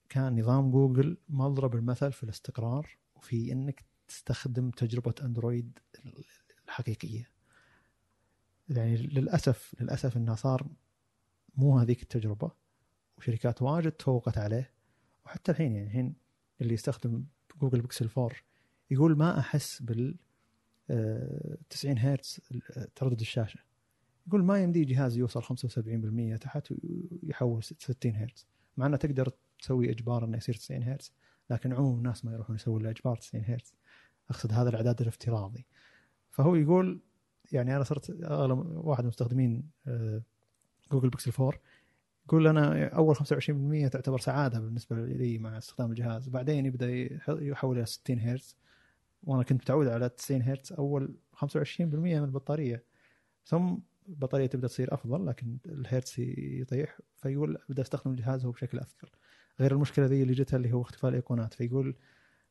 كان 0.10 0.40
نظام 0.40 0.72
جوجل 0.72 1.18
مضرب 1.30 1.76
المثل 1.76 2.12
في 2.12 2.24
الاستقرار 2.24 2.98
وفي 3.16 3.52
إنك 3.52 3.86
تستخدم 4.08 4.70
تجربة 4.70 5.16
أندرويد 5.22 5.80
الحقيقية. 6.68 7.30
يعني 8.70 8.98
للاسف 8.98 9.76
للأسف 9.80 10.18
إنها 10.18 10.36
صار 10.36 10.68
مو 11.56 11.80
هذيك 11.80 12.02
التجربة 12.02 12.52
وشركات 13.18 13.62
واجد 13.62 13.92
تفوقت 13.92 14.38
عليه 14.38 14.74
وحتى 15.26 15.52
الحين 15.52 15.76
يعني 15.76 15.88
الحين 15.88 16.16
اللي 16.62 16.74
يستخدم 16.74 17.26
جوجل 17.62 17.82
بيكسل 17.82 18.10
4 18.18 18.32
يقول 18.92 19.18
ما 19.18 19.40
أحس 19.40 19.82
بال 19.82 20.16
آه، 20.90 21.58
90 21.70 21.98
هرتز 21.98 22.40
آه، 22.78 22.88
تردد 22.96 23.20
الشاشة. 23.20 23.60
يقول 24.28 24.44
ما 24.44 24.60
يمدي 24.64 24.86
جهاز 24.86 25.18
يوصل 25.18 25.44
75% 25.44 26.38
تحت 26.38 26.74
ويحول 27.24 27.64
60 27.64 28.16
هرتز. 28.16 28.48
مع 28.78 28.86
إنه 28.86 28.98
تقدر 28.98 29.32
تسوي 29.60 29.92
إجبار 29.92 30.26
إنه 30.26 30.38
يصير 30.38 30.56
90 30.56 30.84
هرتز 30.84 31.14
لكن 31.50 31.74
عموم 31.74 31.98
الناس 31.98 32.26
ما 32.26 32.34
يروحون 32.34 32.56
يسوون 32.56 32.82
الاجبار 32.82 33.16
90 33.18 33.44
هرتز. 33.46 33.74
أقصد 34.30 34.54
هذا 34.54 34.70
الإعداد 34.70 35.02
الافتراضي. 35.02 35.66
فهو 36.32 36.56
يقول 36.56 37.02
يعني 37.52 37.76
أنا 37.76 37.84
صرت 37.84 38.10
أغلب 38.24 38.58
واحد 38.86 39.04
من 39.04 39.08
مستخدمين 39.08 39.70
آه، 39.88 40.22
جوجل 40.92 41.10
بيكسل 41.10 41.32
4 41.40 41.60
يقول 42.26 42.48
أنا 42.48 42.88
أول 42.88 43.16
25% 43.16 43.88
تعتبر 43.92 44.20
سعادة 44.20 44.60
بالنسبة 44.60 45.06
لي 45.06 45.38
مع 45.38 45.58
استخدام 45.58 45.90
الجهاز. 45.92 46.30
بعدين 46.30 46.66
يبدأ 46.66 46.92
يح- 46.92 47.30
يحول 47.40 47.78
إلى 47.78 47.86
60 47.86 48.20
هرتز. 48.20 48.56
وأنا 49.24 49.44
كنت 49.44 49.62
متعود 49.62 49.88
على 49.88 50.10
90 50.10 50.42
هرتز 50.42 50.74
أول 50.74 51.16
25% 51.36 51.80
من 51.80 52.24
البطارية. 52.24 52.84
ثم 53.46 53.78
البطارية 54.10 54.46
تبدأ 54.48 54.68
تصير 54.68 54.94
أفضل 54.94 55.26
لكن 55.28 55.58
الهرتز 55.66 56.16
يطيح 56.38 57.00
فيقول 57.18 57.58
بدا 57.70 57.82
أستخدم 57.82 58.12
الجهاز 58.12 58.46
هو 58.46 58.52
بشكل 58.52 58.80
أثقل. 58.80 59.10
غير 59.60 59.72
المشكلة 59.72 60.06
ذي 60.06 60.22
اللي 60.22 60.34
جتها 60.34 60.58
اللي 60.58 60.74
هو 60.74 60.82
اختفاء 60.82 61.10
الإيقونات 61.10 61.54
فيقول 61.54 61.96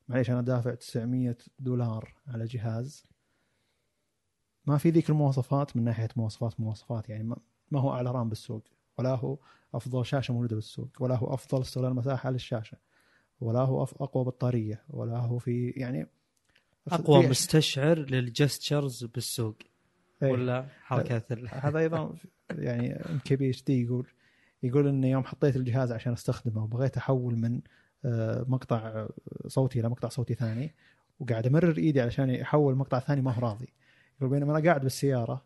معليش 0.09 0.31
أنا 0.31 0.43
دافع 0.43 0.75
900 0.75 1.37
دولار 1.59 2.15
على 2.27 2.45
جهاز. 2.45 3.07
ما 4.67 4.79
في 4.79 4.91
ذيك 4.91 5.11
المواصفات 5.11 5.77
من 5.77 5.85
ناحية 5.85 6.09
مواصفات 6.17 6.61
مواصفات 6.61 7.09
يعني 7.09 7.35
ما, 7.71 7.81
هو 7.81 7.93
أعلى 7.93 8.11
رام 8.11 8.29
بالسوق 8.29 8.65
ولا 8.99 9.15
هو 9.15 9.39
أفضل 9.75 10.07
شاشة 10.07 10.35
موجودة 10.35 10.55
بالسوق 10.57 10.89
ولا 11.01 11.17
هو 11.17 11.35
أفضل 11.35 11.61
استغلال 11.61 11.95
مساحة 11.95 12.31
للشاشة 12.31 12.79
ولا 13.41 13.61
هو 13.61 13.83
أقوى 13.83 14.25
بطارية 14.25 14.83
ولا 14.89 15.19
هو 15.19 15.39
في 15.39 15.71
يعني 15.71 16.07
أقوى 16.93 17.27
مستشعر 17.27 17.99
لل 17.99 18.20
gestures 18.20 19.05
بالسوق 19.05 19.57
إيه. 20.23 20.33
ولا 20.33 20.67
حركات 20.83 21.33
ال... 21.33 21.49
هذا 21.65 21.79
أيضا 21.79 22.15
يعني 22.51 22.93
ام 22.97 23.19
كي 23.19 23.37
بي 23.37 23.51
إتش 23.51 23.65
دي 23.65 23.83
يقول 23.83 24.07
يقول 24.63 24.89
ان 24.89 25.05
يوم 25.05 25.25
حطيت 25.25 25.57
الجهاز 25.57 25.93
عشان 25.93 26.13
أستخدمه 26.13 26.65
وبغيت 26.65 26.97
أحول 26.97 27.37
من 27.37 27.61
آه، 28.05 28.45
مقطع 28.49 29.07
صوتي 29.47 29.81
إلى 29.81 29.89
مقطع 29.89 30.09
صوتي 30.09 30.35
ثاني 30.35 30.75
وقاعد 31.21 31.47
أمرر 31.47 31.79
إيدي 31.79 32.01
علشان 32.01 32.31
احول 32.31 32.75
مقطع 32.75 32.99
ثاني 32.99 33.23
ما 33.23 33.33
هو 33.33 33.41
راضي. 33.41 33.69
يقول 34.17 34.31
بينما 34.31 34.59
أنا 34.59 34.65
قاعد 34.65 34.83
بالسيارة 34.83 35.45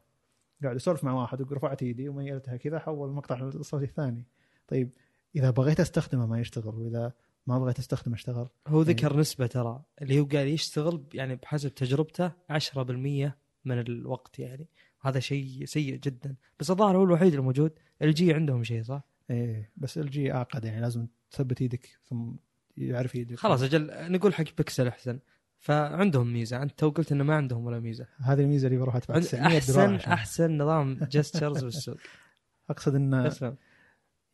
قاعد 0.62 0.76
أسولف 0.76 1.05
مع 1.05 1.12
واحد 1.12 1.40
ورفعت 1.40 1.82
إيدي 1.82 2.09
وميلتها 2.09 2.57
كذا 2.57 2.78
حول 2.78 3.09
المقطع 3.09 3.40
الصوتي 3.40 3.84
الثاني. 3.84 4.24
طيب 4.68 4.90
إذا 5.36 5.51
بغيت 5.51 5.80
أستخدمه 5.80 6.26
ما 6.26 6.40
يشتغل 6.40 6.74
وإذا 6.74 7.12
ما 7.47 7.59
بغيت 7.59 7.78
استخدمه 7.78 8.14
أشتغل. 8.14 8.49
هو 8.66 8.82
ذكر 8.82 9.16
نسبة 9.16 9.47
ترى 9.47 9.82
اللي 10.03 10.20
هو 10.20 10.24
قال 10.24 10.49
يشتغل 10.49 11.05
يعني 11.14 11.36
بحسب 11.36 11.74
تجربته 11.74 12.32
10% 12.51 13.32
من 13.64 13.78
الوقت 13.78 14.38
يعني. 14.38 14.68
هذا 15.01 15.20
شيء 15.20 15.64
سيء 15.64 15.97
جدا. 15.97 16.36
بس 16.61 16.70
الظاهر 16.70 16.97
هو 16.97 17.05
الوحيد 17.05 17.34
الموجود. 17.34 17.72
LG 18.03 18.35
عندهم 18.34 18.64
شيء 18.64 18.82
صح؟ 18.82 19.03
إيه 19.30 19.70
بس 19.76 19.99
LG 19.99 20.32
أعقد 20.32 20.64
يعني. 20.64 20.80
لازم 20.80 21.07
تثبت 21.30 21.62
إيدك 21.62 21.99
ثم 22.05 22.32
يعرف 22.76 23.14
يدك. 23.14 23.38
خلاص 23.38 23.62
أجل 23.62 24.12
نقول 24.12 24.34
حق 24.34 24.45
بيكسل 24.57 24.86
أحسن. 24.86 25.18
فعندهم 25.59 26.32
ميزة. 26.32 26.62
أنت 26.62 26.78
تو 26.78 26.90
قلت 26.90 27.12
إنه 27.12 27.24
ما 27.24 27.34
عندهم 27.34 27.66
ولا 27.66 27.80
ميزة. 27.80 28.07
هذه 28.18 28.40
الميزة 28.40 28.66
اللي 28.66 28.78
بروح 28.78 28.97
ادفع 28.97 29.14
عند 29.14 29.24
900 29.24 29.61
دولار 29.68 29.95
أحسن 29.95 30.11
أحسن 30.11 30.59
نظام 30.59 30.95
gestures 30.95 31.64
بالسوق. 31.64 31.97
أقصد 32.70 32.95
إن 32.95 33.24
تسلم. 33.28 33.57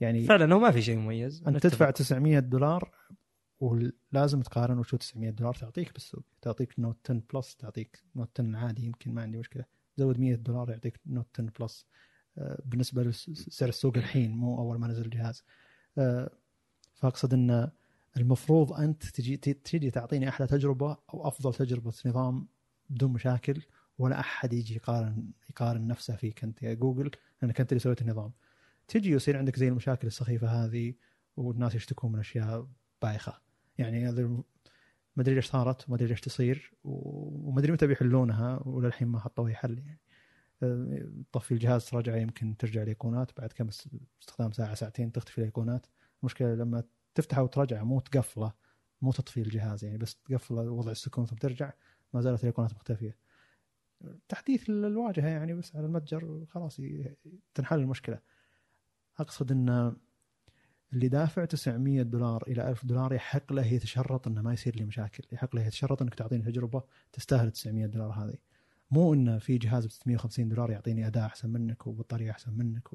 يعني 0.01 0.25
فعلا 0.25 0.55
هو 0.55 0.59
ما 0.59 0.71
في 0.71 0.83
شيء 0.83 0.97
مميز. 0.97 1.43
أنت. 1.47 1.57
تدفع 1.57 1.91
900 1.91 2.39
دولار 2.39 2.95
ولازم 3.61 4.41
تقارن 4.43 4.79
وشو 4.79 4.97
900 4.97 5.31
دولار 5.31 5.55
تعطيك 5.55 5.93
بالسوق 5.93 6.25
تعطيك 6.43 6.75
Note 6.79 6.97
10 7.11 7.23
Plus 7.35 7.57
تعطيك 7.57 8.03
Note 8.17 8.41
10 8.41 8.57
عادي 8.57 8.87
يمكن 8.87 9.15
ما 9.15 9.23
عندي 9.23 9.39
مشكلة. 9.39 9.65
زود 9.97 10.21
100 10.21 10.35
دولار 10.35 10.71
يعطيك 10.71 11.01
Note 11.07 11.27
10 11.41 11.53
Plus 11.61 11.87
بالنسبة 12.65 13.03
لسعر 13.03 13.69
السوق 13.69 13.97
الحين 13.97 14.31
مو 14.31 14.59
أول 14.59 14.79
ما 14.79 14.87
نزل 14.89 15.05
الجهاز. 15.05 15.45
آه، 15.99 16.31
فأقصد 16.95 17.35
إن 17.35 17.71
المفروض 18.17 18.73
أنت 18.73 19.05
تجي 19.05 19.37
تجي 19.37 19.91
تعطيني 19.91 20.29
أحلى 20.29 20.47
تجربة 20.47 20.97
أو 21.15 21.29
أفضل 21.29 21.55
تجربة 21.55 21.93
نظام 22.07 22.47
بدون 22.91 23.13
مشاكل 23.13 23.63
ولا 23.99 24.21
أحد 24.21 24.53
يجي 24.53 24.75
يقارن 24.75 25.31
يقارن 25.51 25.87
نفسه 25.87 26.17
فيك 26.17 26.45
أنت 26.45 26.63
يا 26.63 26.75
جوجل 26.75 27.11
لأنك 27.43 27.61
أنت 27.61 27.73
اللي 27.73 27.81
سويت 27.81 28.03
النظام. 28.03 28.33
تجي 28.91 29.13
ويصير 29.13 29.37
عندك 29.37 29.57
زي 29.57 29.69
المشاكل 29.69 30.07
السخيفة 30.07 30.49
هذه 30.49 30.95
والناس 31.37 31.75
يشتكون 31.75 32.13
من 32.13 32.19
أشياء 32.19 32.67
بايخة. 33.03 33.41
يعني 33.79 34.09
هذا 34.09 34.27
ما 34.27 35.23
أدري 35.23 35.35
ليش 35.35 35.47
صارت 35.47 35.89
وما 35.89 35.97
أدري 35.97 36.09
ليش 36.09 36.21
تصير 36.21 36.73
وما 36.85 37.61
أدري 37.61 37.73
متى 37.73 37.87
بيحلونها 37.87 38.63
وللحين 38.65 39.09
ما 39.09 39.21
حطوا 39.21 39.49
أي 39.49 39.55
حل 39.55 39.79
يعني. 39.79 40.01
طفي 41.33 41.53
الجهاز 41.55 41.85
تراجع 41.85 42.17
يمكن 42.17 42.57
ترجع 42.57 42.83
الايقونات 42.83 43.31
بعد 43.41 43.53
كم 43.53 43.69
است- 43.69 43.89
استخدام 44.23 44.53
ساعة 44.53 44.75
ساعتين 44.75 45.13
تختفي 45.13 45.39
الإيقونات. 45.39 45.87
المشكلة 46.23 46.55
لما 46.55 46.85
تفتحه 47.15 47.43
وتراجعه 47.43 47.83
مو 47.83 48.01
تقفله 48.01 48.53
مو 49.03 49.13
تطفي 49.13 49.43
الجهاز 49.43 49.85
يعني 49.85 49.99
بس 49.99 50.17
تقفله 50.17 50.71
وضع 50.71 50.91
السكون 50.91 51.27
ثم 51.27 51.37
ترجع 51.37 51.73
ما 52.15 52.21
زالت 52.21 52.41
الإيقونات 52.41 52.75
مختفية. 52.75 53.17
تحديث 54.29 54.71
للواجهه 54.71 55.29
يعني 55.29 55.55
بس 55.55 55.77
على 55.77 55.87
المتجر 55.87 56.45
خلاص 56.49 56.81
تنحل 57.55 57.79
المشكلة. 57.81 58.19
أقصد 59.19 59.53
إن 59.53 59.97
اللي 60.93 61.09
دافع 61.09 61.45
900 61.45 62.03
دولار 62.03 62.45
إلى 62.49 62.71
1000 62.71 62.87
دولار 62.87 63.13
يحق 63.13 63.53
له 63.53 63.67
يتشرط 63.67 64.29
إنه 64.29 64.43
ما 64.43 64.53
يصير 64.53 64.77
لي 64.77 64.85
مشاكل. 64.85 65.25
يحق 65.33 65.57
له 65.57 65.67
يتشرط 65.67 66.03
إنك 66.03 66.15
تعطيني 66.15 66.43
تجربة 66.43 66.83
تستاهل 67.13 67.51
900 67.51 67.87
دولار 67.87 68.11
هذه. 68.11 68.35
مو 68.91 69.15
انه 69.15 69.39
في 69.39 69.59
جهاز 69.59 69.87
ب 69.87 69.91
650 69.91 70.49
دولار 70.49 70.71
يعطيني 70.71 71.07
اداء 71.07 71.27
أحسن 71.27 71.51
منك 71.51 71.87
وبطارية 71.87 72.31
أحسن 72.31 72.53
منك 72.53 72.89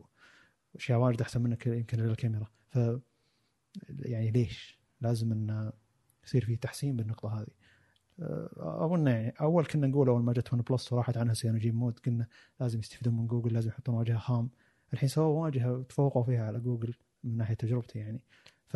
وأشياء 0.73 0.99
واجد 0.99 1.21
أحسن 1.21 1.41
منك 1.41 1.67
يمكن 1.67 1.99
للكاميرا 1.99 2.47
ف 2.69 2.79
يعني 3.89 4.31
ليش؟ 4.31 4.79
لازم 5.01 5.31
انه 5.31 5.73
يصير 6.25 6.45
في 6.45 6.55
تحسين 6.55 6.95
بالنقطة 6.95 7.41
هذه. 7.41 7.47
أه، 8.19 8.85
أظن 8.85 9.07
يعني 9.07 9.29
أول 9.41 9.65
كنا 9.65 9.87
نقول 9.87 10.07
أول 10.07 10.23
ما 10.23 10.33
جت 10.33 10.53
OnePlus 10.53 10.93
وراحت 10.93 11.17
عنها 11.17 11.33
CyanogenMod 11.33 11.99
قلنا 11.99 12.27
لازم 12.59 12.79
يستفيدون 12.79 13.17
من 13.17 13.27
جوجل 13.27 13.53
لازم 13.53 13.69
يحطون 13.69 13.95
واجهة 13.95 14.17
خام. 14.17 14.49
الحين 14.93 15.09
سووا 15.09 15.43
واجهة 15.43 15.73
وتفوقوا 15.73 16.23
فيها 16.23 16.45
على 16.45 16.59
جوجل 16.59 16.93
من 17.23 17.37
ناحية 17.37 17.53
تجربتي 17.53 17.99
يعني 17.99 18.19
ف 18.65 18.73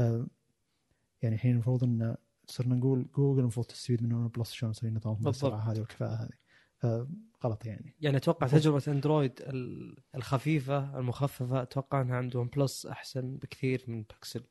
يعني 1.22 1.36
الحين 1.36 1.51
المفروض 1.51 1.84
إن 1.84 2.16
صرنا 2.45 2.76
نقول 2.76 3.07
جوجل 3.16 3.39
المفروض 3.39 3.66
تستفيد 3.66 4.03
من 4.03 4.14
OnePlus 4.13 4.51
شلون 4.51 4.70
نسوي 4.70 4.89
نظام. 4.89 5.28
السرعة 5.28 5.72
هذه 5.72 5.80
والكفاءة 5.80 6.14
هذه 6.24 6.30
فغلط 6.78 7.66
يعني 7.66 7.95
يعني 8.01 8.18
أتوقع. 8.18 8.47
تجربة 8.47 8.84
Android 8.88 9.41
ال- 9.41 9.97
الخفيفة 10.16 10.99
المخففة 10.99 11.62
أتوقع 11.62 12.01
إنها 12.01 12.16
عند 12.16 12.36
OnePlus 12.36 12.86
أحسن 12.86 13.38
بكثير 13.38 13.84
من 13.88 14.01
بيكسل 14.03 14.43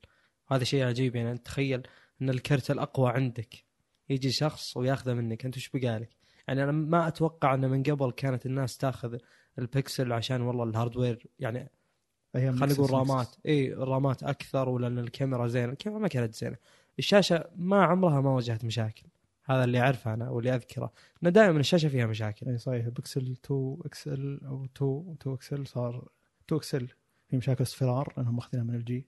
هذا 0.53 0.65
شيء 0.65 0.85
عجيب 0.85 1.17
يعني 1.17 1.33
انت 1.33 1.47
تخيل 1.47 1.83
إن 2.23 2.31
الكرت 2.31 2.71
الأقوى 2.71 3.11
عندك 3.11 3.65
يجي 4.09 4.31
شخص 4.31 4.77
وياخذه 4.77 5.15
منك 5.15 5.45
أنت 5.45 5.57
وش 5.57 5.69
بقالك؟ 5.75 6.17
يعني 6.49 6.65
أنا 6.65 6.73
ما 6.73 7.09
أتوقع 7.09 7.55
ان 7.55 7.71
من 7.71 7.83
قبل 7.83 8.11
كانت 8.11 8.47
الناس 8.47 8.77
تاخذ 8.77 9.19
البكسل 9.59 10.13
عشان 10.13 10.41
والله 10.41 10.65
ال 10.65 10.72
hardware 10.72 11.27
يعني 11.39 11.71
أيام 12.37 12.57
خلينا 12.57 12.75
نقول. 12.75 12.91
RAMات. 12.91 13.37
إي 13.47 13.73
ال 13.73 13.83
RAMات 13.83 14.23
أكثر 14.23 14.69
ولا 14.69 14.87
ان 14.87 14.99
الكاميرا 14.99 15.47
زينة. 15.47 15.73
الكاميرا 15.73 16.01
ما 16.01 16.09
كانت 16.09 16.35
زينة. 16.35 16.57
الشاشة 16.99 17.45
ما 17.57 17.85
عمرها 17.85 18.21
ما 18.21 18.31
واجهت 18.31 18.65
مشاكل. 18.65 19.07
هذا 19.45 19.65
اللي 19.65 19.81
أعرفه 19.81 20.15
أنا 20.15 20.31
واللي 20.31 20.55
أذكره. 20.55 20.93
إنه 21.23 21.31
دائما 21.31 21.61
الشاشة 21.61 21.89
فيها 21.89 22.07
مشاكل. 22.07 22.49
إي 22.49 22.59
صحيح. 22.59 22.89
بكسل 22.89 23.37
2 23.45 23.79
XL 23.85 24.41
أو 24.47 24.65
2 24.65 25.17
2 25.21 25.35
XL 25.35 25.67
صار 25.67 26.09
2 26.47 26.59
XL. 26.59 26.89
في 27.29 27.37
مشاكل 27.37 27.65
اصفرار 27.65 28.13
لانهم 28.17 28.37
ماخذينها 28.37 28.65
من 28.65 28.75
LG. 28.75 29.07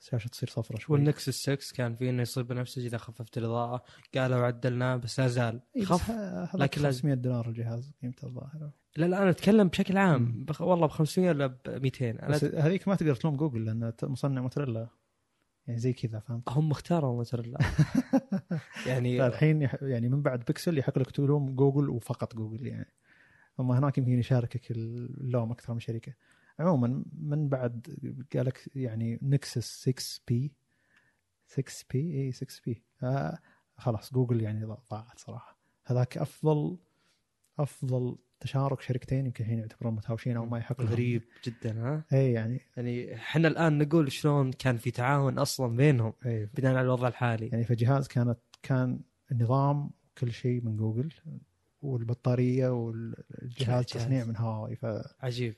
الشاشه 0.00 0.28
تصير 0.28 0.48
صفرة 0.48 0.78
شوي. 0.78 0.96
و 0.96 1.05
Nexus 1.05 1.50
6 1.50 1.76
كان 1.76 1.94
فيه 1.96 2.10
انه 2.10 2.22
يصير 2.22 2.42
بنفسجي 2.42 2.86
اذا 2.86 2.98
خففت 2.98 3.38
الإضاءة. 3.38 3.82
قالوا 4.14 4.38
عدلناه 4.46 4.96
بس 4.96 5.20
لا 5.20 5.28
زال. 5.28 5.60
خف. 5.84 6.10
لكن 6.54 6.82
لازم- 6.82 6.98
500 6.98 7.14
دولار 7.14 7.48
الجهاز 7.48 7.92
قيمته 8.02 8.26
الظاهر 8.26 8.70
لا 8.96 9.06
لا 9.06 9.22
أنا 9.22 9.30
أتكلم 9.30 9.68
بشكل 9.68 9.96
عام. 9.98 10.44
بخ... 10.44 10.60
والله 10.62 10.86
ب 10.86 10.90
500 10.90 11.28
ولا 11.28 11.46
ب 11.46 11.58
200 11.68 12.10
أنا 12.10 12.28
بس 12.28 12.44
هذيك 12.44 12.88
ما 12.88 12.94
تقدر 12.94 13.14
تلوم 13.14 13.36
جوجل 13.36 13.64
لأن 13.64 13.92
مصنع 14.02 14.40
موتوريلا 14.42 14.88
يعني 15.66 15.80
زي 15.80 15.92
كذا 15.92 16.18
فهمت؟ 16.18 16.48
هم 16.48 16.70
اختاروا 16.70 17.16
موتوريلا 17.16 17.58
يعني 18.86 19.26
الحين 19.26 19.62
يح- 19.62 19.82
يعني 19.82 20.08
من 20.08 20.22
بعد 20.22 20.38
بيكسل 20.44 20.78
يحق 20.78 20.98
لك 20.98 21.10
تلوم 21.10 21.54
جوجل 21.56 21.90
وفقط 21.90 22.34
جوجل 22.36 22.66
يعني. 22.66 22.92
هم 23.58 23.72
هناك 23.72 23.98
يمكن 23.98 24.18
يشاركك 24.18 24.70
اللوم 24.70 25.50
أكثر 25.52 25.74
من 25.74 25.80
شركة. 25.80 26.12
عموما 26.58 27.04
من 27.20 27.48
بعد 27.48 27.86
قال 28.34 28.46
لك 28.46 28.70
يعني 28.74 29.18
Nexus 29.22 29.88
6P 29.88 30.52
6P 31.46 32.20
اي 32.20 32.32
6P 32.32 32.82
آه 33.02 33.38
خلاص 33.76 34.12
جوجل 34.12 34.40
يعني 34.42 34.64
ضاعت 34.64 35.18
صراحة. 35.18 35.58
هذاك 35.84 36.18
أفضل 36.18 36.78
أفضل 37.58 38.16
تشارك 38.40 38.80
شركتين 38.80 39.26
يمكن 39.26 39.44
الحين 39.44 39.58
يعتبرون 39.58 39.94
متهاوشين 39.94 40.36
أو 40.36 40.46
ما 40.46 40.58
يحق. 40.58 40.80
غريب 40.82 41.22
جدا 41.44 41.80
ها؟ 41.82 42.04
اي 42.12 42.32
يعني 42.32 42.60
يعني 42.76 43.14
إحنا 43.14 43.48
الآن 43.48 43.78
نقول 43.78 44.12
شلون 44.12 44.52
كان 44.52 44.76
في 44.76 44.90
تعاون 44.90 45.38
أصلا 45.38 45.76
بينهم 45.76 46.12
اي 46.26 46.46
بناء 46.54 46.74
على 46.74 46.80
الوضع 46.84 47.08
الحالي. 47.08 47.46
يعني 47.46 47.64
فجهاز 47.64 48.08
كانت 48.08 48.38
كان 48.62 49.00
النظام 49.32 49.90
كل 50.18 50.32
شيء 50.32 50.64
من 50.64 50.76
جوجل 50.76 51.12
والبطارية 51.82 52.68
والجهاز 52.68 53.58
جهاز. 53.58 53.84
تصنيع 53.84 54.24
من 54.24 54.36
هواوي 54.36 54.76
فكان 54.76 55.04
عجيب. 55.20 55.54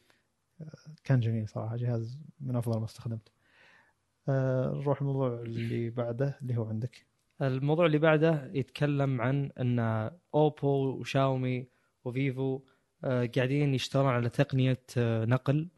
جميل 1.10 1.48
صراحة 1.48 1.76
جهاز 1.76 2.18
من 2.40 2.56
أفضل 2.56 2.78
ما 2.78 2.84
استخدمته. 2.84 3.32
آه، 4.28 4.72
نروح 4.74 5.00
الموضوع 5.00 5.40
اللي 5.40 5.90
بعده 5.90 6.38
اللي 6.42 6.56
هو 6.56 6.64
عندك. 6.64 7.06
الموضوع 7.42 7.86
اللي 7.86 7.98
بعده 7.98 8.50
يتكلم 8.54 9.20
عن 9.20 9.50
إن 9.60 10.10
اوبو 10.34 10.68
وشاومي 10.68 11.66
وفيفو 12.04 12.60
آه، 13.04 13.30
قاعدين 13.36 13.74
يشتغلون 13.74 14.10
على 14.10 14.28
تقنية 14.28 14.82
آه، 14.96 15.24
نقل. 15.24 15.68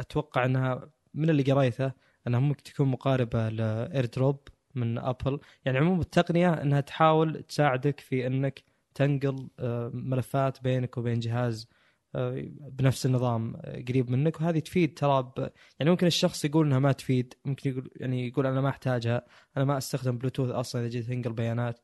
أتوقع 0.00 0.44
إنها 0.44 0.90
من 1.14 1.30
اللي 1.30 1.42
قريته 1.42 1.92
إنها 2.26 2.40
ممكن 2.40 2.62
تكون 2.62 2.88
مقاربة 2.88 3.48
ل 3.48 4.04
AirDrop 4.04 4.48
من 4.74 4.98
ابل 4.98 5.40
يعني 5.64 5.78
عموما 5.78 6.00
التقنية 6.00 6.62
إنها 6.62 6.80
تحاول 6.80 7.42
تساعدك 7.42 8.00
في 8.00 8.26
إنك 8.26 8.62
تنقل 8.94 9.48
ملفات 9.94 10.62
بينك 10.62 10.98
وبين 10.98 11.18
جهاز 11.18 11.68
بنفس 12.14 13.06
النظام 13.06 13.56
آه، 13.56 13.84
قريب 13.88 14.10
منك. 14.10 14.40
وهذه 14.40 14.58
تفيد 14.58 14.98
ترى. 14.98 15.32
يعني 15.78 15.90
ممكن 15.90 16.06
الشخص 16.06 16.44
يقول 16.44 16.66
إنها 16.66 16.78
ما 16.78 16.92
تفيد 16.92 17.34
ممكن 17.44 17.70
يقول 17.70 17.90
يعني 17.96 18.28
يقول 18.28 18.46
أنا 18.46 18.60
ما 18.60 18.68
أحتاجها 18.68 19.26
أنا 19.56 19.64
ما 19.64 19.78
أستخدم 19.78 20.18
بلوتوث 20.18 20.50
أصلا 20.50 20.80
إذا 20.82 20.90
جيت 20.90 21.10
أنقل 21.10 21.32
بيانات. 21.32 21.80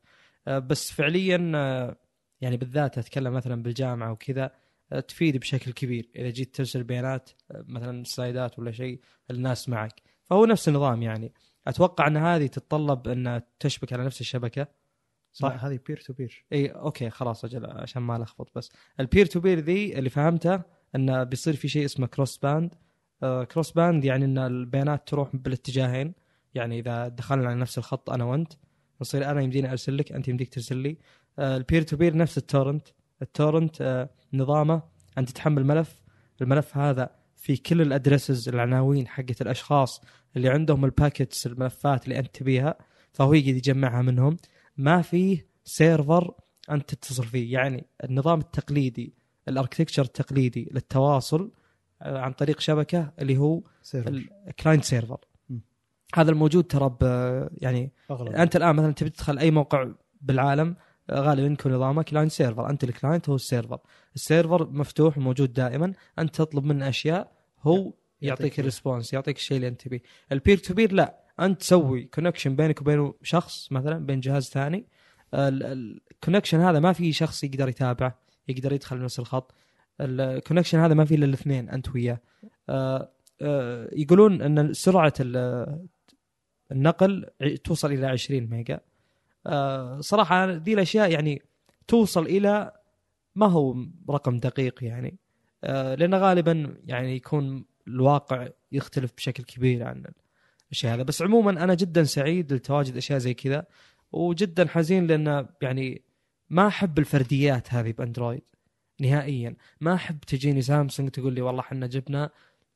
آه، 0.47 0.59
بس 0.59 0.91
فعليا 0.91 1.51
آه، 1.55 1.97
يعني 2.41 2.57
بالذات 2.57 2.97
أتكلم 2.97 3.33
مثلا 3.33 3.63
بالجامعة 3.63 4.11
وكذا 4.11 4.51
آه، 4.91 4.99
تفيد 4.99 5.37
بشكل 5.37 5.71
كبير. 5.71 6.09
إذا 6.15 6.29
جيت 6.29 6.55
ترسل 6.55 6.83
بيانات 6.83 7.29
آه، 7.51 7.65
مثلا 7.67 8.03
slideات 8.03 8.59
ولا 8.59 8.71
شيء 8.71 8.99
الناس 9.31 9.69
معك. 9.69 10.01
فهو 10.23 10.45
نفس 10.45 10.67
النظام 10.67 11.01
يعني. 11.01 11.33
أتوقع 11.67 12.07
إن 12.07 12.17
هذه 12.17 12.47
تتطلب 12.47 13.07
ان 13.07 13.41
تشبك 13.59 13.93
على 13.93 14.05
نفس 14.05 14.21
الشبكة. 14.21 14.67
صح؟ 15.37 15.65
هذه 15.65 15.79
peer 15.87 15.97
to 15.97 16.13
peer 16.13 16.45
إي 16.53 16.67
أوكي 16.67 17.09
خلاص 17.09 17.45
أجل 17.45 17.65
عشان 17.65 18.01
ما 18.01 18.15
ألخبط 18.17 18.51
بس. 18.55 18.71
ال 18.99 19.04
peer 19.04 19.25
to 19.25 19.39
peer 19.39 19.59
ذي 19.59 19.99
اللي 19.99 20.09
فهمته 20.09 20.61
انه 20.95 21.23
بيصير 21.23 21.55
في 21.55 21.67
شيء 21.67 21.85
اسمه 21.85 22.07
cross 22.07 22.37
band 22.37 22.73
آه 23.23 23.43
cross 23.43 23.71
band 23.71 24.05
يعني 24.05 24.25
إن 24.25 24.37
البيانات 24.37 25.07
تروح 25.07 25.35
بالاتجاهين. 25.35 26.13
يعني 26.53 26.79
إذا 26.79 27.07
دخلنا 27.07 27.47
على 27.47 27.59
نفس 27.59 27.77
الخط 27.77 28.09
أنا 28.09 28.23
وأنت 28.23 28.53
يصير 29.01 29.31
أنا 29.31 29.41
يمديني 29.41 29.71
أرسل 29.71 29.97
لك 29.97 30.11
أنت 30.11 30.27
يمديك 30.27 30.53
ترسل 30.53 30.77
لي. 30.77 30.97
آه 31.39 31.57
ال 31.57 31.62
peer 31.62 31.81
to 31.81 31.97
peer 31.97 32.17
نفس 32.17 32.37
ال 32.37 32.43
torrent. 32.43 32.87
ال 33.21 33.29
torrent 33.29 33.81
آه 33.81 34.09
نظامه 34.33 34.81
انت 35.17 35.29
تحمل 35.29 35.65
ملف. 35.65 36.01
الملف 36.41 36.77
هذا 36.77 37.09
في 37.35 37.57
كل 37.57 37.81
ال 37.81 37.88
addresses 37.88 38.49
العناوين 38.49 39.07
حقت 39.07 39.41
الأشخاص 39.41 40.01
اللي 40.35 40.49
عندهم 40.49 40.85
ال 40.85 40.93
packets 40.93 41.47
الملفات 41.47 42.03
اللي 42.03 42.19
أنت 42.19 42.35
تبيها 42.35 42.77
فهو 43.11 43.33
يقدر 43.33 43.49
يجمعها 43.49 44.01
منهم. 44.01 44.37
ما 44.77 45.01
فيه 45.01 45.47
server 45.63 46.33
أنت 46.71 46.93
تتصل 46.93 47.23
فيه. 47.23 47.53
يعني 47.53 47.85
النظام 48.03 48.39
التقليدي 48.39 49.13
ال 49.47 49.51
architecture 49.51 50.01
التقليدي 50.03 50.69
للتواصل 50.71 51.51
آه، 52.01 52.19
عن 52.19 52.31
طريق 52.31 52.59
شبكة 52.59 53.13
اللي 53.19 53.37
هو 53.37 53.61
ال 54.47 54.52
client 54.52 54.83
server. 54.83 55.17
هذا 56.15 56.31
الموجود 56.31 56.63
ترى 56.63 56.97
يعني 57.57 57.91
أغلب. 58.11 58.31
أنت 58.31 58.55
الآن 58.55 58.75
مثلا 58.75 58.91
تبي 58.91 59.09
تدخل 59.09 59.37
أي 59.37 59.51
موقع 59.51 59.91
بالعالم 60.21 60.75
آه، 61.09 61.19
غالبا 61.19 61.53
يكون 61.53 61.73
نظامه 61.73 62.01
client 62.01 62.31
server 62.31 62.69
أنت 62.69 62.83
ال 62.83 62.90
client 62.90 63.29
هو 63.29 63.35
ال 63.35 63.41
server 63.41 63.79
ال 64.15 64.23
server 64.23 64.69
مفتوح 64.69 65.17
وموجود 65.17 65.53
دائما. 65.53 65.93
أنت 66.19 66.35
تطلب 66.35 66.63
منه 66.63 66.89
أشياء 66.89 67.31
هو 67.61 67.93
يعطيك. 68.21 68.59
ال 68.59 68.65
response 68.65 69.13
يعطيك 69.13 69.37
الشيء 69.37 69.57
اللي 69.57 69.67
أنت 69.67 69.81
تبيه. 69.81 70.01
ال 70.31 70.36
peer 70.36 70.57
to 70.57 70.73
peer 70.73 70.91
لا. 70.91 71.26
أنت 71.39 71.59
تسوي 71.61 72.03
connection 72.03 72.55
بينك 72.55 72.81
وبين 72.81 73.13
شخص 73.21 73.71
مثلا 73.71 74.05
بين 74.05 74.19
جهاز 74.19 74.49
ثاني. 74.49 74.85
ال 75.33 75.45
connection 75.45 76.59
هذا 76.59 76.79
ما 76.79 76.93
في 76.93 77.13
شخص 77.13 77.43
يقدر 77.43 77.69
يتابعه 77.69 78.19
يقدر 78.47 78.73
يدخل 78.73 79.01
نفس 79.03 79.19
الخط. 79.19 79.53
ال 80.01 80.08
connection 80.08 80.79
هذا 80.79 80.93
ما 80.93 81.05
في 81.05 81.15
إلا 81.15 81.25
الاثنين 81.25 81.69
أنت 81.69 81.89
وياه. 81.95 82.19
آه، 82.69 83.11
آه، 83.41 83.89
يقولون 83.93 84.41
إن 84.41 84.73
سرعة 84.73 85.13
ال- 85.19 85.85
النقل 86.71 87.25
توصل 87.63 87.91
إلى 87.91 88.07
20 88.07 88.49
ميجا. 88.49 88.79
آه، 89.47 90.01
صراحة 90.01 90.45
ذي 90.51 90.73
الأشياء 90.73 91.11
يعني 91.11 91.41
توصل 91.87 92.25
إلى 92.25 92.71
ما 93.35 93.45
هو 93.47 93.75
رقم 94.09 94.37
دقيق 94.37 94.83
يعني. 94.83 95.17
لأن 95.63 96.15
غالبا 96.15 96.77
يعني 96.85 97.15
يكون 97.15 97.65
الواقع 97.87 98.47
يختلف 98.71 99.11
بشكل 99.17 99.43
كبير 99.43 99.83
عن 99.83 100.03
الشيء 100.71 100.93
هذا 100.93 101.03
بس 101.03 101.21
عموما 101.21 101.63
أنا 101.63 101.73
جدا 101.73 102.03
سعيد 102.03 102.53
لتواجد 102.53 102.97
أشياء 102.97 103.19
زي 103.19 103.33
كذا 103.33 103.65
وجدا 104.11 104.67
حزين 104.67 105.07
لأن 105.07 105.47
يعني 105.61 106.01
ما 106.49 106.67
أحب 106.67 106.99
الفرديات 106.99 107.73
هذه 107.73 107.91
بأندرويد 107.91 108.41
نهائيا. 109.01 109.55
ما 109.81 109.93
أحب 109.93 110.19
تجيني 110.19 110.61
سامسونج 110.61 111.09
تقول 111.09 111.33
لي 111.33 111.41
والله 111.41 111.61
إحنا 111.61 111.87
جبنا 111.87 112.29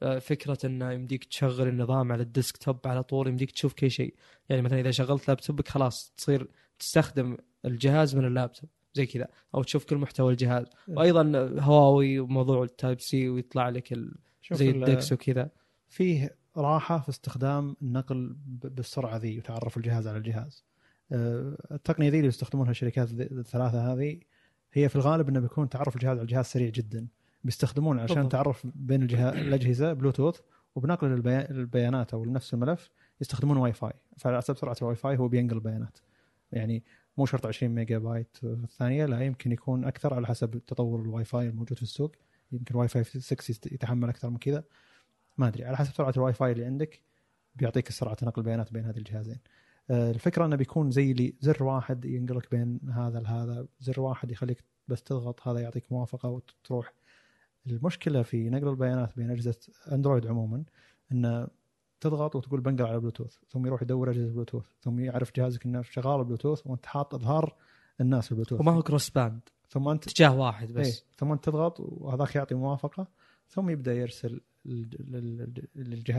آه، 0.03 0.19
فكرة 0.19 0.57
إنه 0.65 0.91
يمديك 0.91 1.23
تشغل 1.23 1.67
النظام 1.67 2.11
على 2.11 2.23
ال 2.23 2.30
desktop 2.30 2.79
على 2.85 3.03
طول 3.03 3.27
يمديك 3.27 3.51
تشوف 3.51 3.73
كل 3.73 3.91
شيء. 3.91 4.13
يعني 4.49 4.61
مثلا 4.61 4.79
إذا 4.79 4.91
شغلت 4.91 5.27
laptopك 5.27 5.67
خلاص 5.67 6.13
تصير 6.17 6.47
تستخدم 6.79 7.37
الجهاز 7.65 8.15
من 8.15 8.25
اللابتوب 8.25 8.69
زي 8.93 9.05
كذا 9.05 9.27
أو 9.55 9.63
تشوف 9.63 9.85
كل 9.85 9.97
محتوى 9.97 10.31
الجهاز. 10.31 10.65
وأيضا 10.87 11.55
هواوي 11.59 12.19
وموضوع 12.19 12.63
ال 12.63 12.99
Type-C 13.01 13.29
ويطلع 13.29 13.69
لك 13.69 13.93
ال- 13.93 14.15
زي 14.51 14.69
ال- 14.69 14.83
ال 14.83 14.90
DeX 14.90 15.11
وكذا. 15.11 15.49
فيه 15.89 16.35
راحة 16.57 16.99
في 16.99 17.09
استخدام 17.09 17.75
النقل 17.81 18.35
بالسرعة 18.45 19.17
ذي 19.17 19.37
وتعرف 19.37 19.77
الجهاز 19.77 20.07
على 20.07 20.17
الجهاز. 20.17 20.63
آه، 21.11 21.57
التقنية 21.71 22.09
ذي 22.09 22.17
اللي 22.17 22.27
يستخدمونها 22.27 22.71
الشركات 22.71 23.11
الثلاثة 23.11 23.93
هذه 23.93 24.19
هي 24.73 24.89
في 24.89 24.95
الغالب 24.95 25.29
إنه 25.29 25.39
بيكون 25.39 25.69
تعرف 25.69 25.95
الجهاز 25.95 26.17
على 26.17 26.21
الجهاز 26.21 26.45
سريع 26.45 26.69
جدا. 26.69 27.07
بيستخدمون 27.43 27.99
عشان. 27.99 28.29
تعرف 28.29 28.67
بين 28.75 29.01
الجهاز 29.01 29.35
الأجهزة 29.35 29.93
بلوتوث 29.93 30.39
وبنقل 30.75 31.07
البي- 31.07 31.49
البيانات 31.51 32.13
أو 32.13 32.25
نفس 32.25 32.53
الملف 32.53 32.89
يستخدمون 33.21 33.57
واي 33.57 33.73
فاي 33.73 33.93
فعلى 34.17 34.37
حسب 34.37 34.57
سرعة 34.57 34.75
الواي 34.81 34.95
فاي 34.95 35.17
هو 35.17 35.27
بينقل 35.27 35.55
البيانات. 35.55 35.97
يعني 36.51 36.83
مو 37.17 37.25
شرط 37.25 37.45
20 37.45 37.75
ميجا 37.75 37.97
بايت 37.97 38.37
في 38.37 38.43
الثانية 38.63 39.05
لا 39.05 39.21
يمكن 39.21 39.51
يكون 39.51 39.85
أكثر 39.85 40.13
على 40.13 40.27
حسب 40.27 40.61
تطور 40.67 41.01
الواي 41.01 41.23
فاي 41.25 41.49
الموجود 41.49 41.77
في 41.77 41.83
السوق. 41.83 42.15
يمكن 42.51 42.75
الواي 42.75 42.87
فاي 42.87 43.03
6 43.03 43.49
يست- 43.51 43.71
يتحمل 43.71 44.09
أكثر 44.09 44.29
من 44.29 44.37
كذا. 44.37 44.63
ما 45.37 45.47
أدري 45.47 45.65
على 45.65 45.77
حسب 45.77 45.93
سرعة 45.93 46.13
الواي 46.17 46.33
فاي 46.33 46.51
اللي 46.51 46.65
عندك 46.65 47.01
بيعطيك 47.55 47.89
سرعة 47.89 48.17
نقل 48.23 48.41
البيانات 48.41 48.73
بين 48.73 48.85
هذه 48.85 48.97
الجهازين. 48.97 49.39
آه، 49.89 50.11
الفكرة 50.11 50.45
إنه 50.45 50.55
بيكون 50.55 50.91
زي 50.91 51.11
اللي 51.11 51.35
زر 51.39 51.63
واحد 51.63 52.05
ينقلك 52.05 52.51
بين 52.51 52.79
هذا 52.93 53.19
لهذا 53.19 53.67
زر 53.79 53.99
واحد 53.99 54.31
يخليك 54.31 54.63
بس 54.87 55.03
تضغط 55.03 55.47
هذا 55.47 55.59
يعطيك 55.59 55.91
موافقة 55.91 56.29
وتروح. 56.29 56.93
المشكلة 57.67 58.21
في 58.21 58.49
نقل 58.49 58.67
البيانات 58.67 59.15
بين 59.15 59.31
أجهزة 59.31 59.55
أندرويد 59.91 60.27
عموما 60.27 60.63
إنه 61.11 61.47
تضغط 61.99 62.35
وتقول 62.35 62.61
بنقل 62.61 62.85
على 62.85 62.99
بلوتوث 62.99 63.37
ثم 63.49 63.65
يروح 63.65 63.81
يدور 63.81 64.11
أجهزة 64.11 64.33
بلوتوث 64.33 64.65
ثم 64.81 64.99
يعرف 64.99 65.31
جهازك 65.35 65.65
إنه 65.65 65.81
شغال 65.81 66.23
بلوتوث 66.23 66.67
وأنت 66.67 66.85
حاط 66.85 67.15
أظهار 67.15 67.55
الناس 68.01 68.31
البلوتوث 68.31 68.59
وما 68.59 68.71
هو 68.71 68.81
cross-band 68.81 69.39
ثم 69.69 69.87
أنت 69.87 70.07
اتجاه 70.07 70.35
واحد 70.35 70.71
بس. 70.71 70.87
إيه. 70.87 71.03
ثم 71.17 71.31
أنت 71.31 71.45
تضغط 71.45 71.79
وهذاك 71.79 72.35
يعطي 72.35 72.55
موافقة 72.55 73.07
ثم 73.47 73.69
يبدأ 73.69 73.93
يرسل 73.93 74.41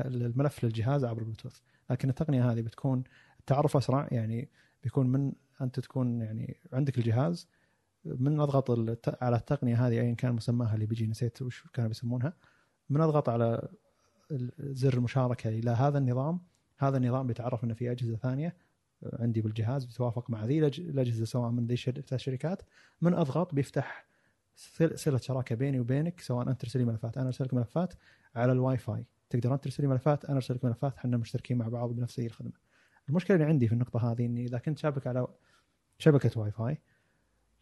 الملف 0.07 0.65
للجهاز 0.65 1.05
عبر 1.05 1.19
البلوتوث. 1.21 1.59
لكن 1.91 2.09
التقنية 2.09 2.53
هذه 2.53 2.61
بتكون 2.61 3.05
التعرف 3.41 3.77
أسرع 3.77 4.09
يعني 4.13 4.49
بيكون 4.83 5.07
من 5.07 5.33
أنت 5.61 5.81
تكون 5.81 6.21
يعني 6.21 6.57
عندك 6.73 6.99
الجهاز 6.99 7.49
من 8.05 8.41
أضغط 8.41 8.71
على 9.23 9.37
التقنية 9.37 9.87
هذه 9.87 10.01
ايا 10.01 10.15
كان 10.15 10.33
مسماها 10.33 10.75
اللي 10.75 10.87
بيجي 10.87 11.07
نسيت 11.07 11.43
وش 11.43 11.65
كانوا 11.73 11.89
بيسمونها 11.89 12.33
من 12.91 13.01
أضغط 13.01 13.29
على 13.29 13.69
زر 14.59 14.95
المشاركة 14.95 15.49
إلى 15.49 15.71
هذا 15.71 15.99
النظام 15.99 16.41
هذا 16.79 16.97
النظام 16.97 17.27
بيتعرف 17.27 17.65
إنه 17.65 17.75
في 17.75 17.91
أجهزة 17.91 18.17
ثانية 18.17 18.57
عندي 19.13 19.41
بالجهاز 19.41 19.85
بيتوافق 19.85 20.31
مع 20.31 20.45
ذي 20.45 20.59
الأجهزة 20.59 21.25
سواء 21.25 21.51
من 21.51 21.67
ذي 21.67 21.75
الشر- 21.75 22.01
ثلاث 22.01 22.21
شركات 22.21 22.63
من 23.03 23.15
أضغط 23.15 23.55
بيفتح 23.55 24.05
صله 24.55 25.19
شراكة 25.19 25.55
بيني 25.55 25.81
وبينك 25.81 26.21
سواء 26.21 26.49
أنت 26.49 26.61
ترسل 26.61 26.79
لي 26.79 26.85
ملفات 26.85 27.19
أنا 27.19 27.27
ارسل 27.27 27.45
لك 27.45 27.55
ملفات 27.55 27.95
على 28.35 28.53
الواي 28.53 28.77
فاي 28.77 29.07
تقدر 29.31 29.55
أنت 29.55 29.65
ترسل 29.65 29.83
لي 29.83 29.89
ملفات 29.89 30.25
أنا 30.25 30.37
ارسل 30.37 30.55
لك 30.55 30.65
ملفات 30.65 30.97
إحنا 30.97 31.17
مشتركين 31.17 31.59
مع 31.59 31.69
بعض 31.69 31.93
بنفس 31.93 32.19
الخدمة. 32.19 32.53
المشكلة 33.09 33.37
اللي 33.37 33.47
عندي 33.47 33.67
في 33.67 33.73
النقطة 33.73 34.13
هذه 34.13 34.27
إني 34.27 34.45
إذا 34.45 34.59
كنت 34.59 34.79
شابك 34.79 35.07
على 35.07 35.27
شبكة 35.99 36.41
واي 36.41 36.51
فاي 36.51 36.79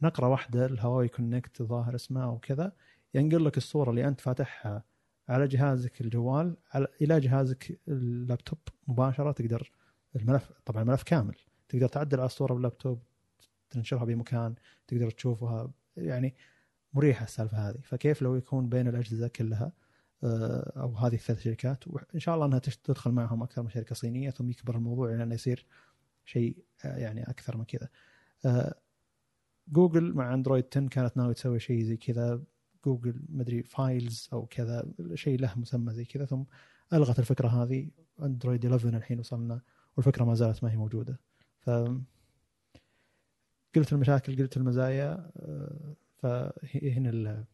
نقرة 0.01 0.27
واحدة 0.27 0.65
ال 0.65 1.07
Huawei 1.07 1.32
Connect 1.32 1.61
ظاهر 1.61 1.95
اسمه 1.95 2.23
أو 2.23 2.37
كذا 2.39 2.71
ينقل 3.13 3.45
لك 3.45 3.57
الصورة 3.57 3.89
اللي 3.89 4.07
أنت 4.07 4.21
فاتحها 4.21 4.83
على 5.29 5.47
جهازك 5.47 6.01
الجوال 6.01 6.57
على 6.73 6.87
إلى 7.01 7.19
جهازك 7.19 7.79
اللابتوب 7.87 8.59
مباشرة 8.87 9.31
تقدر 9.31 9.71
الملف 10.15 10.51
طبعا 10.65 10.81
الملف 10.83 11.03
كامل. 11.03 11.35
تقدر 11.69 11.87
تعدل 11.87 12.19
على 12.19 12.25
الصورة 12.25 12.53
باللابتوب 12.53 12.99
تنشرها 13.69 14.05
بمكان 14.05 14.55
تقدر 14.87 15.09
تشوفها 15.09 15.71
يعني 15.97 16.35
مريحة 16.93 17.23
السالفة 17.23 17.69
هذه. 17.69 17.79
فكيف 17.83 18.21
لو 18.21 18.35
يكون 18.35 18.69
بين 18.69 18.87
الأجهزة 18.87 19.27
كلها 19.27 19.71
آه، 20.23 20.81
أو 20.81 20.95
هذه 20.97 21.15
الثلاث 21.15 21.41
شركات 21.41 21.87
وإن 21.87 22.19
شاء 22.19 22.35
الله 22.35 22.45
أنها 22.45 22.59
تدخل 22.59 23.11
معهم 23.11 23.43
أكثر 23.43 23.63
من 23.63 23.69
شركة 23.69 23.95
صينية 23.95 24.29
ثم 24.29 24.49
يكبر 24.49 24.75
الموضوع 24.75 25.13
إلى 25.13 25.23
أنه 25.23 25.35
يصير 25.35 25.65
شيء 26.25 26.57
آه، 26.85 26.97
يعني 26.97 27.29
أكثر 27.29 27.57
من 27.57 27.65
كذا. 27.65 27.89
آه، 28.45 28.75
جوجل 29.67 30.13
مع 30.13 30.33
أندرويد 30.33 30.65
10 30.71 30.87
كانت 30.87 31.17
ناوي 31.17 31.33
تسوي 31.33 31.59
شيء 31.59 31.83
زي 31.83 31.97
كذا. 31.97 32.43
جوجل 32.85 33.21
مدري 33.29 33.63
Files 33.63 34.29
أو 34.33 34.45
كذا 34.45 34.85
شيء 35.13 35.39
له 35.39 35.53
مسمى 35.59 35.93
زي 35.93 36.05
كذا 36.05 36.25
ثم 36.25 36.43
ألغت 36.93 37.19
الفكرة 37.19 37.47
هذه. 37.47 37.89
أندرويد 38.21 38.65
11 38.65 38.97
الحين 38.97 39.19
وصلنا 39.19 39.61
والفكرة 39.97 40.23
ما 40.25 40.33
زالت 40.35 40.63
ما 40.63 40.71
هي 40.71 40.77
موجودة. 40.77 41.19
ف 41.59 41.69
قلت 43.75 43.93
المشاكل 43.93 44.37
قلت 44.37 44.57
المزايا 44.57 45.31
فهنا 46.21 47.09
ال- 47.09 47.45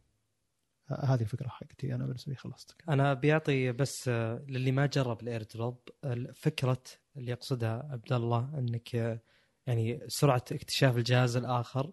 هذه 1.03 1.21
الفكرة 1.21 1.47
حقتي. 1.47 1.95
أنا 1.95 2.05
بالنسبة 2.05 2.31
لي 2.31 2.37
خلصت 2.37 2.75
أنا 2.89 3.13
بيعطي 3.13 3.71
بس 3.71 4.07
للي 4.47 4.71
ما 4.71 4.85
جرب 4.85 5.21
ال 5.21 5.43
AirDrop 5.43 5.77
فكرة 6.33 6.83
اللي 7.17 7.31
يقصدها 7.31 7.87
عبد 7.91 8.13
الله 8.13 8.49
إنك 8.57 9.19
يعني 9.67 9.99
سرعة 10.07 10.43
اكتشاف 10.51 10.97
الجهاز 10.97 11.37
الآخر 11.37 11.91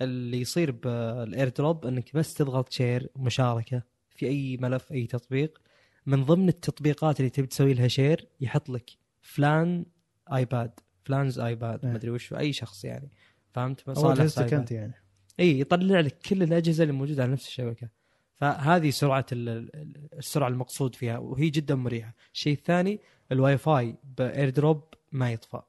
اللي 0.00 0.40
يصير 0.40 0.70
بال 0.70 1.48
AirDrop 1.48 1.86
إنك 1.86 2.16
بس 2.16 2.34
تضغط 2.34 2.72
share 2.72 3.10
مشاركة 3.16 3.82
في 4.10 4.26
أي 4.26 4.56
ملف 4.56 4.92
أي 4.92 5.06
تطبيق. 5.06 5.60
من 6.06 6.24
ضمن 6.24 6.48
التطبيقات 6.48 7.20
اللي 7.20 7.30
تبي 7.30 7.46
تسوي 7.46 7.74
لها 7.74 7.88
share 7.88 8.28
يحط 8.40 8.68
لك 8.68 8.90
فلان 9.20 9.86
iPad 10.32 10.80
فلانز 11.04 11.38
iPad. 11.38 11.86
ما 11.86 11.96
أدري 11.96 12.10
وش 12.10 12.32
أي 12.32 12.52
شخص 12.52 12.84
يعني. 12.84 13.10
فهمت؟ 13.54 13.88
أو 13.88 13.94
صالح 13.94 14.20
اجهزتك 14.20 14.42
iPad. 14.42 14.58
أنت 14.58 14.70
يعني. 14.72 14.94
اي 15.40 15.60
يطلع 15.60 16.00
لك 16.00 16.18
كل 16.28 16.42
الأجهزة 16.42 16.82
اللي 16.82 16.94
موجودة 16.94 17.22
على 17.22 17.32
نفس 17.32 17.46
الشبكة. 17.48 17.88
فهذه 18.34 18.90
سرعة 18.90 19.26
ال- 19.32 19.48
ال- 19.48 20.08
السرعة 20.18 20.48
المقصود 20.48 20.94
فيها 20.94 21.18
وهي 21.18 21.50
جدا 21.50 21.74
مريحة. 21.74 22.14
الشيء 22.34 22.52
الثاني 22.52 23.00
الواي 23.32 23.58
فاي 23.58 23.94
ب 24.18 24.50
AirDrop 24.50 24.82
ما 25.12 25.32
يطفى 25.32 25.60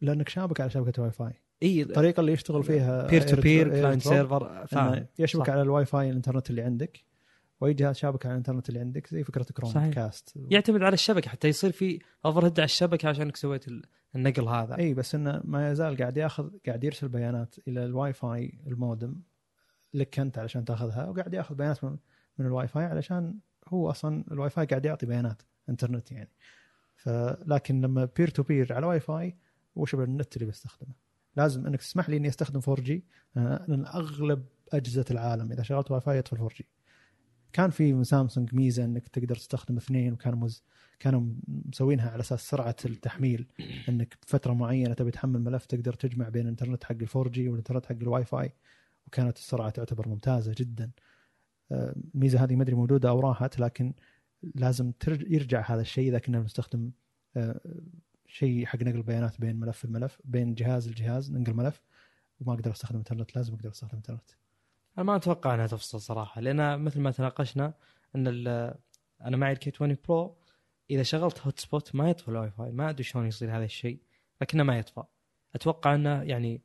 لأنك 0.00 0.28
شابك 0.28 0.60
على 0.60 0.70
شبكة 0.70 1.02
واي 1.02 1.10
فاي 1.10 1.32
إي 1.62 1.82
الطريقة 1.82 2.20
اللي 2.20 2.32
يشتغل 2.32 2.62
فيها 2.62 3.06
peer-to-peer 3.06 3.68
client 3.68 4.02
server 4.02 4.66
يشبك 5.18 5.46
صح. 5.46 5.52
على 5.52 5.62
الواي 5.62 5.84
فاي 5.84 6.10
الإنترنت 6.10 6.50
اللي 6.50 6.62
عندك. 6.62 7.00
واي 7.60 7.74
جهاز 7.74 7.96
شابك 7.96 8.26
على 8.26 8.32
الانترنت 8.32 8.68
اللي 8.68 8.80
عندك 8.80 9.06
زي 9.06 9.24
فكرة 9.24 9.42
كروم 9.56 9.70
صحيح. 9.72 9.94
cast 9.94 10.32
يعتمد 10.50 10.82
على 10.82 10.94
الشبكة 10.94 11.30
حتى 11.30 11.48
يصير 11.48 11.72
في 11.72 11.98
overhead 12.24 12.60
على 12.60 12.64
الشبكة 12.64 13.08
عشانك 13.08 13.36
سويت 13.36 13.68
ال- 13.68 13.82
النقل 14.16 14.48
هذا. 14.48 14.78
إي 14.78 14.94
بس 14.94 15.14
إنه 15.14 15.40
ما 15.44 15.70
يزال 15.70 15.96
قاعد 15.96 16.16
ياخذ 16.16 16.50
قاعد 16.66 16.84
يرسل 16.84 17.08
بيانات 17.08 17.54
إلى 17.68 17.84
الواي 17.84 18.12
فاي 18.12 18.58
المودم 18.66 19.14
لك 19.94 20.18
أنت 20.18 20.38
علشان 20.38 20.64
تاخذها 20.64 21.08
وقاعد 21.08 21.34
ياخذ 21.34 21.54
بيانات 21.54 21.84
من, 21.84 21.96
من 22.38 22.46
الواي 22.46 22.68
فاي 22.68 22.84
علشان 22.84 23.34
هو 23.68 23.90
أصلا 23.90 24.24
الواي 24.32 24.50
فاي 24.50 24.66
قاعد 24.66 24.84
يعطي 24.84 25.06
بيانات 25.06 25.42
انترنت 25.68 26.12
يعني. 26.12 26.30
فلكن 26.96 27.80
لما 27.80 28.08
peer-to-peer 28.16 28.72
على 28.72 28.86
واي 28.86 29.00
فاي 29.00 29.36
وش 29.76 29.94
النت 29.94 30.36
اللي 30.36 30.46
بستخدمه 30.48 30.92
لازم 31.36 31.66
إنك 31.66 31.78
تسمح 31.80 32.08
لي 32.10 32.16
إني 32.16 32.28
أستخدم 32.28 32.60
4G 32.60 32.90
لأن 33.36 33.86
أغلب 33.86 34.44
أجهزة 34.72 35.04
العالم 35.10 35.52
إذا 35.52 35.62
شغلت 35.62 35.90
واي 35.90 36.00
فاي 36.00 36.18
يدخل 36.18 36.48
4G 36.48 36.62
كان 37.56 37.70
في 37.70 38.04
سامسونج 38.04 38.54
ميزة 38.54 38.84
إنك 38.84 39.08
تقدر 39.08 39.36
تستخدم 39.36 39.76
اثنين 39.76 40.12
وكانوا 40.12 40.38
مز... 40.38 40.62
كانوا 40.98 41.22
مسوينها 41.48 42.10
على 42.10 42.20
أساس 42.20 42.50
سرعة 42.50 42.76
التحميل. 42.84 43.46
إنك 43.88 44.18
بفترة 44.22 44.52
معينة 44.52 44.94
تبي 44.94 45.10
تحمل 45.10 45.40
ملف 45.40 45.66
تقدر 45.66 45.92
تجمع 45.92 46.28
بين 46.28 46.42
الإنترنت 46.42 46.84
حق 46.84 46.92
ال 46.92 47.08
4G 47.08 47.38
والإنترنت 47.38 47.86
حق 47.86 47.96
الواي 48.02 48.24
فاي 48.24 48.52
وكانت 49.06 49.36
السرعة 49.36 49.70
تعتبر 49.70 50.08
ممتازة 50.08 50.54
جدا. 50.58 50.90
آه، 51.72 51.96
الميزة 52.14 52.44
هذه 52.44 52.56
ما 52.56 52.62
أدري 52.62 52.76
موجودة 52.76 53.08
أو 53.08 53.20
راحت 53.20 53.58
لكن 53.58 53.94
لازم 54.54 54.90
ترج... 54.90 55.32
يرجع 55.32 55.60
هذا 55.74 55.80
الشيء 55.80 56.08
إذا 56.08 56.18
كنا 56.18 56.40
بنستخدم 56.40 56.90
آه، 57.36 57.60
شيء 58.26 58.66
حق 58.66 58.82
نقل 58.82 59.02
بيانات 59.02 59.40
بين 59.40 59.60
ملف 59.60 59.84
الملف 59.84 60.18
بين 60.24 60.54
جهاز 60.54 60.88
الجهاز 60.88 61.32
ننقل 61.32 61.54
ملف. 61.54 61.82
وما 62.40 62.54
أقدر 62.54 62.70
أستخدم 62.70 62.98
إنترنت 62.98 63.36
لازم 63.36 63.54
أقدر 63.54 63.70
أستخدم 63.70 63.96
إنترنت. 63.96 64.30
أنا 64.98 65.04
ما 65.04 65.16
أتوقع 65.16 65.54
إنها 65.54 65.66
تفصل 65.66 66.00
صراحة 66.00 66.40
لأن 66.40 66.80
مثل 66.80 67.00
ما 67.00 67.10
تناقشنا 67.10 67.74
إن 68.16 68.26
أنا 69.24 69.36
معي 69.36 69.52
ال 69.52 69.72
K20 69.74 69.96
Pro 70.08 70.36
إذا 70.90 71.02
شغلت 71.02 71.40
hotspot 71.40 71.94
ما 71.94 72.10
يطفى 72.10 72.28
الواي 72.28 72.50
فاي 72.50 72.70
ما 72.72 72.90
أدري 72.90 73.02
شلون 73.02 73.26
يصير 73.26 73.56
هذا 73.56 73.64
الشيء 73.64 73.98
لكنه 74.40 74.62
ما 74.62 74.78
يطفى. 74.78 75.02
أتوقع 75.54 75.94
إنه 75.94 76.22
يعني 76.22 76.60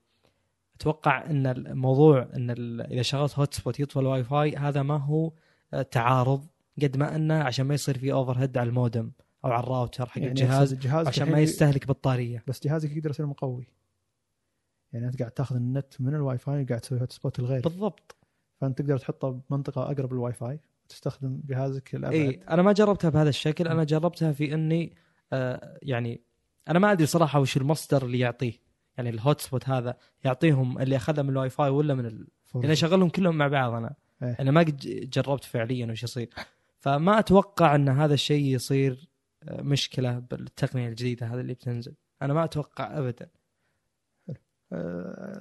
أتوقع 0.76 1.26
إن 1.26 1.48
الموضوع 1.48 2.30
إن 2.36 2.50
إذا 2.82 3.02
شغلت 3.02 3.40
hotspot 3.40 3.80
يطفى 3.80 4.00
الواي 4.00 4.24
فاي 4.24 4.56
هذا 4.56 4.84
ما 4.84 4.98
هو 4.98 5.32
آه، 5.74 5.82
تعارض 5.82 6.48
قد 6.82 6.98
ما 6.98 7.16
إنه 7.16 7.44
عشان 7.44 7.66
ما 7.66 7.74
يصير 7.74 7.98
في 7.98 8.12
overhead 8.12 8.58
على 8.58 8.70
المودم 8.70 9.12
أو 9.46 9.52
على 9.52 9.64
الراوتر 9.64 10.06
حق 10.10 10.18
يعني 10.18 10.32
الجهاز 10.32 10.74
الجهاز 10.74 11.08
عشان 11.08 11.32
ما 11.32 11.40
يستهلك 11.40 11.88
بطارية. 11.88 12.44
بس 12.48 12.64
جهازك 12.64 12.92
يقدر 12.92 13.10
يصير 13.10 13.26
مقوي. 13.26 13.68
يعني 14.94 15.08
أنت 15.08 15.20
قاعد 15.20 15.32
تاخذ 15.32 15.56
النت 15.56 16.02
من 16.02 16.16
الواي 16.16 16.38
فاي 16.38 16.64
قاعد 16.64 16.82
تسوي 16.82 17.02
hotspot 17.02 17.40
الغير 17.40 17.62
بالضبط. 17.62 18.16
فانت 18.62 18.82
تقدر 18.82 18.98
تحطه 18.98 19.42
بمنطقة 19.50 19.92
أقرب 19.92 20.14
للواي 20.14 20.34
فاي 20.34 20.60
وتستخدم 20.86 21.42
جهازك 21.46 21.96
الابعد 21.96 22.14
إي 22.14 22.40
أنا 22.50 22.62
ما 22.62 22.72
جربتها 22.72 23.10
بهذا 23.10 23.30
الشكل. 23.30 23.68
أنا 23.68 23.84
جربتها 23.84 24.32
في 24.32 24.54
إني 24.54 24.96
آه 25.34 25.80
يعني 25.82 26.22
أنا 26.68 26.80
ما 26.80 26.92
أدري 26.92 27.06
صراحة 27.06 27.40
وش 27.40 27.58
المصدر 27.58 28.06
اللي 28.06 28.20
يعطيه. 28.20 28.54
يعني 28.98 29.10
ال 29.10 29.42
hotspot 29.42 29.70
هذا 29.70 29.98
يعطيهم 30.26 30.80
اللي 30.80 30.96
اخذها 30.96 31.24
من 31.24 31.30
الواي 31.30 31.50
فاي 31.50 31.70
ولا 31.70 31.94
من 31.94 32.06
ال... 32.06 32.28
لأن 32.56 32.72
أشغلهم 32.72 33.10
كلهم 33.10 33.36
مع 33.36 33.48
بعض 33.48 33.74
أنا. 33.74 33.96
إيه. 34.24 34.38
أنا 34.40 34.52
ما 34.52 34.62
قد 34.62 35.10
جربت 35.14 35.44
فعليا 35.44 35.92
وش 35.92 36.04
يصير. 36.04 36.30
فما 36.80 37.20
أتوقع 37.20 37.76
إن 37.76 37.90
هذا 37.90 38.14
الشيء 38.14 38.56
يصير 38.56 39.10
آه، 39.44 39.62
مشكلة 39.62 40.20
بالتقنية 40.20 40.88
الجديدة 40.88 41.28
هذه 41.28 41.40
اللي 41.40 41.54
بتنزل. 41.54 41.94
أنا 42.22 42.34
ما 42.34 42.44
أتوقع 42.44 42.98
ابدا. 42.98 43.30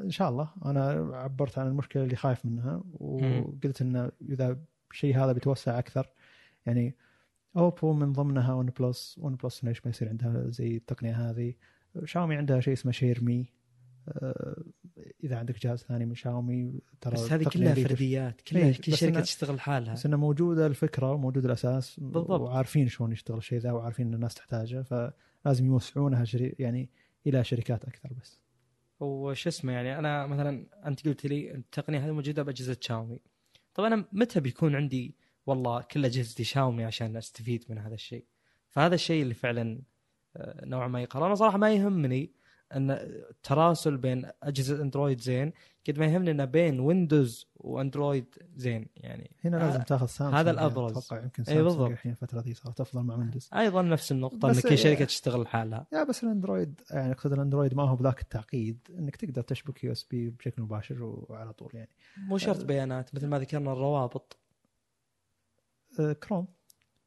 إن 0.05 0.11
شاء 0.11 0.29
الله. 0.29 0.51
أنا 0.65 1.11
عبرت 1.17 1.59
عن 1.59 1.67
المشكلة 1.67 2.05
اللي 2.05 2.17
خايف 2.17 2.47
منها 2.47 2.83
وقلت 2.93 3.83
انه 3.83 4.11
إذا 4.29 4.59
الشيء 4.91 5.17
هذا 5.17 5.33
بيتوسع 5.33 5.79
أكثر 5.79 6.11
يعني 6.67 6.97
أوبو 7.57 7.93
من 7.93 8.13
ضمنها 8.13 8.55
ون 8.55 8.67
بلس 8.81 9.19
ون 9.19 9.37
بلس 9.37 9.65
ليش 9.65 9.87
ما 9.87 9.91
يصير 9.91 10.09
عندها 10.09 10.51
زي 10.51 10.77
التقنية 10.77 11.31
هذه. 11.31 11.55
شاومي 12.05 12.37
عندها 12.37 12.61
شيء 12.61 12.73
اسمه 12.73 12.93
ShareMe 12.93 13.53
آه، 14.09 14.63
إذا 15.25 15.39
عندك 15.39 15.59
جهاز 15.59 15.79
ثاني 15.79 16.07
من 16.07 16.15
شاومي 16.15 16.81
ترى 17.01 17.13
بس 17.13 17.33
هذه 17.33 17.49
كلها 17.49 17.75
فرديات. 17.75 18.41
كلها 18.41 18.63
إيه، 18.63 18.77
كل 18.77 18.97
شركة 18.97 19.21
تشتغل 19.21 19.57
لحالها 19.57 19.93
بس 19.93 20.07
انه 20.07 20.17
موجودة 20.17 20.67
الفكرة 20.67 21.13
وموجود 21.13 21.45
الأساس 21.45 22.01
بالضبط. 22.01 22.41
وعارفين 22.41 22.89
شلون 22.89 23.13
يشتغل 23.13 23.39
الشيء 23.39 23.59
ذا 23.59 23.73
وعارفين 23.73 24.07
إن 24.07 24.15
الناس 24.15 24.35
تحتاجه 24.35 24.83
فلازم 24.83 25.67
يوسعونها 25.67 26.25
شري 26.25 26.55
يعني 26.59 26.91
إلى 27.27 27.45
شركات 27.45 27.85
أكثر 27.85 28.11
بس. 28.21 28.41
وش 29.01 29.47
اسمه 29.47 29.73
يعني 29.73 29.99
أنا 29.99 30.27
مثلا 30.27 30.67
أنت 30.87 31.09
قلت 31.09 31.27
لي 31.27 31.55
التقنية 31.55 31.99
هذه 31.99 32.13
موجودة 32.13 32.43
بأجهزة 32.43 32.77
شاومي. 32.81 33.21
طب 33.75 33.85
أنا 33.85 34.05
متى 34.13 34.41
بيكون 34.41 34.77
عندي 34.77 35.17
والله 35.47 35.83
كل 35.83 36.05
اجهزتي 36.05 36.45
شاومي 36.45 36.85
عشان 36.85 37.17
أستفيد 37.17 37.65
من 37.69 37.79
هذا 37.79 37.95
الشيء؟ 37.95 38.25
فهذا 38.69 38.95
الشيء 38.95 39.23
اللي 39.23 39.35
فعلا 39.35 39.83
آه، 40.37 40.65
نوعا 40.65 40.89
ما 40.89 41.03
يقهر. 41.03 41.27
أنا 41.27 41.35
صراحة 41.35 41.59
ما 41.59 41.75
يهمني 41.75 42.33
أن 42.73 42.91
التراسل 42.91 43.97
بين 43.97 44.31
أجهزة 44.43 44.83
أندرويد 44.83 45.21
زين 45.21 45.53
قد 45.89 45.99
ما 45.99 46.07
يهمني 46.07 46.31
إنه 46.31 46.45
بين 46.45 46.81
ويندوز 46.81 47.47
وأندرويد 47.55 48.35
زين 48.57 48.87
يعني 48.97 49.37
هنا 49.45 49.57
لازم 49.57 49.83
تاخذ 49.83 50.07
سامسونج 50.07 50.35
هذا 50.41 50.53
يعني 50.53 50.67
الأبرز. 50.67 50.91
أتوقع 50.91 51.23
يمكن 51.23 51.45
سامسونج. 51.45 51.93
الحين 51.93 52.13
الفترة 52.13 52.41
ذي 52.41 52.55
صارت 52.55 52.81
أفضل 52.81 53.03
مع 53.03 53.15
ويندوز 53.17 53.51
أيضا 53.55 53.83
نفس 53.83 54.13
النقطة 54.13 54.51
إن 54.51 54.61
كل 54.61 54.79
شركة 54.79 55.03
آه، 55.03 55.07
تشتغل 55.07 55.43
لحالها. 55.43 55.87
يا 55.93 56.05
بس 56.05 56.25
الأندرويد 56.25 56.81
يعني 56.91 57.13
أقصد 57.13 57.33
الأندرويد 57.33 57.75
ما 57.75 57.83
هو 57.83 57.97
بذاك 57.97 58.21
التعقيد 58.21 58.79
إنك 58.99 59.17
تقدر 59.17 59.43
تشبك 59.43 59.85
USB 59.85 60.31
بشكل 60.31 60.63
مباشر 60.63 61.03
وعلى 61.03 61.53
طول 61.53 61.71
يعني. 61.75 61.91
مو 62.17 62.39
شرط 62.39 62.65
بيانات 62.65 63.15
مثل 63.15 63.27
ما 63.27 63.39
ذكرنا 63.39 63.73
الروابط. 63.73 64.39
كروم 66.23 66.47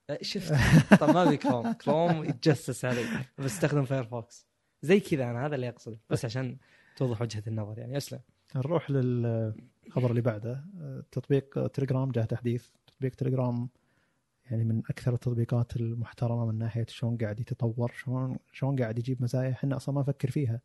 أه، 0.10 0.18
شفت. 0.22 0.54
طب 1.02 1.10
ما 1.10 1.24
ابي 1.24 1.38
كروم 1.38 1.72
كروم 1.72 2.24
يتجسس 2.24 2.86
علي. 2.86 3.06
بستخدم 3.38 3.86
فايرفوكس 3.86 4.53
زي 4.84 5.00
كذا 5.00 5.32
أنا 5.32 5.46
هذا 5.46 5.56
اللي 5.56 5.70
اقصده 5.70 6.00
بس 6.10 6.26
عشان 6.26 6.58
توضح 6.96 7.22
وجهة 7.22 7.44
النظر 7.48 7.80
يعني. 7.80 7.98
أسلم. 7.98 8.20
نروح 8.56 8.92
للخبر 8.92 10.10
اللي 10.10 10.22
بعده. 10.22 10.66
تطبيق 11.12 11.68
تليجرام 11.68 12.12
جاء 12.12 12.26
تحديث. 12.26 12.68
تطبيق 12.88 13.16
تليجرام 13.16 13.70
يعني 14.52 14.64
من 14.64 14.80
أكثر 14.80 15.14
التطبيقات 15.14 15.76
المحترمة 15.76 16.46
من 16.46 16.58
ناحية 16.58 16.86
شلون 16.90 17.18
قاعد 17.18 17.40
يتطور 17.40 17.92
شلون 17.96 18.38
شلون 18.52 18.82
قاعد 18.82 19.00
يجيب 19.00 19.24
مزايا 19.24 19.52
إحنا 19.52 19.76
أصلا 19.76 19.96
ما 19.96 20.02
نفكر 20.02 20.32
فيها. 20.32 20.62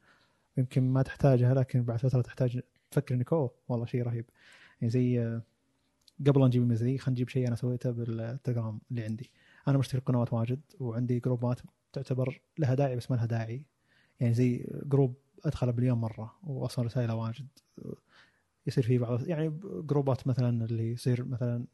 يمكن 0.56 0.82
ما 0.82 1.02
تحتاجها 1.02 1.54
لكن 1.54 1.82
بعد 1.82 1.98
فترة 1.98 2.22
تحتاج 2.22 2.60
تفكر 2.90 3.14
إنك 3.14 3.32
أوه 3.32 3.54
والله 3.68 3.86
شيء 3.86 4.02
رهيب. 4.02 4.30
يعني 4.80 4.90
زي 4.90 5.40
قبل 6.26 6.46
نجيب 6.46 6.62
الميزه 6.62 6.84
دي 6.84 6.98
خلينا 6.98 7.10
نجيب 7.14 7.28
شيء 7.28 7.48
أنا 7.48 7.56
سويته 7.56 7.90
بالتليجرام 7.90 8.80
اللي 8.90 9.04
عندي. 9.04 9.30
أنا 9.68 9.78
مشترك 9.78 10.02
قنوات 10.02 10.32
واجد 10.32 10.60
وعندي 10.80 11.20
جروبات 11.20 11.60
تعتبر 11.92 12.40
لها 12.58 12.74
داعي 12.74 12.96
بس 12.96 13.10
ما 13.10 13.16
لها 13.16 13.26
داعي. 13.26 13.62
يعني 14.20 14.34
زي 14.34 14.66
جروب 14.84 15.14
ادخله 15.44 15.72
باليوم 15.72 16.00
مرة 16.00 16.34
واصلا 16.42 16.84
رسائله 16.84 17.14
واجد. 17.14 17.46
يصير 18.66 18.84
فيه 18.84 18.98
بعض 18.98 19.28
يعني 19.28 19.60
جروبات 19.64 20.26
مثلا 20.26 20.64
اللي 20.64 20.92
يصير 20.92 21.24
مثلا 21.24 21.64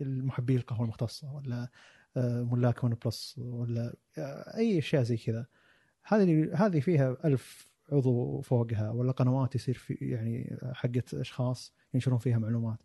المحبي 0.00 0.56
القهوة 0.56 0.82
المختصة 0.82 1.34
ولا 1.34 1.68
آه، 2.16 2.42
ملاك 2.42 2.84
ون 2.84 2.96
بلس 3.04 3.38
ولا 3.38 3.94
آه، 4.18 4.56
أي 4.56 4.78
أشياء 4.78 5.02
زي 5.02 5.16
كذا. 5.16 5.46
هذه 6.04 6.50
هذه 6.54 6.80
فيها 6.80 7.16
ألف 7.24 7.68
عضو 7.92 8.40
فوقها 8.40 8.90
ولا 8.90 9.12
قنوات 9.12 9.54
يصير 9.54 9.74
في 9.74 9.94
يعني 9.94 10.58
حقت 10.72 11.14
أشخاص 11.14 11.74
ينشرون 11.94 12.18
فيها 12.18 12.38
معلومات. 12.38 12.78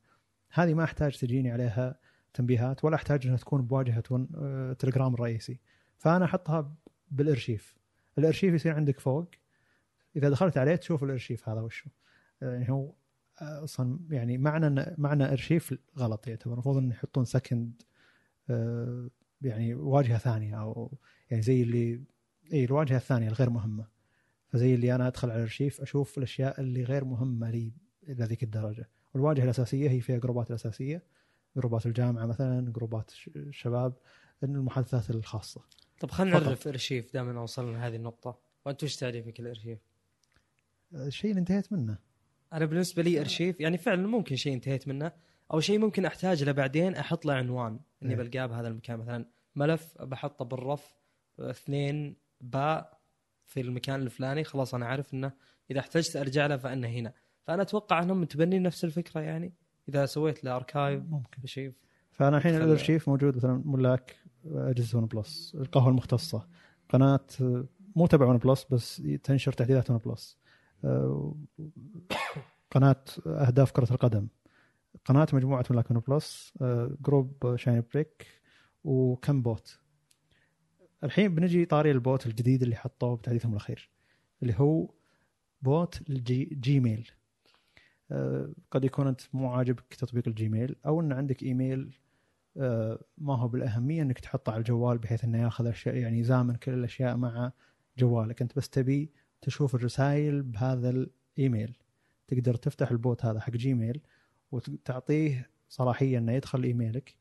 هذه 0.52 0.74
ما 0.74 0.84
أحتاج 0.84 1.18
تجيني 1.18 1.52
عليها 1.52 2.00
تنبيهات 2.34 2.86
ولا 2.86 2.96
أحتاج 2.96 3.26
إنها 3.26 3.38
تكون 3.38 3.62
بواجهة 3.62 4.28
آه، 4.36 4.74
تليجرام 4.74 5.14
الرئيسي 5.14 5.60
فأنا 5.98 6.26
أحطها 6.26 6.74
بالإرشيف. 7.12 7.79
الأرشيف 8.20 8.54
يصير 8.54 8.76
عندك 8.76 9.00
فوق. 9.00 9.28
إذا 10.16 10.30
دخلت 10.30 10.58
عليه 10.58 10.76
تشوف 10.76 11.04
الأرشيف 11.04 11.50
هذا 11.50 11.62
وشو. 11.62 11.90
يعني 12.42 12.72
هو 12.72 12.94
أصلا 13.40 14.00
يعني 14.10 14.38
معنى 14.38 14.96
معنى 14.98 15.32
أرشيف 15.32 15.74
غلط 15.98 16.28
يعتبر. 16.28 16.54
المفروض 16.54 16.78
إن 16.78 16.90
يحطون 16.92 17.26
سكند 17.26 17.82
يعني 19.42 19.76
واجهة 19.76 20.18
ثانية 20.18 20.62
أو 20.62 20.98
يعني 21.32 21.44
زي 21.44 21.62
اللي 21.64 22.02
اي 22.54 22.66
الواجهة 22.66 22.98
الثانية 22.98 23.28
الغير 23.28 23.50
مهمة. 23.50 23.88
فزي 24.48 24.76
اللي 24.76 24.96
أنا 24.96 25.08
أدخل 25.08 25.30
على 25.30 25.38
الأرشيف 25.38 25.82
أشوف 25.82 26.18
الأشياء 26.18 26.62
اللي 26.62 26.84
غير 26.84 27.06
مهمة 27.06 27.50
لي 27.50 27.74
إلى 28.08 28.26
ذيك 28.26 28.44
الدرجة. 28.44 28.90
والواجهة 29.14 29.44
الأساسية 29.44 29.90
هي 29.90 30.02
فيها 30.02 30.18
جروبات 30.18 30.50
الأساسية. 30.50 31.04
جروبات 31.56 31.86
الجامعة 31.86 32.26
مثلا 32.26 32.72
جروبات 32.72 33.10
الش- 33.10 33.30
الشباب 33.36 33.94
المحادثات 34.44 35.10
الخاصة. 35.10 35.62
طب 36.00 36.12
خلينا. 36.12 36.40
نعرف 36.40 36.68
ارشيف 36.68 37.14
دائما 37.14 37.42
وصلنا 37.42 37.78
لهذه 37.78 37.96
النقطة. 37.96 38.38
وأنت 38.66 38.84
وش 38.84 38.96
تعريفك 38.96 39.40
الارشيف؟ 39.40 39.80
الشيء 40.94 41.30
اللي 41.30 41.40
انتهيت 41.40 41.74
منه. 41.74 41.98
أنا 42.54 42.66
بالنسبة 42.66 43.04
لي 43.04 43.20
إرشيف 43.20 43.60
يعني 43.60 43.78
فعلا 43.78 44.08
ممكن 44.08 44.36
شيء 44.36 44.54
انتهيت 44.54 44.88
منه. 44.88 45.12
أو 45.54 45.60
شيء 45.60 45.80
ممكن 45.80 46.06
أحتاج 46.06 46.44
له 46.44 46.52
بعدين 46.52 46.96
أحط 46.96 47.26
له 47.26 47.34
عنوان. 47.34 47.80
إني 48.04 48.14
إيه. 48.14 48.18
بلقاه 48.18 48.46
بهذا 48.46 48.68
المكان. 48.68 49.00
مثلا 49.00 49.26
ملف 49.56 50.02
بحطه 50.02 50.46
بالرف 50.46 50.94
اثنين 51.40 52.16
باء 52.42 53.00
في 53.46 53.62
المكان 53.62 54.02
الفلاني. 54.02 54.44
خلاص 54.44 54.74
أنا 54.74 54.86
عارف 54.86 55.14
إنه 55.14 55.32
إذا 55.72 55.80
احتجت 55.80 56.16
أرجع 56.16 56.48
له 56.48 56.58
فإنه 56.58 56.88
هنا. 56.88 57.14
فأنا 57.44 57.62
أتوقع 57.62 58.04
إنهم 58.04 58.22
متبنين 58.22 58.64
نفس 58.64 58.84
الفكرة 58.84 59.22
يعني. 59.22 59.54
إذا 59.90 60.06
سويت 60.06 60.44
له 60.44 60.56
archive 60.56 61.04
ممكن. 61.04 61.46
شيء 61.46 61.74
فأنا 62.12 62.38
الحين 62.38 62.56
الأرشيف 62.56 63.10
موجود 63.10 63.36
مثلا 63.36 63.62
ملاك. 63.66 64.16
أجهزة 64.46 64.98
ون 64.98 65.06
بلس 65.06 65.56
القهوة 65.56 65.90
المختصة. 65.90 66.48
قناة 66.90 67.26
مو 67.96 68.08
تبع 68.08 68.26
ون 68.26 68.38
بلس 68.38 68.66
بس 68.72 69.02
تنشر 69.24 69.54
تحديثات 69.54 69.92
ون 69.92 69.98
بلس. 69.98 70.38
قناة 72.72 73.04
أهداف 73.28 73.72
كرة 73.72 73.92
القدم. 73.92 74.28
قناة 75.06 75.28
مجموعة 75.34 75.66
ملاك 75.70 75.92
ون 75.92 76.00
بلس 76.00 76.54
جروب 77.02 77.56
شاين 77.56 77.84
بريك 77.94 78.28
وكم 78.84 79.42
بوت. 79.42 79.80
الحين 81.04 81.36
بنجي 81.36 81.66
طاري 81.66 81.92
البوت 81.92 82.26
الجديد 82.26 82.64
اللي 82.64 82.76
حطوه 82.76 83.16
بتحديثهم 83.16 83.52
الأخير 83.52 83.90
اللي 84.42 84.54
هو 84.58 84.90
بوت 85.62 86.10
الجي 86.10 86.46
جيميل. 86.46 87.12
آه، 88.12 88.50
قد 88.72 88.86
يكون 88.86 89.08
أنت 89.08 89.22
مو 89.34 89.52
عاجبك 89.52 89.94
تطبيق 89.94 90.28
الجيميل 90.28 90.76
أو 90.86 91.02
إن 91.02 91.12
عندك 91.14 91.44
إيميل 91.44 92.00
ما 93.18 93.36
هو 93.36 93.48
بالأهمية 93.48 94.02
إنك 94.02 94.20
تحطه 94.20 94.52
على 94.52 94.60
الجوال 94.60 94.98
بحيث 94.98 95.24
إنه 95.24 95.42
ياخذ 95.42 95.68
أشياء 95.68 95.96
يعني 95.96 96.20
يزامن 96.20 96.56
كل 96.56 96.74
الأشياء 96.74 97.18
مع 97.18 97.52
جوالك. 97.98 98.42
أنت 98.42 98.58
بس 98.58 98.70
تبي 98.70 99.12
تشوف 99.42 99.76
الرسائل 99.76 100.44
بهذا 100.44 100.90
الإيميل. 100.90 101.78
تقدر 102.28 102.56
تفتح 102.56 102.92
البوت 102.92 103.26
هذا 103.26 103.40
حق 103.40 103.52
جيميل 103.52 104.02
وتعطيه 104.52 105.50
صلاحية 105.70 106.18
إنه 106.18 106.32
يدخل 106.32 106.64
إيميلك. 106.64 107.16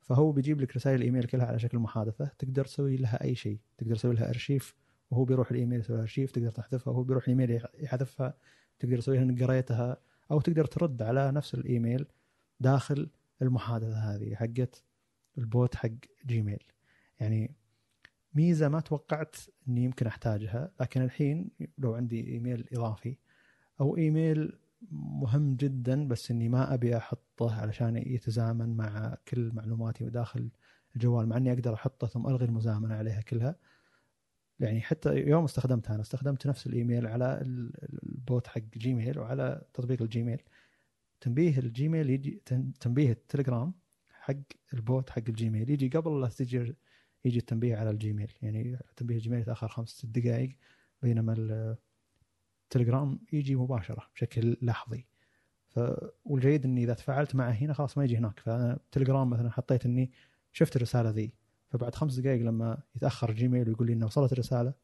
فهو 0.00 0.32
بيجيب 0.32 0.60
لك 0.60 0.76
رسائل 0.76 0.96
الإيميل 0.96 1.24
كلها 1.24 1.46
على 1.46 1.58
شكل 1.58 1.78
محادثة. 1.78 2.30
تقدر 2.38 2.64
تسوي 2.64 2.96
لها 2.96 3.24
أي 3.24 3.34
شيء. 3.34 3.58
تقدر 3.78 3.96
تسوي 3.96 4.14
لها 4.14 4.28
أرشيف 4.28 4.74
وهو 5.10 5.24
بيروح 5.24 5.50
الإيميل 5.50 5.80
يسوي 5.80 5.96
لها 5.96 6.02
أرشيف 6.02 6.30
تقدر 6.30 6.50
تحذفها 6.50 6.92
وهو 6.92 7.02
بيروح 7.02 7.24
الإيميل 7.24 7.62
يحذفها. 7.78 8.34
تقدر 8.78 8.98
تسويها 8.98 9.22
إنك 9.22 9.42
قريتها. 9.42 9.96
أو 10.30 10.40
تقدر 10.40 10.64
ترد 10.64 11.02
على 11.02 11.32
نفس 11.32 11.54
الإيميل 11.54 12.06
داخل 12.60 13.10
المحادثة 13.42 13.96
هذه 14.14 14.34
حقت 14.34 14.84
البوت 15.38 15.74
حق 15.74 15.90
جيميل. 16.26 16.62
يعني 17.20 17.54
ميزة 18.34 18.68
ما 18.68 18.80
توقعت 18.80 19.36
إني 19.68 19.84
يمكن 19.84 20.06
أحتاجها 20.06 20.70
لكن 20.80 21.02
الحين 21.02 21.50
لو 21.78 21.94
عندي 21.94 22.26
إيميل 22.32 22.68
إضافي 22.72 23.16
أو 23.80 23.96
إيميل 23.96 24.58
مهم 24.92 25.56
جدا 25.56 26.08
بس 26.08 26.30
إني 26.30 26.48
ما 26.48 26.74
أبي 26.74 26.96
أحطه 26.96 27.60
علشان 27.60 27.96
يتزامن 27.96 28.76
مع 28.76 29.16
كل 29.28 29.50
معلوماتي 29.54 30.04
داخل 30.10 30.50
الجوال 30.96 31.26
مع 31.28 31.36
إني 31.36 31.52
أقدر 31.52 31.74
أحطه 31.74 32.06
ثم 32.06 32.26
ألغي 32.26 32.44
المزامنة 32.44 32.94
عليها 32.94 33.20
كلها. 33.20 33.56
يعني 34.60 34.80
حتى 34.80 35.14
يوم 35.16 35.44
استخدمتها 35.44 35.94
أنا 35.94 36.02
استخدمت 36.02 36.46
نفس 36.46 36.66
الإيميل 36.66 37.06
على 37.06 37.40
ال- 37.40 37.72
البوت 38.04 38.46
حق 38.46 38.60
جيميل 38.76 39.18
وعلى 39.18 39.62
تطبيق 39.74 40.02
الجيميل. 40.02 40.42
تنبيه 41.20 41.58
الجيميل 41.58 42.10
يجي 42.10 42.42
تن- 42.46 42.72
تنبيه 42.80 43.10
التليجرام 43.12 43.74
حق 44.10 44.34
البوت 44.74 45.10
حق 45.10 45.22
الجيميل. 45.28 45.70
يجي 45.70 45.88
قبل 45.88 46.20
لا 46.20 46.28
تجي 46.28 46.74
يجي 47.24 47.38
التنبيه 47.38 47.76
على 47.76 47.90
الجيميل. 47.90 48.32
يعني 48.42 48.78
تنبيه 48.96 49.14
الجيميل 49.16 49.40
يتاخر 49.40 49.68
خمس 49.68 49.88
ست 49.88 50.06
دقائق 50.06 50.56
بينما 51.02 51.76
التليجرام 52.64 53.18
يجي 53.32 53.56
مباشرة 53.56 54.02
بشكل 54.14 54.56
لحظي. 54.62 55.06
ف 55.68 55.80
والجيد 56.24 56.64
إني 56.64 56.84
إذا 56.84 56.94
تفاعلت 56.94 57.34
معه 57.34 57.50
هنا 57.50 57.72
خلاص 57.72 57.98
ما 57.98 58.04
يجي 58.04 58.16
هناك. 58.18 58.40
فأنا 58.40 58.78
تليجرام 58.92 59.30
مثلا 59.30 59.50
حطيت 59.50 59.86
إني 59.86 60.10
شفت 60.52 60.76
الرسالة 60.76 61.10
ذي. 61.10 61.32
فبعد 61.70 61.94
خمس 61.94 62.18
دقائق 62.18 62.42
لما 62.42 62.82
يتأخر 62.96 63.32
جيميل 63.32 63.68
ويقول 63.68 63.86
لي 63.86 63.92
إنه 63.92 64.06
وصلت 64.06 64.32
الرسالة 64.32 64.74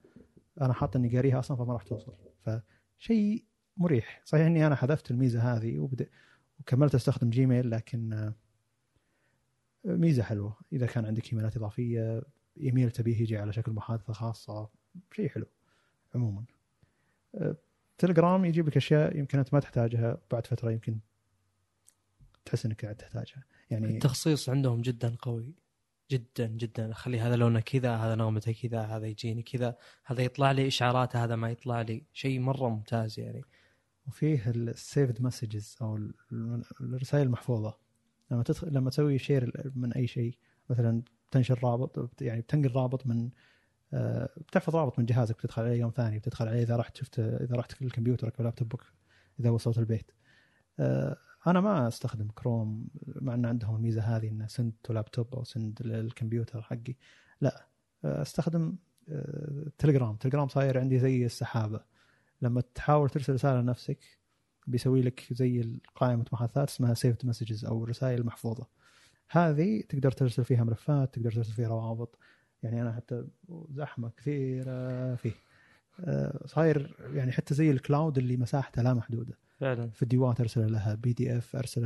أنا 0.61 0.73
حاط 0.73 0.97
إني 0.97 1.17
قاريها 1.17 1.39
أصلا 1.39 1.57
فما 1.57 1.73
راح 1.73 1.83
توصل. 1.83 2.13
فشيء 2.41 3.45
مريح. 3.77 4.23
صحيح 4.25 4.47
إني 4.47 4.67
أنا 4.67 4.75
حذفت 4.75 5.11
الميزة 5.11 5.57
هذه 5.57 5.79
وبدأ 5.79 6.07
وكملت 6.61 6.95
أستخدم 6.95 7.31
جيميل 7.31 7.71
لكن 7.71 8.13
آه، 8.13 8.35
ميزة 9.85 10.23
حلوة. 10.23 10.57
إذا 10.73 10.87
كان 10.87 11.07
عندك 11.07 11.33
إيميلات 11.33 11.57
إضافية 11.57 12.23
إيميل 12.61 12.91
تبيه 12.91 13.21
يجي 13.21 13.39
على 13.39 13.53
شكل 13.53 13.73
محادثة 13.73 14.13
خاصة 14.13 14.69
شيء 15.13 15.29
حلو 15.29 15.47
عموما. 16.15 16.45
آه، 17.35 17.57
تليجرام 17.99 18.45
يجيب 18.45 18.69
لك 18.69 18.77
أشياء 18.77 19.17
يمكن 19.17 19.39
أنت 19.39 19.55
ما 19.55 19.61
تحتاجها 19.61 20.19
بعد 20.31 20.47
فترة 20.47 20.71
يمكن 20.71 20.99
تحس 22.45 22.67
إنك 22.67 22.83
قاعد 22.85 22.97
تحتاجها. 22.97 23.45
يعني 23.71 23.87
التخصيص 23.87 24.49
عندهم 24.49 24.81
جدا 24.81 25.17
قوي. 25.19 25.55
جدا 26.11 26.47
جدا. 26.47 26.91
اخلي 26.91 27.21
هذا 27.21 27.37
لونه 27.37 27.61
كذا 27.61 27.97
هذا 27.97 28.15
نغمته 28.15 28.53
كذا 28.53 28.81
هذا 28.81 29.07
يجيني 29.07 29.43
كذا 29.43 29.77
هذا 30.05 30.23
يطلع 30.23 30.53
لي 30.53 30.67
اشعاراته 30.67 31.25
هذا 31.25 31.37
ما 31.37 31.51
يطلع 31.51 31.81
لي. 31.81 32.05
شيء 32.13 32.41
مرة 32.41 32.69
ممتاز 32.69 33.21
يعني. 33.21 33.45
وفيه 34.07 34.51
السيفد 34.51 35.23
مسجز 35.23 35.77
أو 35.83 35.97
ال- 35.97 36.15
الرسائل 36.81 37.27
المحفوظة. 37.27 37.79
لما 38.31 38.43
تدخل 38.43 38.73
لما 38.73 38.91
تسوي 38.91 39.19
share 39.19 39.73
من 39.75 39.93
أي 39.93 40.07
شيء 40.07 40.39
مثلا 40.71 41.03
تنشر 41.31 41.65
رابط 41.65 42.23
يعني 42.23 42.41
بتنقل 42.41 42.75
رابط 42.75 43.07
من 43.07 43.31
آه، 43.93 44.29
بتحفظ 44.37 44.77
رابط 44.77 44.99
من 44.99 45.07
جهازك 45.07 45.37
بتدخل 45.39 45.63
عليه 45.63 45.81
يوم 45.81 45.91
ثاني 45.91 46.19
بتدخل 46.19 46.49
عليه 46.49 46.63
إذا 46.63 46.77
رحت 46.77 46.97
شفت 46.97 47.19
إذا 47.19 47.57
رحت 47.57 47.83
لكمبيوترك 47.83 48.39
أو 48.39 48.45
لابتوبك 48.45 48.81
إذا 49.41 49.51
وصلت 49.51 49.79
البيت. 49.79 50.11
آه، 50.81 51.17
أنا 51.47 51.61
ما 51.61 51.89
أستخدم 51.89 52.29
كروم 52.29 52.89
مع 53.07 53.35
إن 53.35 53.47
عندهم 53.47 53.77
الميزة 53.77 54.03
هذه 54.03 54.29
إنه 54.29 54.47
send 54.47 54.73
to 54.83 54.93
لابتوب 54.93 55.35
أو 55.35 55.45
send 55.45 55.83
للكمبيوتر 55.83 56.63
حقي. 56.63 56.95
لا 57.41 57.69
آه، 58.05 58.23
أستخدم 58.23 58.77
تليجرام 59.79 60.17
تليجرام 60.17 60.49
صاير 60.49 60.79
عندي 60.79 60.99
زي 60.99 61.27
السحابة. 61.27 61.81
لما 62.43 62.61
تحاول 62.61 63.11
ترسل 63.11 63.33
رسالة 63.33 63.61
لنفسك 63.61 63.99
بيسوي 64.67 65.03
لك 65.03 65.25
زي 65.31 65.79
قائمه 65.95 66.25
محادثات 66.33 66.69
اسمها 66.69 66.95
saved 66.95 67.27
messages 67.27 67.65
أو 67.65 67.85
الرسائل 67.85 68.21
المحفوظه 68.21 68.67
هذه 69.31 69.83
تقدر 69.89 70.11
ترسل 70.13 70.45
فيها 70.45 70.65
ملفات 70.65 71.15
تقدر 71.15 71.33
ترسل 71.33 71.53
فيها 71.53 71.69
روابط. 71.69 72.19
يعني 72.63 72.83
أنا 72.83 72.93
حتى 72.93 73.25
زحمة 73.71 74.11
كثيرة 74.17 75.15
فيه. 75.15 75.33
آه، 76.01 76.47
صاير 76.47 76.97
يعني 77.13 77.33
حتى 77.33 77.55
زي 77.55 77.71
ال 77.71 77.79
cloud 77.79 78.19
اللي 78.19 78.37
مساحته 78.37 78.83
لا 78.83 78.95
محدودة. 78.95 79.39
فعلا. 79.59 79.91
فيديوهات 79.91 80.41
ارسل 80.41 80.73
لها 80.73 80.95
PDF 80.95 81.57
ارسل 81.57 81.85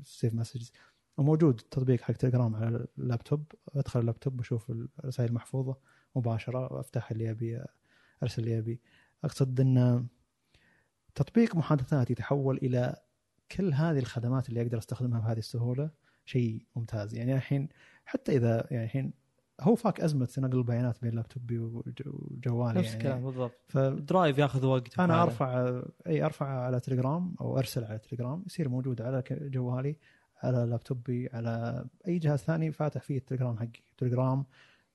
ال 0.00 0.06
saved 0.06 0.34
messages 0.34 0.72
وموجود 1.18 1.60
التطبيق 1.60 2.00
حق 2.00 2.14
تليجرام 2.14 2.56
على 2.56 2.86
اللابتوب 2.98 3.44
أدخل 3.74 4.00
اللابتوب 4.00 4.38
وأشوف 4.38 4.70
الرسائل 4.70 5.28
المحفوظة 5.28 5.76
مباشرة 6.16 6.72
وافتح 6.72 7.10
اللي 7.10 7.30
أبي 7.30 7.64
أرسل 8.22 8.42
اللي 8.42 8.58
أبي. 8.58 8.80
أقصد 9.24 9.60
أن 9.60 10.06
تطبيق 11.14 11.56
محادثات 11.56 12.10
يتحول 12.10 12.56
إلى 12.56 12.96
كل 13.56 13.74
هذه 13.74 13.98
الخدمات 13.98 14.48
اللي 14.48 14.62
أقدر 14.62 14.78
أستخدمها 14.78 15.20
بهذه 15.20 15.38
السهولة 15.38 15.90
شيء 16.24 16.66
ممتاز. 16.76 17.14
يعني 17.14 17.34
الحين 17.34 17.68
حتى 18.04 18.36
إذا 18.36 18.66
يعني 18.70 18.84
الحين 18.84 19.12
هو 19.60 19.74
فاك 19.74 20.00
أزمة 20.00 20.28
نقل 20.38 20.58
البيانات 20.58 21.02
بين 21.02 21.14
لابتوبي 21.14 21.58
وج- 21.58 22.02
وجوالي 22.06 22.78
نفس 22.78 22.88
يعني. 22.88 22.98
الكلام 22.98 23.24
بالضبط. 23.24 23.52
ف 23.68 23.78
Drive 23.78 24.38
ياخذ 24.38 24.66
وقت 24.66 24.98
أنا. 24.98 25.22
أرفع 25.22 25.80
أي 26.06 26.24
أرفع 26.24 26.46
على 26.46 26.80
تليجرام 26.80 27.34
أو 27.40 27.58
أرسل 27.58 27.84
على 27.84 27.98
تليجرام 27.98 28.42
يصير 28.46 28.68
موجود 28.68 29.02
على 29.02 29.22
جوالي 29.30 29.96
على 30.42 30.64
لابتوبي 30.64 31.28
على 31.32 31.84
أي 32.08 32.18
جهاز 32.18 32.38
ثاني 32.38 32.72
فاتح 32.72 33.02
فيه 33.02 33.18
التليجرام 33.18 33.58
حقي. 33.58 33.82
تليجرام 33.98 34.44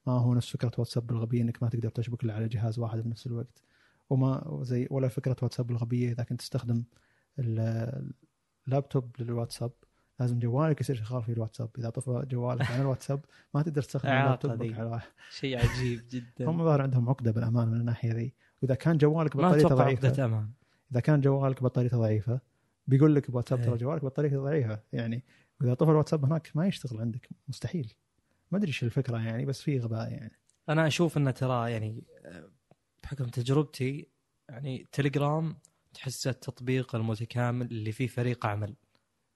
ما 0.07 0.13
هو 0.13 0.34
نفس 0.34 0.49
فكرة 0.49 0.71
واتساب 0.78 1.11
الغبيه 1.11 1.41
إنك 1.41 1.63
ما 1.63 1.69
تقدر 1.69 1.89
تشبك 1.89 2.23
إلا 2.23 2.34
على 2.34 2.47
جهاز 2.47 2.80
واحد 2.80 2.99
بنفس 2.99 3.28
الوقت. 3.28 3.61
وما 4.10 4.60
زي 4.62 4.88
ولا 4.91 5.08
فكرة 5.08 5.36
واتساب 5.41 5.72
الغبية. 5.72 6.12
إذا 6.12 6.24
كنت 6.24 6.39
تستخدم 6.39 6.84
ال- 7.39 8.12
اللابتوب 8.68 9.16
للواتساب 9.20 9.72
لازم 10.20 10.39
جوالك 10.39 10.82
يصير 10.82 10.95
شغال 10.95 11.24
فيه 11.24 11.34
الواتساب. 11.34 11.70
إذا 11.78 11.89
طفى 11.89 12.26
جوالك 12.30 12.72
عن 12.72 12.82
الواتساب 12.82 13.26
ما 13.53 13.62
تقدر 13.62 13.82
تستخدم 13.82 14.10
ذي. 14.62 14.74
على 14.74 15.01
شيء 15.32 15.58
عجيب 15.60 16.01
جدا. 16.12 16.49
هم 16.49 16.64
ظاهر 16.64 16.82
عندهم 16.82 17.10
عقدة 17.10 17.32
بالأمان 17.32 17.68
من 17.68 17.80
الناحية 17.80 18.14
ذي. 18.14 18.34
وإذا 18.62 18.76
كان 18.76 18.97
جوالك 18.97 19.38
بطاريته 19.38 19.68
ضعيفه 19.70 20.08
عقدة 20.08 20.26
أمان. 20.26 20.49
إذا 20.91 20.99
كان 20.99 21.22
جوالك 21.22 21.64
بطاريته 21.64 21.97
ضعيفة 21.97 22.39
بيقول 22.88 23.16
لك 23.16 23.32
بواتساب 23.32 23.62
ترى 23.62 23.72
إيه. 23.72 23.78
جوالك 23.78 24.06
بطاريته 24.06 24.43
ضعيفة. 24.43 24.80
يعني 24.93 25.24
إذا 25.64 25.74
طفى 25.74 25.91
الواتساب 25.91 26.26
هناك 26.26 26.51
ما 26.56 26.68
يشتغل 26.68 27.01
عندك. 27.01 27.30
مستحيل. 27.47 27.93
ما 28.51 28.58
أدري 28.58 28.68
إيش 28.68 28.84
الفكرة 28.84 29.18
يعني 29.18 29.45
بس 29.45 29.62
في 29.62 29.80
غباء 29.80 30.12
يعني. 30.12 30.32
أنا 30.70 30.88
أشوف 30.88 31.18
إنه 31.18 31.32
ترى 31.32 31.72
يعني 31.72 32.03
آه، 32.26 32.49
بحكم 33.06 33.26
تجربتي 33.26 34.08
يعني 34.49 34.88
تليجرام 34.91 35.58
تحسه 35.93 36.30
التطبيق 36.30 36.95
المتكامل 36.95 37.66
اللي 37.66 37.91
فيه 37.91 38.08
فريق 38.08 38.45
عمل. 38.45 38.76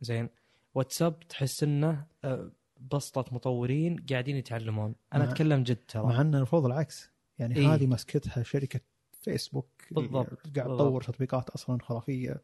زين 0.02 0.30
واتساب 0.76 1.20
تحس 1.20 1.64
إنه 1.64 2.06
آه، 2.24 2.52
بسطة 2.92 3.26
مطورين 3.36 4.06
قاعدين 4.10 4.36
يتعلمون. 4.36 4.96
أنا 5.14 5.26
مع- 5.26 5.32
أتكلم 5.32 5.64
جد 5.64 5.78
ترى. 5.88 6.04
مع 6.04 6.22
إن 6.22 6.36
المفروض 6.36 6.66
العكس. 6.66 7.10
يعني 7.40 7.56
إيه. 7.56 7.74
هذه 7.74 7.88
مسكتها 7.88 8.44
شركة 8.44 8.80
فيسبوك 9.22 9.70
بالضبط، 9.92 10.30
قاعد. 10.58 10.68
تطور 10.68 11.04
تطبيقات 11.04 11.50
أصلا 11.50 11.78
خرافية. 11.82 12.42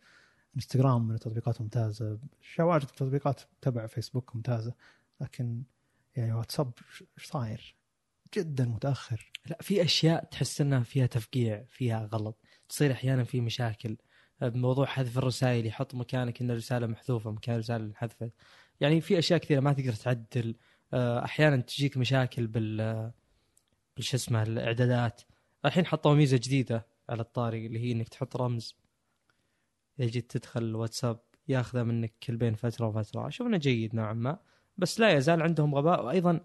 انستغرام 0.56 1.08
من 1.08 1.16
التطبيقات 1.16 1.62
ممتازة. 1.62 2.20
شواجد 2.42 2.84
التطبيقات 2.84 3.42
تبع 3.62 3.88
فيسبوك 3.88 4.36
ممتازة. 4.36 4.74
لكن 5.22 5.64
يعني 6.16 6.34
واتساب 6.34 6.72
إيش 7.18 7.26
صاير؟ 7.26 7.76
جدا 8.38 8.66
متأخر. 8.66 9.32
لا 9.46 9.58
في 9.62 9.84
أشياء 9.84 10.24
تحس 10.24 10.62
إنها 10.62 10.84
فيها 10.84 11.06
تفقيع 11.06 11.64
فيها 11.70 12.10
غلط. 12.14 12.38
تصير 12.70 12.92
أحيانا 12.92 13.24
في 13.24 13.42
مشاكل. 13.42 13.98
بموضوع 14.42 14.86
حذف 14.86 15.18
الرسائل 15.18 15.66
يحط 15.66 15.96
مكانك 15.96 16.42
إن 16.42 16.52
الرسالة 16.52 16.88
محذوفة 16.88 17.32
مكان 17.32 17.56
الرسالة 17.56 17.86
انحذفت. 17.86 18.32
يعني 18.82 19.02
في 19.02 19.20
أشياء 19.20 19.40
كثيرة 19.40 19.60
ما 19.60 19.74
تقدر 19.74 19.94
تعدل. 19.94 20.56
آه، 20.94 21.26
أحيانا 21.26 21.58
تجيك 21.58 21.98
مشاكل 21.98 22.48
بال 22.48 23.12
بالش 23.96 24.14
اسمه 24.14 24.44
الإعدادات. 24.44 25.22
الحين 25.66 25.86
حطوا 25.86 26.16
ميزة 26.16 26.38
جديدة 26.38 26.86
على 27.10 27.22
الطاري 27.22 27.66
اللي 27.66 27.80
هي 27.80 27.92
إنك 27.92 28.08
تحط 28.08 28.36
رمز. 28.36 28.76
جيت 30.00 30.32
تدخل 30.32 30.64
الواتساب 30.64 31.20
ياخذه 31.48 31.84
منك 31.84 32.14
كل 32.24 32.36
بين 32.36 32.56
فترة 32.56 32.88
وفترة. 32.88 33.30
إنه 33.42 33.58
جيد 33.58 33.96
نوعا 33.96 34.14
ما 34.14 34.40
بس 34.78 35.00
لا 35.00 35.12
يزال 35.12 35.42
عندهم 35.42 35.76
غباء. 35.76 36.06
وأيضا 36.06 36.40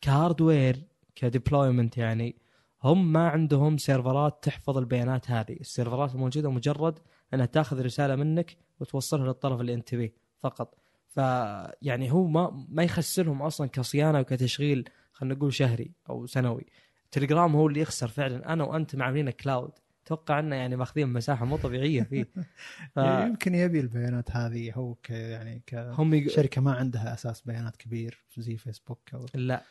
ك 0.00 0.10
hardware 0.10 0.87
ك 1.18 1.25
deployment 1.25 1.98
يعني 1.98 2.36
هم 2.82 3.12
ما 3.12 3.28
عندهم 3.28 3.78
سيرفرات 3.78 4.38
تحفظ 4.42 4.78
البيانات 4.78 5.30
هذه. 5.30 5.52
السيرفرات 5.52 6.14
الموجوده 6.14 6.50
مجرد 6.50 6.98
إنها 7.34 7.46
تاخذ 7.46 7.82
رسالة 7.82 8.16
منك 8.16 8.56
وتوصلها 8.80 9.26
للطرف 9.26 9.60
اللي 9.60 9.74
انت 9.74 9.94
به 9.94 10.10
فقط. 10.40 10.74
فيعني 11.08 12.12
هو 12.12 12.26
ما 12.26 12.66
ما 12.68 12.82
يخسرهم 12.82 13.42
أصلا 13.42 13.66
كصيانة 13.66 14.20
وكتشغيل 14.20 14.88
خلينا 15.12 15.34
نقول 15.34 15.54
شهري 15.54 15.92
أو 16.10 16.26
سنوي. 16.26 16.66
تليجرام 17.10 17.56
هو 17.56 17.66
اللي 17.66 17.80
يخسر 17.80 18.08
فعلا. 18.08 18.52
أنا 18.52 18.64
وأنت 18.64 18.96
معاملين 18.96 19.30
كلاود 19.30 19.72
أتوقع 20.04 20.38
إنه 20.38 20.56
يعني 20.56 20.76
ماخذين 20.76 21.08
مساحة 21.08 21.44
مو 21.44 21.56
طبيعية 21.56 22.02
فيه. 22.02 22.24
ف... 22.94 22.96
يمكن 22.96 23.54
يبي 23.54 23.80
البيانات 23.80 24.30
هذه 24.30 24.72
هو 24.72 24.94
ك 24.94 25.10
يعني 25.10 25.62
هم 25.74 26.14
يق... 26.14 26.26
كشركة 26.26 26.60
ما 26.60 26.72
عندها 26.72 27.14
أساس 27.14 27.40
بيانات 27.40 27.76
كبير 27.76 28.24
زي 28.36 28.56
فيسبوك 28.56 29.14
أو 29.14 29.26
لا. 29.34 29.62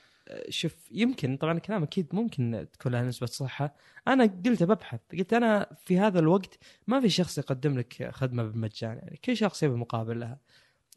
شوف 0.50 0.92
يمكن 0.92 1.38
طبعا 1.38 1.54
الكلام 1.54 1.84
أكيد 1.84 2.08
ممكن 2.14 2.68
تكون 2.74 2.92
لها 2.92 3.04
نسبة 3.04 3.28
صحة. 3.28 3.76
أنا 4.08 4.24
قلت 4.46 4.64
ببحث 4.64 5.00
قلت 5.14 5.34
أنا 5.34 5.70
في 5.86 6.00
هذا 6.00 6.20
الوقت 6.20 6.58
ما 6.88 7.00
في 7.00 7.10
شخص 7.10 7.38
يقدم 7.38 7.78
لك 7.80 8.10
خدمة 8.12 8.44
بالمجان 8.44 8.98
يعني 8.98 9.20
كل 9.26 9.38
شخص 9.38 9.64
يبي 9.64 9.76
مقابل 9.76 10.20
لها. 10.20 10.40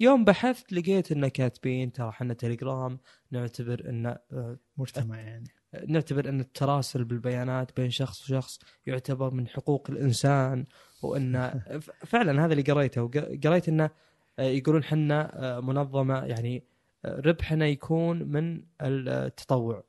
يوم 0.01 0.25
بحثت 0.25 0.73
لقيت 0.73 1.13
انه 1.13 1.29
كاتبين 1.29 1.93
ترى 1.93 2.09
إحنا 2.09 2.35
تليجرام 2.35 2.99
نعتبر 3.31 3.89
إن 3.89 4.07
آه، 4.07 4.59
مجتمع 4.77 5.21
يعني. 5.21 5.49
نعتبر 5.89 6.29
إن 6.29 6.41
التراسل 6.41 7.05
بالبيانات 7.05 7.77
بين 7.77 7.91
شخص 7.91 8.23
وشخص 8.23 8.59
يعتبر 8.87 9.35
من 9.35 9.49
حقوق 9.49 9.91
الإنسان 9.91 10.65
وإن 11.03 11.61
فعلا 12.07 12.45
هذا 12.45 12.53
اللي 12.53 12.73
قريته. 12.73 13.11
قريت 13.45 13.69
إنه 13.69 13.91
آه، 14.39 14.43
يقولون 14.43 14.85
حنا 14.85 15.31
آه، 15.35 15.61
منظمة 15.61 16.25
يعني 16.25 16.65
ربحنا 17.05 17.67
يكون 17.67 18.23
من 18.23 18.63
التطوع. 18.81 19.85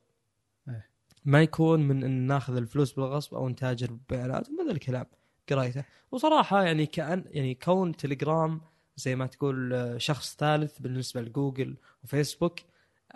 إيه. 0.68 0.86
ما 1.24 1.42
يكون 1.42 1.80
من 1.88 2.04
إن 2.04 2.10
ناخذ 2.10 2.56
الفلوس 2.56 2.92
بالغصب 2.92 3.34
أو 3.34 3.48
نتاجر 3.48 3.86
بالبيانات 3.92 4.48
ومن 4.48 4.70
الكلام 4.70 5.06
قريته 5.50 5.84
وصراحة 6.10 6.62
يعني 6.62 6.86
كأن 6.86 7.24
يعني 7.26 7.54
كون 7.54 7.96
تليجرام 7.96 8.60
زي 8.96 9.16
ما 9.16 9.26
تقول 9.26 9.94
شخص 9.98 10.36
ثالث 10.36 10.78
بالنسبة 10.78 11.20
لجوجل 11.20 11.76
وفيسبوك 12.04 12.58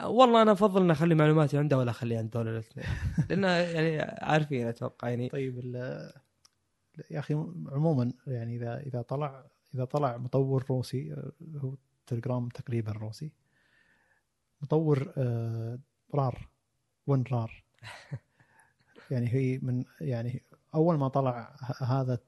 والله 0.05 0.43
أنا 0.43 0.53
أفضل 0.53 0.83
ان 0.83 0.91
أخلي 0.91 1.15
معلوماتي 1.15 1.59
عنده 1.59 1.79
ولا 1.79 1.91
اخليها 1.91 2.19
عند 2.19 2.31
دول 2.31 2.49
الاثنين. 2.49 2.87
لأن 3.31 3.45
يعني 3.45 4.01
عارفين 4.23 4.67
أتوقع 4.67 5.09
يعني. 5.09 5.29
طيب 5.29 5.59
ال- 5.59 6.13
يا 7.11 7.19
أخي 7.19 7.35
عموما 7.69 8.13
يعني 8.27 8.57
إذا 8.57 8.81
إذا 8.81 9.03
طلع 9.03 9.47
إذا 9.75 9.85
طلع 9.85 10.17
مطور 10.17 10.65
روسي 10.71 11.17
هو 11.57 11.75
تليجرام 12.07 12.49
تقريبا 12.49 12.93
روسي. 12.93 13.33
مطور 14.63 15.13
آه، 15.17 15.79
رار 16.15 16.49
ون 17.07 17.25
رار. 17.33 17.65
يعني 19.11 19.35
هي 19.35 19.59
من 19.59 19.85
يعني 20.01 20.43
أول 20.75 20.99
ما 20.99 21.09
طلع 21.09 21.57
هذا 21.79 22.19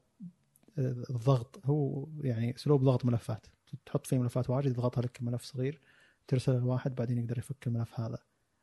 آه، 0.78 1.04
الضغط 1.10 1.60
هو 1.64 2.08
يعني 2.20 2.54
أسلوب 2.54 2.84
ضغط 2.84 3.04
ملفات. 3.04 3.46
تحط 3.86 4.06
فيه 4.06 4.18
ملفات 4.18 4.50
واجد 4.50 4.70
يضغطها 4.70 5.02
لك 5.02 5.22
ملف 5.22 5.42
صغير 5.42 5.80
ترسل 6.28 6.56
الواحد 6.56 6.94
بعدين 6.94 7.18
يقدر 7.18 7.38
يفك 7.38 7.66
الملف 7.66 8.00
هذا. 8.00 8.18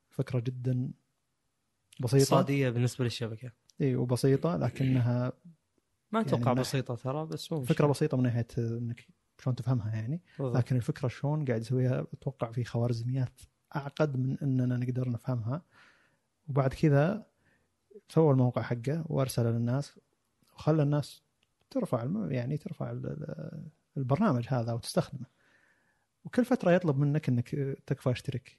فكرة 0.10 0.40
جدا 0.40 0.92
بسيطة. 2.00 2.22
اقتصادية 2.22 2.70
بالنسبة 2.70 3.04
للشبكة. 3.04 3.52
إي 3.82 3.96
وبسيطة 3.96 4.58
لكنها 4.58 5.34
ما 6.12 6.20
يعني 6.20 6.28
أتوقع 6.28 6.54
من 6.54 6.62
بسيطة 6.62 6.96
ترى 6.96 7.26
بس 7.26 7.52
مو 7.52 7.64
فكرة 7.64 7.88
بسيطة 7.88 8.18
من 8.18 8.24
ناحية 8.24 8.48
إنك 8.58 9.08
شلون 9.44 9.56
تفهمها 9.56 9.96
يعني. 9.96 10.22
بالضبط. 10.40 10.58
لكن 10.58 10.76
الفكرة 10.76 11.08
شلون 11.08 11.46
قاعد 11.46 11.62
يسويها 11.62 12.08
أتوقع 12.14 12.52
في 12.52 12.64
خوارزميات 12.64 13.42
أعقد 13.76 14.18
من 14.18 14.38
إننا 14.44 14.78
نقدر 14.78 15.10
نفهمها. 15.10 15.62
وبعد 16.48 16.74
كذا 16.74 17.26
سوى 18.10 18.32
الموقع 18.32 18.62
حقه 18.62 19.06
وارسله 19.06 19.50
للناس 19.52 20.00
وخلى 20.56 20.84
الناس 20.84 21.24
ترفع 21.70 22.08
يعني 22.30 22.58
ترفع 22.58 22.92
ال- 22.92 23.06
ال- 23.06 23.68
البرنامج 23.98 24.46
هذا 24.50 24.74
وتستخدمه 24.74 25.26
وكل 26.26 26.46
فترة 26.46 26.72
يطلب 26.72 26.98
منك 26.98 27.30
إنك 27.30 27.50
تكفى 27.88 28.12
اشترك. 28.12 28.58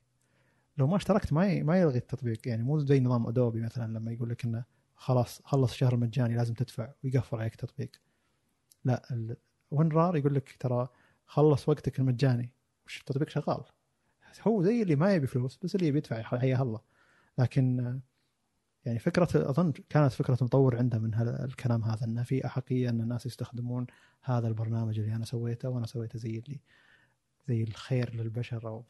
لو 0.78 0.86
ما 0.86 0.96
اشتركت 0.96 1.32
ما 1.32 1.62
ما 1.62 1.80
يلغي 1.80 1.98
التطبيق. 1.98 2.48
يعني 2.48 2.62
مو 2.62 2.78
زي 2.78 3.00
نظام 3.00 3.26
ادوبي 3.26 3.60
مثلا 3.60 3.92
لما 3.98 4.12
يقول 4.12 4.30
لك 4.30 4.44
إنه 4.44 4.64
خلاص 4.96 5.42
خلص 5.44 5.70
الشهر 5.70 5.94
المجاني 5.94 6.36
لازم 6.36 6.54
تدفع 6.54 6.92
ويقفل 7.04 7.36
عليك 7.36 7.52
التطبيق. 7.52 7.90
لا 8.84 9.36
وين 9.70 9.88
رار 9.88 10.16
يقول 10.16 10.34
لك 10.34 10.56
ترى 10.60 10.88
خلص 11.26 11.68
وقتك 11.68 11.98
المجاني 11.98 12.52
وش 12.86 13.00
التطبيق 13.00 13.28
شغال. 13.28 13.64
هو 14.42 14.62
زي 14.62 14.82
اللي 14.82 14.96
ما 14.96 15.14
يبي 15.14 15.26
فلوس 15.26 15.58
بس 15.62 15.74
اللي 15.74 15.86
يبي 15.86 15.98
يدفع 15.98 16.22
حياه 16.22 16.62
الله. 16.62 16.80
لكن 17.38 17.80
آه، 17.80 18.00
يعني 18.84 18.98
فكرة 18.98 19.28
أظن 19.50 19.72
كانت 19.72 20.12
فكرة 20.12 20.38
مطور 20.42 20.76
عنده 20.76 20.98
من 20.98 21.14
الكلام 21.44 21.84
هذا 21.84 22.04
إنه 22.04 22.22
في 22.22 22.46
أحقية 22.46 22.88
إن 22.88 23.00
الناس 23.00 23.26
يستخدمون 23.26 23.86
هذا 24.22 24.48
البرنامج 24.48 24.98
اللي 24.98 25.14
أنا 25.14 25.24
سويته 25.24 25.68
وأنا 25.68 25.86
سويته 25.86 26.18
زي 26.18 26.38
اللي 26.38 26.60
زي 27.48 27.62
الخير 27.62 28.14
للبشر 28.14 28.68
أو 28.68 28.84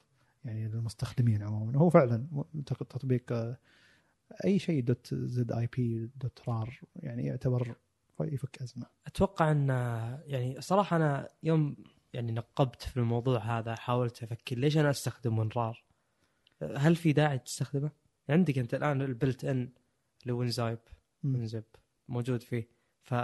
يعني 0.45 0.69
للمستخدمين 0.69 1.43
عموما. 1.43 1.79
هو 1.79 1.91
فعلا 1.91 2.27
تطبيق 2.67 3.33
آه، 3.33 3.59
أي 4.45 4.59
شيء 4.59 4.83
دوت 4.83 5.15
زد 5.15 5.53
آي 5.53 5.69
بي 5.77 6.11
دوت 6.17 6.49
رار 6.49 6.81
يعني 6.97 7.27
يعتبر 7.27 7.75
يفك 8.21 8.63
أزمة. 8.63 8.87
أتوقع 9.07 9.51
إن 9.51 9.69
يعني 10.27 10.61
صراحة 10.61 10.97
أنا 10.97 11.29
يوم 11.43 11.77
يعني 12.17 12.33
نقبت 12.33 12.83
في 12.83 12.97
الموضوع 12.97 13.39
هذا 13.39 13.75
حاولت 13.75 14.23
أفكر 14.23 14.59
ليش 14.59 14.79
أنا 14.79 14.91
استخدم 14.91 15.39
ونرار؟ 15.39 15.85
هل 16.77 16.97
في 16.97 17.12
داعي 17.12 17.39
تستخدمه؟ 17.39 17.91
عندك 18.29 18.59
أنت 18.59 18.75
الآن 18.75 19.03
البلت 19.03 19.45
إن 19.45 19.73
لوينزايب 20.27 20.79
مم. 21.23 21.35
وينزب 21.35 21.64
موجود 22.09 22.43
فيه 22.43 22.69
ف 23.03 23.14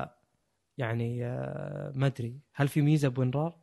يعني 0.78 1.26
آه، 1.26 1.92
ما 1.94 2.06
أدري 2.06 2.40
هل 2.54 2.68
في 2.68 2.82
ميزة 2.82 3.08
بونرار؟ 3.08 3.58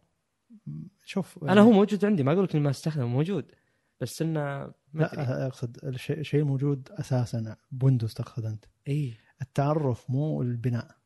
شوف 1.05 1.43
أنا 1.43 1.61
هو 1.61 1.71
موجود 1.71 2.05
عندي 2.05 2.23
ما 2.23 2.33
أقول 2.33 2.43
لك 2.43 2.55
ما 2.55 2.69
أستخدمه 2.69 3.07
موجود 3.07 3.51
بس 3.99 4.21
إنه 4.21 4.73
لا 4.93 5.45
أقصد 5.47 5.85
الشيء 5.85 6.19
الشيء 6.19 6.39
الموجود 6.39 6.89
أساسا 6.91 7.55
بويندوز 7.71 8.13
تقصد 8.13 8.45
أنت 8.45 8.65
إي 8.87 9.13
التعرف 9.41 10.09
مو 10.09 10.41
البناء 10.41 10.97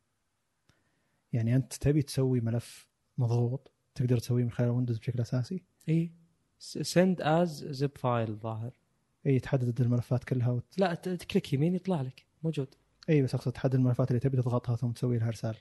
يعني 1.32 1.56
أنت 1.56 1.74
تبي 1.74 2.02
تسوي 2.02 2.40
ملف 2.40 2.88
مضغوط 3.18 3.73
تقدر 3.94 4.18
تسويه 4.18 4.44
من 4.44 4.50
خلال 4.50 4.70
ويندوز 4.70 4.98
بشكل 4.98 5.20
أساسي؟ 5.20 5.62
إي. 5.88 6.12
send 6.58 7.22
as 7.22 7.64
zip 7.64 7.98
file 7.98 8.36
ظاهر. 8.36 8.78
إي 9.26 9.40
تحدد 9.40 9.80
الملفات 9.80 10.24
كلها 10.24 10.50
وت... 10.50 10.78
لا 10.78 10.94
ت 10.94 11.04
click 11.04 11.52
يمين 11.52 11.74
يطلع 11.74 12.00
لك 12.00 12.26
موجود. 12.42 12.74
إي 13.08 13.22
بس 13.22 13.34
أقصد 13.34 13.52
تحدد 13.52 13.74
الملفات 13.74 14.10
اللي 14.10 14.20
تبي 14.20 14.36
تضغطها 14.36 14.76
ثم 14.76 14.90
تسوي 14.90 15.18
لها 15.18 15.28
إرسال. 15.28 15.56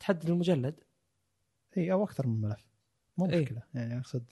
تحدد 0.00 0.30
المجلد. 0.30 0.80
إي 1.76 1.92
أو 1.92 2.04
أكثر 2.04 2.26
من 2.26 2.40
ملف. 2.40 2.66
مو. 3.18 3.26
مشكلة. 3.26 3.62
يعني 3.74 3.98
أقصد 3.98 4.24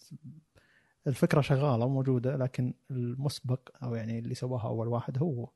الفكرة 1.06 1.40
شغالة 1.40 1.84
وموجودة 1.84 2.36
لكن 2.36 2.74
المسبق 2.90 3.68
أو 3.82 3.94
يعني 3.94 4.18
اللي 4.18 4.34
سواها 4.34 4.68
أول 4.68 4.88
واحد 4.88 5.18
هو 5.18 5.50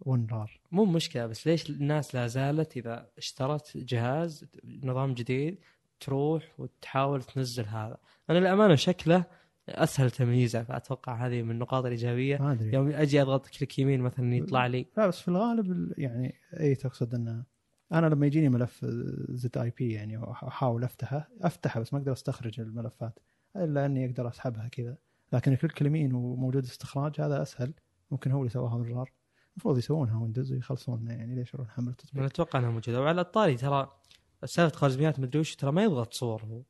WinRAR 0.00 0.60
مو 0.72 0.84
مشكلة 0.84 1.26
بس 1.26 1.46
ليش 1.46 1.70
الناس 1.70 2.14
لا 2.14 2.26
زالت 2.26 2.76
إذا 2.76 3.10
اشترت 3.18 3.76
جهاز 3.76 4.46
نظام 4.64 5.14
جديد 5.14 5.58
تروح 6.00 6.54
وتحاول 6.58 7.22
تنزل 7.22 7.64
هذا. 7.64 7.96
أنا 8.30 8.38
للأمانة 8.38 8.74
شكله 8.74 9.24
أسهل 9.68 10.10
تمييزه 10.10 10.62
فاتوقع 10.62 11.26
هذه 11.26 11.42
من 11.42 11.50
النقاط 11.50 11.84
الإيجابية. 11.84 12.38
ما 12.38 12.52
أدري. 12.52 12.72
يوم 12.74 12.88
أجي 12.88 13.22
أضغط 13.22 13.46
click 13.46 13.78
يمين 13.78 14.00
مثلا 14.00 14.36
يطلع 14.36 14.66
لي. 14.66 14.86
لا 14.96 15.06
بس 15.06 15.20
في 15.20 15.28
الغالب 15.28 15.70
ال- 15.70 15.94
يعني 15.98 16.34
اي 16.60 16.74
تقصد 16.74 17.14
إنه 17.14 17.44
أنا 17.92 18.06
لما 18.06 18.26
يجيني 18.26 18.48
ملف 18.48 18.84
ZIP 19.28 19.92
يعني 19.92 20.16
واحاول 20.16 20.84
أفتحه 20.84 21.28
أفتحه 21.40 21.80
بس 21.80 21.92
ما 21.92 21.98
أقدر 21.98 22.12
أستخرج 22.12 22.60
الملفات 22.60 23.18
إلا 23.56 23.86
إني 23.86 24.06
أقدر 24.06 24.28
أسحبها 24.28 24.68
كذا. 24.68 24.96
لكن 25.32 25.54
click 25.54 25.82
اليمين 25.82 26.12
وموجود 26.14 26.64
استخراج 26.64 27.20
هذا 27.20 27.42
أسهل. 27.42 27.74
ممكن 28.10 28.32
هو 28.32 28.38
اللي 28.38 28.50
سواها 28.50 28.76
بال 28.78 28.92
RAR 28.92 29.12
المفروض 29.52 29.78
يسوونها 29.78 30.20
ويندوز 30.22 30.52
ويخلصونها 30.52 31.12
يعني 31.12 31.34
ليش 31.34 31.54
يروح 31.54 31.68
نحمل 31.68 31.84
أنا 31.84 31.90
التطبيق 31.92 32.24
أتوقع 32.24 32.58
إنها 32.58 32.70
موجودة. 32.70 33.00
وعلى 33.00 33.20
الطاري 33.20 33.56
ترى 33.56 33.92
سالفه 34.44 34.76
خوارزميات 34.78 35.20
مدري 35.20 35.40
وش 35.40 35.56
ترى 35.56 35.72
ما 35.72 35.82
يضغط 35.82 36.12
صور 36.14 36.42
هو. 36.44 36.62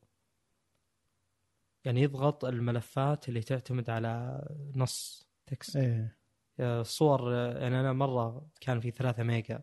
يعني 1.85 2.01
يضغط 2.01 2.45
الملفات 2.45 3.29
اللي 3.29 3.41
تعتمد 3.41 3.89
على 3.89 4.41
نص 4.75 5.27
text. 5.45 5.75
إيه. 5.75 6.15
الصور 6.59 7.33
يعني 7.33 7.79
أنا 7.79 7.93
مرة 7.93 8.47
كان 8.61 8.79
في 8.79 8.91
3 8.91 9.23
ميجا 9.23 9.61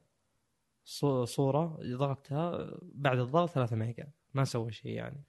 صو- 0.84 1.24
صورة 1.24 1.78
ضغطتها 1.82 2.70
بعد 2.82 3.18
الضغط 3.18 3.50
3 3.50 3.76
ميجا 3.76 4.09
ما 4.34 4.44
سوى 4.44 4.72
شيء 4.72 4.90
يعني. 4.92 5.22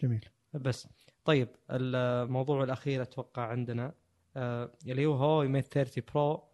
جميل. 0.00 0.28
بس 0.54 0.88
طيب 1.24 1.48
الموضوع 1.70 2.64
الأخير 2.64 3.02
أتوقع 3.02 3.42
عندنا 3.46 3.94
آه، 4.36 4.72
اللي 4.86 5.06
هو 5.06 5.14
هواوي 5.14 5.48
ميت 5.48 5.66
30 5.66 6.04
برو 6.14 6.44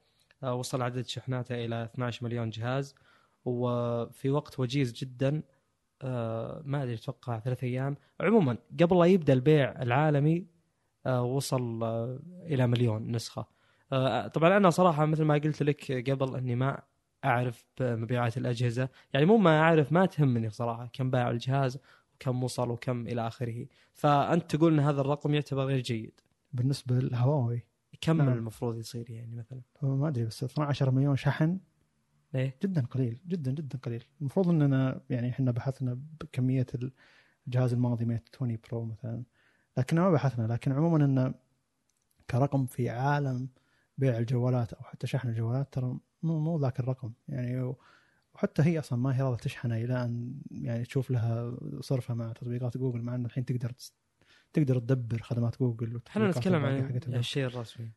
آه، 0.42 0.54
وصل 0.54 0.82
عدد 0.82 1.06
شحناته 1.06 1.64
إلى 1.64 1.84
12 1.84 2.24
مليون 2.24 2.50
جهاز. 2.50 2.94
وفي 3.46 4.30
وقت 4.30 4.60
وجيز 4.60 4.92
جدا 4.92 5.42
آه، 6.02 6.62
ما 6.64 6.82
أدري 6.82 6.94
أتوقع 6.94 7.38
ثلاث 7.38 7.64
أيام. 7.64 7.96
عموما 8.20 8.58
قبل 8.80 8.98
لا 8.98 9.04
يبدأ 9.04 9.32
البيع 9.32 9.82
العالمي 9.82 10.46
آه، 11.06 11.22
وصل 11.22 11.82
آه، 11.82 12.18
إلى 12.42 12.66
مليون 12.66 13.12
نسخة. 13.12 13.56
طبعا 14.34 14.56
أنا 14.56 14.70
صراحة 14.70 15.06
مثل 15.06 15.24
ما 15.24 15.34
قلت 15.34 15.62
لك 15.62 16.10
قبل 16.10 16.36
أني 16.36 16.54
ما 16.54 16.82
أعرف 17.24 17.66
مبيعات 17.80 18.36
الأجهزة. 18.36 18.88
يعني 19.12 19.26
مو 19.26 19.36
ما 19.36 19.60
أعرف 19.60 19.92
ما 19.92 20.06
تهمني 20.06 20.50
صراحة 20.50 20.90
كم 20.92 21.10
باع 21.10 21.30
الجهاز 21.30 21.78
وكم 22.14 22.44
وصل 22.44 22.70
وكم 22.70 23.08
إلى 23.08 23.26
آخره. 23.26 23.66
فأنت 23.92 24.56
تقول 24.56 24.72
إن 24.72 24.80
هذا 24.80 25.00
الرقم 25.00 25.34
يعتبر 25.34 25.64
غير 25.64 25.80
جيد. 25.80 26.20
بالنسبة 26.52 26.98
لهواوي. 26.98 27.64
كم 28.00 28.16
نعم. 28.16 28.28
المفروض 28.28 28.78
يصير 28.78 29.10
يعني 29.10 29.36
مثلا؟ 29.36 29.60
ما 29.82 30.08
أدري 30.08 30.24
بس 30.24 30.44
12 30.44 30.90
مليون 30.90 31.16
شحن. 31.16 31.58
إيه. 32.36 32.56
جدا 32.62 32.86
قليل 32.86 33.20
جدا 33.28 33.50
جدا 33.50 33.78
قليل. 33.78 34.04
المفروض 34.20 34.48
إننا 34.48 35.00
يعني 35.10 35.28
إحنا 35.30 35.50
بحثنا 35.50 35.98
بكمية 36.20 36.66
الجهاز 37.46 37.72
الماضي 37.72 38.04
ميت 38.04 38.28
20 38.34 38.58
برو 38.70 38.84
مثلا 38.84 39.22
لكن 39.78 39.96
ما 39.96 40.10
بحثنا. 40.10 40.52
لكن 40.52 40.72
عموما 40.72 41.04
انه 41.04 41.34
كرقم 42.30 42.66
في 42.66 42.90
عالم 42.90 43.48
بيع 43.98 44.18
الجوالات 44.18 44.72
أو 44.72 44.82
حتى 44.82 45.06
شحن 45.06 45.28
الجوالات 45.28 45.72
ترى 45.72 45.98
مو 46.22 46.38
مو 46.38 46.58
ذاك 46.58 46.80
الرقم. 46.80 47.12
يعني 47.28 47.74
وحتى 48.34 48.62
هي 48.62 48.78
أصلا 48.78 48.98
ما 48.98 49.16
هي 49.16 49.22
راضية 49.22 49.36
تشحنه 49.36 49.76
إلى 49.76 50.04
أن 50.04 50.40
يعني 50.50 50.84
تشوف 50.84 51.10
لها 51.10 51.56
صرفه 51.80 52.14
مع 52.14 52.32
تطبيقات 52.32 52.76
جوجل 52.76 53.02
مع 53.02 53.14
انه 53.14 53.26
الحين 53.26 53.44
تقدر 53.44 53.72
تقدر 54.52 54.78
تدبر 54.78 55.22
خدمات 55.22 55.58
جوجل 55.58 56.00
إحنا 56.06 56.28
نتكلم 56.28 56.64
عن. 56.64 57.00
الشيء 57.14 57.46
الرسمي. 57.46 57.90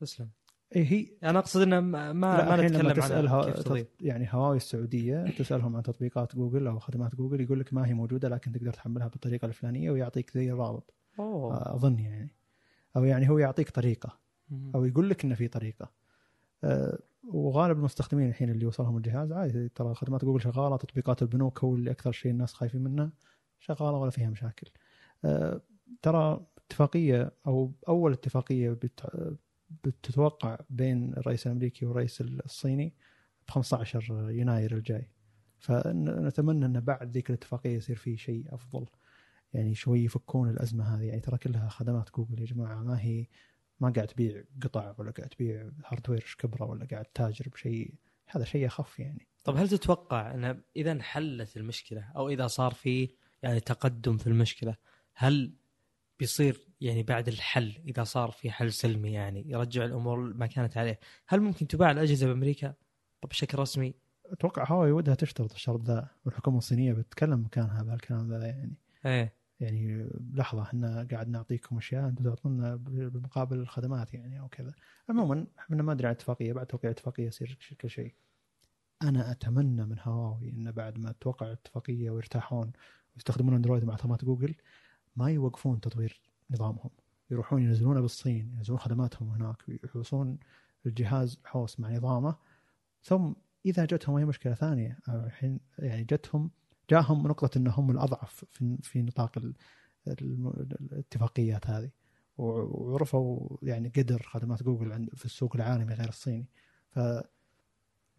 تسلم. 0.00 0.30
اي 0.76 0.84
هي 0.92 1.06
أنا 1.22 1.38
أقصد 1.38 1.60
إنه 1.60 1.80
ما 1.80 2.12
ما, 2.12 2.42
لما 2.42 2.66
نتكلم 2.66 3.02
عن 3.28 3.44
كيف 3.44 3.62
تضيف 3.62 3.86
يعني 4.00 4.28
هواوي 4.30 4.56
السعودية 4.56 5.24
تسألهم 5.38 5.76
عن 5.76 5.82
تطبيقات 5.82 6.36
جوجل 6.36 6.66
أو 6.66 6.78
خدمات 6.78 7.14
جوجل 7.14 7.40
يقول 7.40 7.60
لك 7.60 7.74
ما 7.74 7.86
هي 7.86 7.94
موجودة 7.94 8.28
لكن 8.28 8.52
تقدر 8.52 8.72
تحملها 8.72 9.08
بالطريقة 9.08 9.46
الفلانية 9.46 9.90
ويعطيك 9.90 10.30
زي 10.30 10.52
الرابط. 10.52 10.94
أوه. 11.18 11.74
أظن 11.74 11.98
يعني. 11.98 12.30
أو 12.96 13.04
يعني 13.04 13.30
هو 13.30 13.38
يعطيك 13.38 13.70
طريقة. 13.70 14.18
أو 14.74 14.84
يقول 14.84 15.10
لك 15.10 15.24
إنه 15.24 15.34
في 15.34 15.48
طريقة. 15.48 15.90
أه 16.64 16.98
وغالب 17.28 17.78
المستخدمين 17.78 18.28
الحين 18.28 18.50
اللي 18.50 18.66
وصلهم 18.66 18.96
الجهاز 18.96 19.32
عادي 19.32 19.68
ترى 19.68 19.94
خدمات 19.94 20.24
جوجل 20.24 20.40
شغالة 20.40 20.76
تطبيقات 20.76 21.22
البنوك 21.22 21.64
هو 21.64 21.74
اللي 21.74 21.90
أكثر 21.90 22.12
شيء 22.12 22.32
الناس 22.32 22.52
خايفين 22.52 22.84
منه 22.84 23.10
شغالة 23.60 23.96
ولا 23.98 24.10
فيها 24.10 24.30
مشاكل. 24.30 24.66
أه 25.24 25.60
ترى 26.02 26.46
اتفاقية 26.66 27.32
أو 27.46 27.72
أول 27.88 28.12
اتفاقية 28.12 28.78
بتتوقع 29.84 30.58
بين 30.70 31.12
الرئيس 31.12 31.46
الأمريكي 31.46 31.86
والرئيس 31.86 32.20
الصيني 32.20 32.94
ب 33.48 33.50
15 33.50 34.30
يناير 34.30 34.74
الجاي. 34.74 35.10
فنتمنى 35.58 36.66
إن 36.66 36.80
بعد 36.80 37.12
ذيك 37.12 37.30
الاتفاقية 37.30 37.76
يصير 37.76 37.96
في 37.96 38.16
شيء 38.16 38.54
أفضل. 38.54 38.86
يعني 39.52 39.74
شوي 39.74 40.04
يفكون 40.04 40.50
الأزمة 40.50 40.84
هذه. 40.84 41.02
يعني 41.02 41.20
ترى 41.20 41.38
كلها 41.38 41.68
خدمات 41.68 42.10
جوجل 42.16 42.40
يا 42.40 42.44
جماعة. 42.44 42.82
ما 42.82 43.00
هي 43.00 43.26
ما 43.80 43.90
قاعد 43.90 44.06
تبيع 44.06 44.44
قطع 44.62 44.94
ولا 44.98 45.10
قاعد 45.10 45.28
تبيع 45.28 45.70
hardware 45.86 46.36
كبرة 46.38 46.64
ولا 46.64 46.86
قاعد 46.90 47.04
تاجر 47.04 47.48
بشيء. 47.48 47.94
هذا 48.26 48.44
شيء 48.44 48.66
أخف 48.66 48.98
يعني. 48.98 49.28
طب 49.44 49.56
هل 49.56 49.68
تتوقع 49.68 50.34
إن 50.34 50.62
إذا 50.76 50.92
انحلت 50.92 51.56
المشكلة 51.56 52.12
أو 52.16 52.28
إذا 52.28 52.46
صار 52.46 52.74
في 52.74 53.08
يعني 53.42 53.60
تقدم 53.60 54.16
في 54.16 54.26
المشكلة 54.26 54.76
هل 55.14 55.54
بيصير 56.22 56.66
يعني 56.80 57.02
بعد 57.02 57.28
الحل 57.28 57.78
إذا 57.88 58.04
صار 58.04 58.30
في 58.30 58.50
حل 58.50 58.72
سلمي 58.72 59.12
يعني 59.12 59.50
يرجع 59.50 59.84
الأمور 59.84 60.18
ما 60.18 60.46
كانت 60.46 60.76
عليه. 60.76 60.98
هل 61.28 61.40
ممكن 61.40 61.66
تباع 61.66 61.90
الأجهزة 61.90 62.26
بأمريكا 62.26 62.74
بشكل 63.30 63.58
رسمي؟ 63.58 63.94
أتوقع 64.26 64.64
هواوي 64.68 64.92
ودها 64.92 65.14
تشترط 65.14 65.52
الشرط 65.52 65.82
ذا 65.82 66.08
والحكومة 66.24 66.58
الصينية 66.58 66.92
بتتكلم 66.92 67.44
مكانها 67.44 67.82
بهالكلام 67.82 68.28
ذا 68.28 68.46
يعني. 68.46 68.74
إيه. 69.06 69.34
يعني 69.60 70.08
لحظة 70.34 70.62
إحنا 70.62 71.08
قاعد 71.10 71.28
نعطيكم 71.28 71.78
أشياء 71.78 72.08
أنتم 72.08 72.24
تعطونا 72.24 72.76
بالمقابل 72.76 73.56
الخدمات 73.56 74.14
يعني 74.14 74.40
أو 74.40 74.48
كذا. 74.48 74.74
عموما 75.08 75.46
إحنا 75.58 75.82
ما 75.82 75.94
ندري 75.94 76.06
عن 76.06 76.12
اتفاقية 76.12 76.52
بعد 76.52 76.66
توقيع 76.66 76.90
الاتفاقيه 76.90 77.26
يصير 77.26 77.76
كل 77.80 77.90
شيء. 77.90 78.14
أنا 79.02 79.30
أتمنى 79.30 79.86
من 79.86 79.96
هواوي 80.00 80.50
انه 80.50 80.70
بعد 80.70 80.98
ما 80.98 81.14
توقع 81.20 81.46
الاتفاقيه 81.46 82.10
ويرتاحون 82.10 82.72
ويستخدمون 83.14 83.54
أندرويد 83.54 83.84
مع 83.84 83.96
خدمات 83.96 84.24
جوجل 84.24 84.54
ما 85.16 85.30
يوقفون 85.30 85.80
تطوير 85.80 86.20
نظامهم. 86.50 86.90
يروحون 87.30 87.62
ينزلونه 87.62 88.00
بالصين 88.00 88.54
ينزلون 88.56 88.78
خدماتهم 88.78 89.30
هناك 89.30 89.56
ويحوسون 89.68 90.38
الجهاز 90.86 91.38
حوس 91.44 91.80
مع 91.80 91.90
نظامه. 91.90 92.36
ثم 93.02 93.32
إذا 93.66 93.84
جتهم 93.84 94.16
أي 94.16 94.24
مشكلة 94.24 94.54
ثانية 94.54 94.98
الحين 95.08 95.60
يعني 95.78 96.04
جتهم 96.04 96.50
جاهم 96.90 97.26
نقطة 97.26 97.58
إنهم 97.58 97.90
الأضعف 97.90 98.44
في 98.52 98.78
في 98.82 99.02
نطاق 99.02 99.38
الاتفاقيات 100.08 101.66
هذه. 101.66 101.90
وعرفوا 102.38 103.56
يعني 103.62 103.88
قدر 103.88 104.22
خدمات 104.22 104.62
جوجل 104.62 104.92
عند 104.92 105.10
في 105.14 105.24
السوق 105.24 105.56
العالمي 105.56 105.94
غير 105.94 106.08
الصيني. 106.08 106.48
ف 106.88 106.98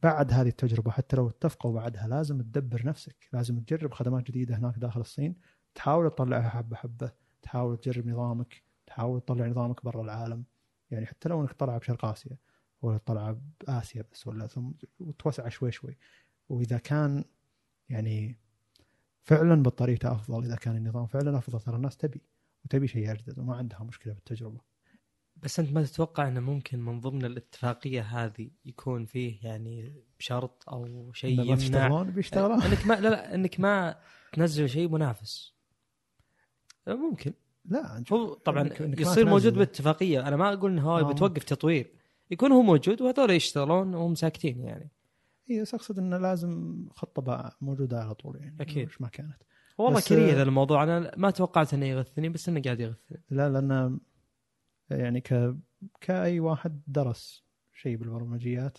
بعد 0.04 0.34
هذه 0.34 0.48
التجربة 0.48 0.92
حتى 0.92 1.16
لو 1.16 1.30
اتفقوا 1.30 1.74
بعدها 1.74 2.08
لازم 2.08 2.42
تدبر 2.42 2.86
نفسك. 2.86 3.16
لازم 3.34 3.60
تجرب 3.60 3.94
خدمات 3.94 4.24
جديدة 4.24 4.58
هناك 4.58 4.78
داخل 4.78 5.02
الصين. 5.02 5.36
تحاول 5.76 6.10
تطلعها 6.10 6.50
حبه 6.50 6.76
حبه 6.76 7.12
تحاول 7.42 7.78
تجرب 7.78 8.08
نظامك 8.08 8.64
تحاول 8.88 9.22
تطلع 9.22 9.48
نظامك 9.48 9.86
برا 9.86 10.02
العالم. 10.02 10.44
يعني 10.92 11.06
حتى 11.06 11.30
لو 11.30 11.42
إنك 11.42 11.52
طلع 11.52 11.78
بشرق 11.78 12.06
آسيا 12.06 12.38
ولا 12.82 12.98
طلع 12.98 13.36
بآسيا 13.62 14.06
بس 14.12 14.28
ولا 14.28 14.48
ثم 14.48 14.72
وتوسع 15.00 15.50
شوي 15.50 15.72
شوي. 15.72 15.98
وإذا 16.50 16.78
كان 16.78 17.26
يعني 17.90 18.40
فعلا 19.22 19.64
بطاريته 19.64 20.12
أفضل 20.12 20.46
إذا 20.46 20.56
كان 20.56 20.76
النظام 20.76 21.06
فعلا 21.06 21.38
أفضل 21.38 21.60
ترى 21.60 21.76
الناس 21.76 21.98
تبي 21.98 22.22
وتبي 22.66 22.88
شيء 22.88 23.12
أجدد 23.12 23.40
وما 23.40 23.56
عندها 23.56 23.84
مشكلة 23.84 24.14
بالتجربة. 24.14 24.60
بس 25.36 25.60
أنت 25.60 25.72
ما 25.74 25.84
تتوقع 25.84 26.28
إنه 26.28 26.40
ممكن 26.40 26.80
من 26.80 27.00
ضمن 27.00 27.26
الاتفاقية 27.26 28.02
هذه 28.02 28.52
يكون 28.66 29.06
فيه 29.06 29.46
يعني 29.46 30.04
شرط 30.20 30.70
أو 30.70 31.14
شيء 31.14 31.40
يمنع؟ 31.40 31.56
تشتغلون 31.56 32.12
بيشتغلون. 32.12 32.62
إنك 32.62 32.88
ما 32.88 32.94
لا 32.94 33.10
لا 33.10 33.36
إنك 33.36 33.60
ما 33.60 34.00
تنزل 34.34 34.70
شيء 34.70 34.90
منافس. 34.90 35.53
ممكن. 36.88 37.34
لا 37.66 38.04
هو 38.12 38.34
طبعا 38.34 38.70
يصير 38.80 39.26
موجود 39.26 39.42
تنزل. 39.42 39.52
بالاتفاقيه 39.52 40.28
أنا 40.28 40.36
ما 40.36 40.54
أقول 40.54 40.72
إن 40.72 40.80
هواوي 40.80 41.02
آه. 41.02 41.14
بتوقف 41.14 41.44
تطوير. 41.44 41.92
يكون 42.32 42.52
هو 42.52 42.62
موجود 42.62 43.02
وهذول 43.02 43.32
يشتغلون 43.32 43.96
وهم 43.96 44.16
ساكتين 44.16 44.60
يعني. 44.60 44.92
اي 45.52 45.62
بس 45.62 45.74
أقصد 45.74 46.00
إنه 46.00 46.18
لازم 46.18 46.86
خطه 46.92 47.22
بقى 47.22 47.58
موجودة 47.62 48.00
على 48.00 48.14
طول 48.14 48.36
يعني 48.36 48.56
أكيد. 48.62 48.88
مش 48.88 49.02
ما 49.02 49.08
كانت. 49.08 49.44
والله 49.78 50.02
كريه 50.02 50.34
هذا 50.34 50.44
الموضوع. 50.44 50.84
أنا 50.84 51.12
ما 51.18 51.32
توقعت 51.32 51.74
إنه 51.74 51.86
يغثني 51.86 52.30
بس 52.30 52.50
إنه 52.50 52.62
قاعد 52.62 52.80
يغثني. 52.80 53.22
لا 53.30 53.50
لأن 53.50 54.00
يعني 54.90 55.22
ك 55.22 55.56
كأي 56.02 56.40
واحد 56.40 56.82
درس 56.88 57.44
شيء 57.74 57.96
بالبرمجيات 57.98 58.78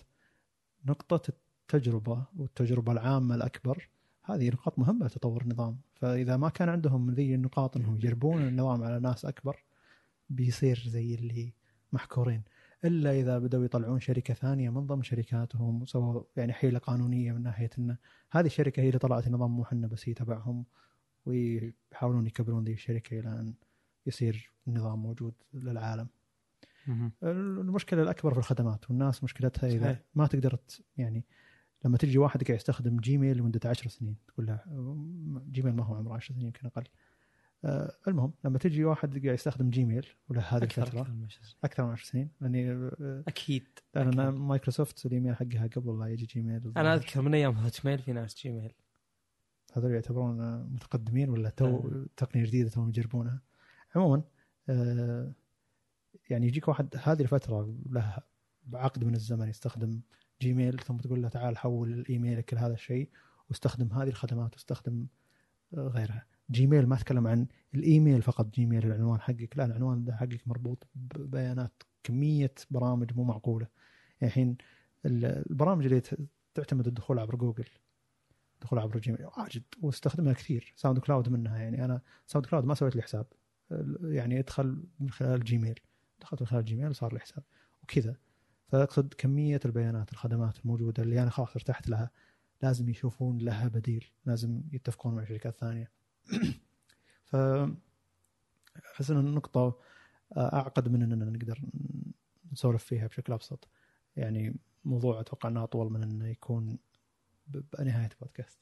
نقطة 0.85 1.33
التجربة 1.61 2.25
والتجربة 2.37 2.91
العامة 2.91 3.35
الأكبر 3.35 3.89
هذه 4.25 4.49
نقاط 4.49 4.79
مهمة 4.79 5.05
لتطور 5.05 5.41
النظام 5.41 5.77
فإذا 5.95 6.37
ما 6.37 6.49
كان 6.49 6.69
عندهم 6.69 7.11
ذي 7.11 7.35
النقاط 7.35 7.77
إنهم 7.77 7.95
يجربون 7.95 8.41
النظام 8.41 8.83
على 8.83 8.99
ناس 8.99 9.25
أكبر 9.25 9.63
بيصير 10.29 10.83
زي 10.87 11.15
اللي 11.15 11.53
محكورين 11.93 12.43
إلا 12.85 13.11
إذا 13.19 13.39
بدأوا 13.39 13.65
يطلعون 13.65 13.99
شركة 13.99 14.33
ثانية 14.33 14.69
من 14.69 14.87
ضمن 14.87 15.03
شركاتهم 15.03 15.81
وسووا 15.81 16.23
يعني 16.37 16.53
حيلة 16.53 16.79
قانونية 16.79 17.31
من 17.31 17.43
ناحية 17.43 17.69
إنه 17.79 17.97
هذه 18.31 18.45
الشركة 18.45 18.81
هي 18.81 18.87
اللي 18.87 18.99
طلعت 18.99 19.27
النظام 19.27 19.51
مو 19.51 19.63
إحنا 19.63 19.87
بس 19.87 20.09
هي 20.09 20.13
تبعهم 20.13 20.65
ويحاولون 21.25 22.27
يكبرون 22.27 22.63
ذي 22.63 22.73
الشركة 22.73 23.19
إلى 23.19 23.29
أن 23.29 23.53
يصير 24.05 24.51
النظام 24.67 24.99
موجود 24.99 25.33
للعالم. 25.53 26.07
المشكلة 27.23 28.01
الأكبر 28.01 28.31
في 28.33 28.37
الخدمات 28.39 28.89
والناس 28.89 29.23
مشكلتها 29.23 29.67
إذا. 29.67 29.99
ما 30.15 30.27
تقدر 30.27 30.57
يعني 30.97 31.23
لما 31.85 31.97
تجي 31.97 32.17
واحد 32.17 32.43
قاعد 32.43 32.55
يستخدم 32.55 32.97
جيميل 32.97 33.37
لمدة 33.37 33.69
10 33.69 33.87
سنين 33.89 34.15
تقول 34.27 34.45
له 34.45 34.59
جيميل 35.51 35.73
ما 35.73 35.83
هو 35.83 35.95
عمره 35.95 36.13
10 36.13 36.33
سنين 36.33 36.45
يمكن 36.45 36.67
أقل. 36.67 36.83
آه، 37.65 37.91
المهم 38.07 38.33
لما 38.43 38.57
تجي 38.57 38.85
واحد 38.85 39.09
قاعد 39.09 39.33
يستخدم 39.33 39.69
جيميل 39.69 40.07
وله 40.29 40.41
هذه 40.41 40.63
أكثر 40.63 40.81
الفترة 40.81 41.01
أكثر 41.01 41.13
من 41.13 41.29
شيء. 41.29 41.41
أكثر 41.63 41.85
من 41.85 41.91
10 41.91 42.05
سنين 42.05 42.29
لأني 42.41 42.71
آه، 42.71 43.23
أكيد 43.27 43.67
لأن. 43.95 44.29
مايكروسوفت 44.29 45.05
الايميل 45.05 45.35
حقها 45.35 45.67
قبل 45.67 45.99
لا 45.99 46.07
يجي 46.07 46.25
جيميل 46.25 46.71
أنا 46.77 46.93
أذكر 46.93 47.21
من 47.21 47.33
أيام 47.33 47.57
هوت 47.57 47.85
ميل 47.85 47.99
في 47.99 48.13
ناس 48.13 48.35
جيميل 48.35 48.71
هذول 49.73 49.91
يعتبرون 49.91 50.41
آه، 50.41 50.67
متقدمين 50.71 51.29
ولا 51.29 51.49
تو 51.49 51.65
آه. 51.65 52.05
تقنية 52.17 52.45
جديدة 52.45 52.69
توهم 52.69 52.89
يجربونها 52.89 53.41
عموما 53.95 54.23
آه، 54.69 55.33
يعني 56.29 56.47
يجيك 56.47 56.67
واحد 56.67 56.95
هذه 57.03 57.21
الفترة 57.21 57.75
له 57.89 58.17
عقد 58.73 59.03
من 59.03 59.15
الزمن 59.15 59.49
يستخدم 59.49 60.01
جيميل 60.41 60.79
ثم 60.79 60.97
تقول 60.97 61.21
له 61.21 61.29
تعال 61.29 61.57
حول 61.57 62.05
إيميلك 62.09 62.53
لهذا 62.53 62.73
الشيء 62.73 63.09
واستخدم 63.49 63.93
هذه 63.93 64.07
الخدمات 64.07 64.53
واستخدم 64.53 65.07
آه، 65.73 65.87
غيرها. 65.87 66.25
جيميل 66.51 66.87
ما 66.87 66.95
اتكلم 66.95 67.27
عن 67.27 67.47
الإيميل 67.75 68.21
فقط 68.21 68.53
جيميل 68.53 68.85
العنوان 68.85 69.19
حقك. 69.21 69.57
لا 69.57 69.65
العنوان 69.65 70.03
ده 70.05 70.15
حقك 70.15 70.47
مربوط 70.47 70.87
ببيانات 70.95 71.83
كمية 72.03 72.53
برامج 72.71 73.13
مو 73.13 73.23
معقولة. 73.23 73.67
يعني 74.21 74.27
الحين 74.31 74.57
ال- 75.05 75.25
البرامج 75.49 75.85
اللي 75.85 76.01
تعتمد 76.53 76.87
الدخول 76.87 77.19
عبر 77.19 77.35
جوجل 77.35 77.65
دخول 78.61 78.79
عبر 78.79 78.99
جيميل. 78.99 79.25
واجد 79.37 79.63
واستخدمها 79.81 80.33
كثير. 80.33 80.73
ساوند 80.75 80.99
كلاود 80.99 81.29
منها 81.29 81.57
يعني 81.57 81.85
أنا 81.85 82.01
ساوند 82.27 82.45
كلاود 82.47 82.65
ما 82.65 82.73
سويت 82.73 82.95
لي 82.95 83.01
حساب. 83.01 83.25
يعني 84.01 84.39
ادخل 84.39 84.83
من 84.99 85.09
خلال 85.09 85.43
جيميل. 85.43 85.79
دخلت 86.21 86.41
من 86.41 86.47
خلال 86.47 86.65
جيميل 86.65 86.89
وصار 86.89 87.13
لي 87.13 87.19
حساب. 87.19 87.43
وكذا. 87.83 88.15
فأقصد 88.67 89.13
كمية 89.13 89.59
البيانات 89.65 90.11
الخدمات 90.11 90.59
الموجودة 90.59 91.03
اللي 91.03 91.21
أنا 91.21 91.29
خلاص 91.29 91.55
ارتحت 91.55 91.89
لها 91.89 92.09
لازم 92.61 92.89
يشوفون 92.89 93.37
لها 93.37 93.67
بديل 93.67 94.05
لازم 94.25 94.61
يتفقون 94.71 95.15
مع 95.15 95.25
شركات 95.25 95.59
ثانية. 95.59 95.91
ف 97.29 97.35
احس 98.95 99.11
إن 99.11 99.17
النقطة 99.17 99.79
أعقد 100.37 100.89
من 100.89 101.03
إننا 101.03 101.25
نقدر 101.25 101.61
نسولف 102.51 102.83
فيها 102.83 103.07
بشكل 103.07 103.33
أبسط. 103.33 103.67
يعني 104.15 104.55
موضوع 104.85 105.19
أتوقع 105.19 105.49
إنه 105.49 105.63
أطول 105.63 105.91
من 105.91 106.03
إنه 106.03 106.27
يكون 106.27 106.77
بنهاية 107.47 108.09
بودكاست. 108.21 108.59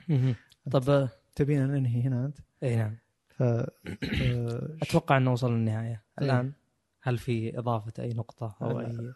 طب 0.72 0.90
آه، 0.90 1.08
تبينا 1.34 1.66
ننهي 1.66 2.02
هنا 2.02 2.26
أنت؟ 2.26 2.38
إي 2.62 2.76
نعم. 2.76 2.96
ف 3.28 3.42
آه، 3.42 3.70
أتوقع 4.82 5.16
إنه 5.16 5.32
وصل 5.32 5.52
للنهاية. 5.52 6.02
الآن؟ 6.22 6.52
هل 7.06 7.18
في 7.18 7.58
إضافة 7.58 7.92
أي 8.02 8.08
نقطة 8.14 8.56
أو 8.62 8.80
أي 8.80 9.12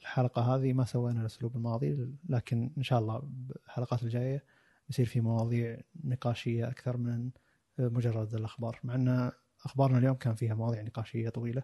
الحلقة 0.00 0.54
هذه 0.54 0.72
ما 0.72 0.84
سوينا 0.84 1.20
الأسلوب 1.20 1.56
الماضي 1.56 2.08
لكن 2.28 2.70
إن 2.78 2.82
شاء 2.82 2.98
الله 2.98 3.22
بالحلقات 3.24 4.02
الجاية 4.02 4.44
يصير 4.90 5.06
في 5.06 5.20
مواضيع 5.20 5.80
نقاشية 6.04 6.68
أكثر 6.68 6.96
من 6.96 7.30
مجرد 7.78 8.34
الأخبار 8.34 8.80
مع 8.84 8.94
إن 8.94 9.32
أخبارنا 9.64 9.98
اليوم 9.98 10.14
كان 10.16 10.34
فيها 10.34 10.54
مواضيع 10.54 10.82
نقاشية 10.82 11.28
طويلة. 11.28 11.62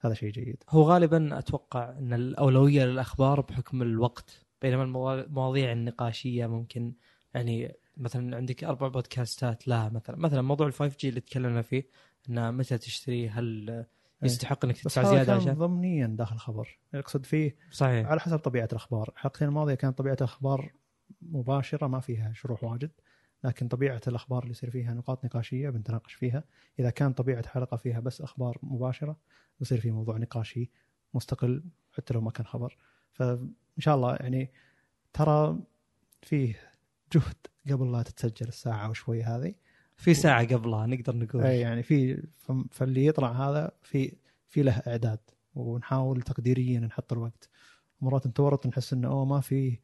هذا 0.00 0.14
شيء 0.14 0.30
جيد. 0.32 0.64
هو 0.70 0.82
غالبا 0.82 1.38
أتوقع 1.38 1.98
إن 1.98 2.12
الأولوية 2.12 2.84
للأخبار 2.84 3.40
بحكم 3.40 3.82
الوقت 3.82 4.44
بينما 4.62 4.82
الموا- 4.82 5.14
المواضيع 5.24 5.72
النقاشية 5.72 6.46
ممكن 6.46 6.92
يعني 7.34 7.74
مثلا 7.96 8.36
عندك 8.36 8.64
أربع 8.64 8.88
بودكاستات 8.88 9.68
لها 9.68 9.88
مثلا 9.88 10.16
مثلا 10.16 10.42
موضوع 10.42 10.66
ال 10.66 10.72
5 10.72 10.96
جي 11.00 11.08
اللي 11.08 11.20
تكلمنا 11.20 11.62
فيه 11.62 11.86
انه 12.28 12.50
متى 12.50 12.78
تشتري 12.78 13.28
هل 13.28 13.84
يستحق 14.22 14.64
إنك 14.64 14.76
إيه. 14.76 14.82
تدفع 14.82 15.02
زيادة 15.02 15.34
عشان 15.34 15.54
ضمنيا 15.54 16.06
داخل 16.06 16.34
الخبر 16.34 16.78
أقصد 16.94 17.26
فيه 17.26 17.56
صحيح. 17.70 18.06
على 18.06 18.20
حسب 18.20 18.38
طبيعة 18.38 18.68
الأخبار. 18.72 19.08
الحلقتين 19.08 19.48
الماضية 19.48 19.74
كانت 19.74 19.98
طبيعة 19.98 20.14
الاخبار 20.14 20.72
مباشرة 21.22 21.86
ما 21.86 22.00
فيها 22.00 22.32
شروح 22.32 22.64
واجد 22.64 22.90
لكن 23.44 23.68
طبيعة 23.68 24.00
الأخبار 24.06 24.42
اللي 24.42 24.50
يصير 24.50 24.70
فيها 24.70 24.94
نقاط 24.94 25.24
نقاشية 25.24 25.70
بنتناقش 25.70 26.14
فيها. 26.14 26.44
إذا 26.78 26.90
كان 26.90 27.12
طبيعة 27.12 27.48
حلقة 27.48 27.76
فيها 27.76 28.00
بس 28.00 28.20
أخبار 28.20 28.58
مباشرة 28.62 29.16
بيصير 29.58 29.80
في 29.80 29.90
موضوع 29.90 30.16
نقاشي 30.16 30.70
مستقل 31.14 31.64
حتى 31.92 32.14
لو 32.14 32.20
ما 32.20 32.30
كان 32.30 32.46
خبر. 32.46 32.76
فإن 33.12 33.52
شاء 33.78 33.94
الله 33.94 34.16
يعني 34.16 34.50
ترى 35.12 35.58
فيه 36.22 36.54
جهد 37.12 37.36
قبل 37.70 37.92
لا 37.92 38.02
تتسجل 38.02 38.48
الساعة 38.48 38.90
وشوي 38.90 39.22
هذه. 39.22 39.54
في 40.02 40.14
ساعة 40.14 40.46
قبلها 40.46 40.86
نقدر 40.86 41.16
نقول. 41.16 41.42
اي 41.42 41.60
يعني 41.60 41.82
في 41.82 42.22
فاللي 42.70 43.06
يطلع 43.06 43.32
هذا 43.32 43.70
في 43.82 44.12
في 44.48 44.62
له 44.62 44.72
إعداد 44.86 45.18
ونحاول 45.54 46.22
تقديريا 46.22 46.80
نحط 46.80 47.12
الوقت. 47.12 47.48
مرات 48.00 48.26
نتورط 48.26 48.66
نحس 48.66 48.92
إنه 48.92 49.08
أوه 49.08 49.24
ما 49.24 49.40
في 49.40 49.78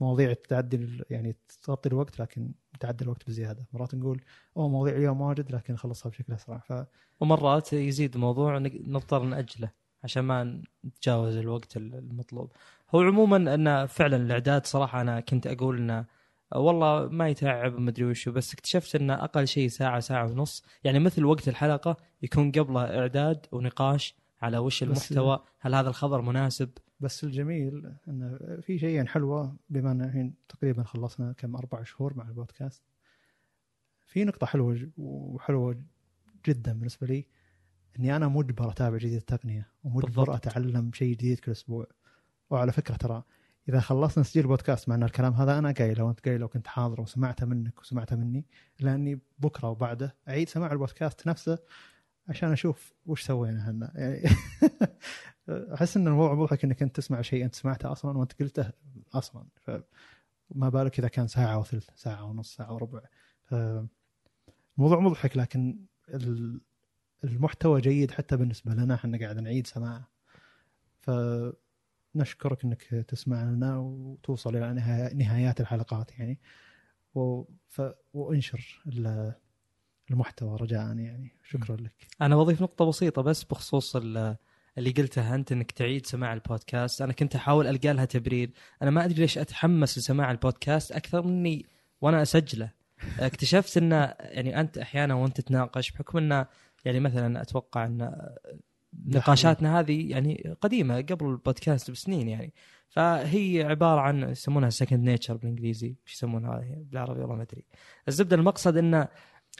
مواضيع 0.00 0.32
تعدي 0.48 1.04
يعني 1.10 1.36
تغطي 1.62 1.88
الوقت 1.88 2.20
لكن 2.20 2.52
تعدي 2.80 3.04
الوقت 3.04 3.26
بزيادة. 3.26 3.64
مرات 3.72 3.94
نقول 3.94 4.20
أوه 4.56 4.68
مواضيع 4.68 4.96
اليوم 4.96 5.20
واجد 5.20 5.52
لكن 5.52 5.74
نخلصها 5.74 6.10
بشكل 6.10 6.32
أسرع. 6.32 6.58
ف 6.58 6.72
ومرات 7.20 7.72
يزيد 7.72 8.14
الموضوع 8.14 8.58
نق- 8.58 8.80
نضطر 8.86 9.22
نأجله 9.22 9.70
عشان 10.04 10.22
ما 10.22 10.62
نتجاوز 10.84 11.36
الوقت 11.36 11.76
ال- 11.76 11.94
المطلوب. 11.94 12.52
هو 12.94 13.00
عموما 13.00 13.54
أن 13.54 13.86
فعلا 13.86 14.16
الإعداد 14.16 14.66
صراحة 14.66 15.00
أنا 15.00 15.20
كنت 15.20 15.46
أقول 15.46 15.76
إنه 15.78 16.04
والله 16.54 17.08
ما 17.08 17.28
يتعب 17.28 17.78
مدري 17.78 18.04
وشو 18.04 18.32
بس 18.32 18.54
اكتشفت 18.54 18.94
ان 18.94 19.10
أقل 19.10 19.46
شيء 19.46 19.68
ساعة 19.68 20.00
ساعة 20.00 20.30
ونص. 20.32 20.64
يعني 20.84 20.98
مثل 20.98 21.24
وقت 21.24 21.48
الحلقة 21.48 21.96
يكون 22.22 22.52
قبله 22.52 23.00
إعداد 23.00 23.46
ونقاش 23.52 24.14
على 24.42 24.58
وش 24.58 24.82
المحتوى 24.82 25.44
هل 25.58 25.74
هذا 25.74 25.88
الخبر 25.88 26.20
مناسب؟ 26.20 26.70
بس 27.00 27.24
الجميل 27.24 27.92
انه 28.08 28.38
في 28.60 28.78
شيء 28.78 29.04
حلوة 29.04 29.56
بما 29.70 29.92
إن 29.92 30.02
الحين 30.02 30.34
تقريبا 30.48 30.82
خلصنا 30.82 31.32
كم 31.32 31.56
أربع 31.56 31.82
شهور 31.82 32.14
مع 32.14 32.28
البودكاست. 32.28 32.82
في 34.06 34.24
نقطة 34.24 34.46
حلوة 34.46 34.90
وحلوة 34.96 35.82
جدا 36.46 36.72
بالنسبة 36.72 37.06
لي 37.06 37.26
إني 37.98 38.16
أنا 38.16 38.28
مجبر 38.28 38.70
أتابع 38.70 38.96
جديد 38.96 39.12
التقنية 39.12 39.68
ومجبر 39.84 40.06
بالضبط. 40.06 40.30
أتعلم 40.30 40.90
شيء 40.92 41.12
جديد 41.12 41.40
كل 41.40 41.52
أسبوع. 41.52 41.86
وعلى 42.50 42.72
فكرة 42.72 42.94
ترى 42.96 43.22
إذا 43.68 43.80
خلصنا 43.80 44.24
تسجيل 44.24 44.46
بودكاست 44.46 44.88
مع 44.88 44.94
إن 44.94 45.02
الكلام 45.02 45.32
هذا 45.32 45.58
أنا 45.58 45.72
قايله 45.72 46.04
وأنت 46.04 46.28
قايله 46.28 46.44
وكنت 46.44 46.66
حاضر 46.66 47.00
وسمعته 47.00 47.46
منك 47.46 47.80
وسمعته 47.80 48.16
مني 48.16 48.46
لأني 48.80 49.20
بكرة 49.38 49.68
وبعده 49.68 50.16
أعيد 50.28 50.48
سماع 50.48 50.72
البودكاست 50.72 51.26
نفسه 51.26 51.58
عشان 52.28 52.52
أشوف 52.52 52.94
وش 53.06 53.22
سوينا 53.22 53.60
إحنا 53.60 53.92
يعني 54.00 54.22
أحس 55.48 55.96
إن 55.96 56.08
الموضوع 56.08 56.34
مضحك 56.34 56.64
إنك 56.64 56.82
أنت 56.82 56.96
تسمع 56.96 57.22
شيء 57.22 57.44
أنت 57.44 57.54
سمعته 57.54 57.92
أصلا 57.92 58.18
وأنت 58.18 58.32
قلته 58.42 58.70
أصلا. 59.14 59.44
فما 59.60 60.68
بالك 60.68 60.98
إذا 60.98 61.08
كان 61.08 61.26
ساعة 61.26 61.58
وثلث 61.58 61.88
ساعة 61.94 62.24
ونص 62.24 62.54
ساعة 62.56 62.72
وربع 62.72 63.00
الموضوع 64.78 65.00
مضحك 65.00 65.36
لكن 65.36 65.78
ال- 66.08 66.60
المحتوى 67.24 67.80
جيد 67.80 68.10
حتى 68.10 68.36
بالنسبة 68.36 68.74
لنا 68.74 68.94
إحنا 68.94 69.18
قاعد 69.18 69.38
نعيد 69.38 69.66
سماعه. 69.66 70.08
فنشكرك 72.14 72.64
إنك 72.64 72.82
تسمع 73.08 73.44
لنا 73.44 73.78
وتوصل 73.78 74.56
إلى 74.56 74.72
نهايات 75.14 75.60
الحلقات 75.60 76.18
يعني. 76.18 76.38
و... 77.14 77.44
ف... 77.68 77.82
وأنشر 78.14 78.82
ال- 78.86 79.34
المحتوى 80.10 80.56
رجاء 80.56 80.80
يعني. 80.98 81.32
شكرا 81.44 81.76
لك. 81.76 82.06
أنا 82.22 82.36
بضيف 82.36 82.62
نقطة 82.62 82.84
بسيطة 82.84 83.22
بس 83.22 83.44
بخصوص 83.44 83.96
ال- 83.96 84.36
اللي 84.78 84.90
قلتها 84.90 85.34
أنت 85.34 85.52
إنك 85.52 85.70
تعيد 85.72 86.06
سماع 86.06 86.32
البودكاست. 86.34 87.02
أنا 87.02 87.12
كنت 87.12 87.36
أحاول 87.36 87.66
ألقى 87.66 87.92
لها 87.92 88.04
تبرير. 88.04 88.50
أنا 88.82 88.90
ما 88.90 89.04
أدري 89.04 89.20
ليش 89.20 89.38
أتحمس 89.38 89.98
لسماع 89.98 90.30
البودكاست 90.30 90.92
أكثر 90.92 91.22
مني 91.22 91.66
وأنا 92.00 92.22
أسجله. 92.22 92.70
اكتشفت 93.18 93.76
إن 93.76 93.92
يعني 94.20 94.60
أنت 94.60 94.78
أحيانا 94.78 95.14
وأنت 95.14 95.40
تتناقش 95.40 95.90
بحكم 95.90 96.18
إن 96.18 96.46
يعني 96.84 97.00
مثلا 97.00 97.42
أتوقع 97.42 97.86
إن 97.86 98.12
نقاشاتنا 99.06 99.80
هذه 99.80 100.10
يعني 100.10 100.54
قديمة 100.60 101.00
قبل 101.00 101.26
البودكاست 101.26 101.90
بسنين 101.90 102.28
يعني. 102.28 102.54
فهي 102.88 103.62
عبارة 103.62 104.00
عن 104.00 104.22
يسمونها 104.22 104.70
second 104.70 105.04
nature 105.04 105.36
بالإنجليزي. 105.36 105.86
إيش 105.86 106.14
يسمونها؟ 106.14 106.64
بالعربي 106.66 107.20
والله 107.20 107.36
ما 107.36 107.42
أدري. 107.42 107.64
الزبدة 108.08 108.36
المقصد 108.36 108.76
إن 108.76 109.08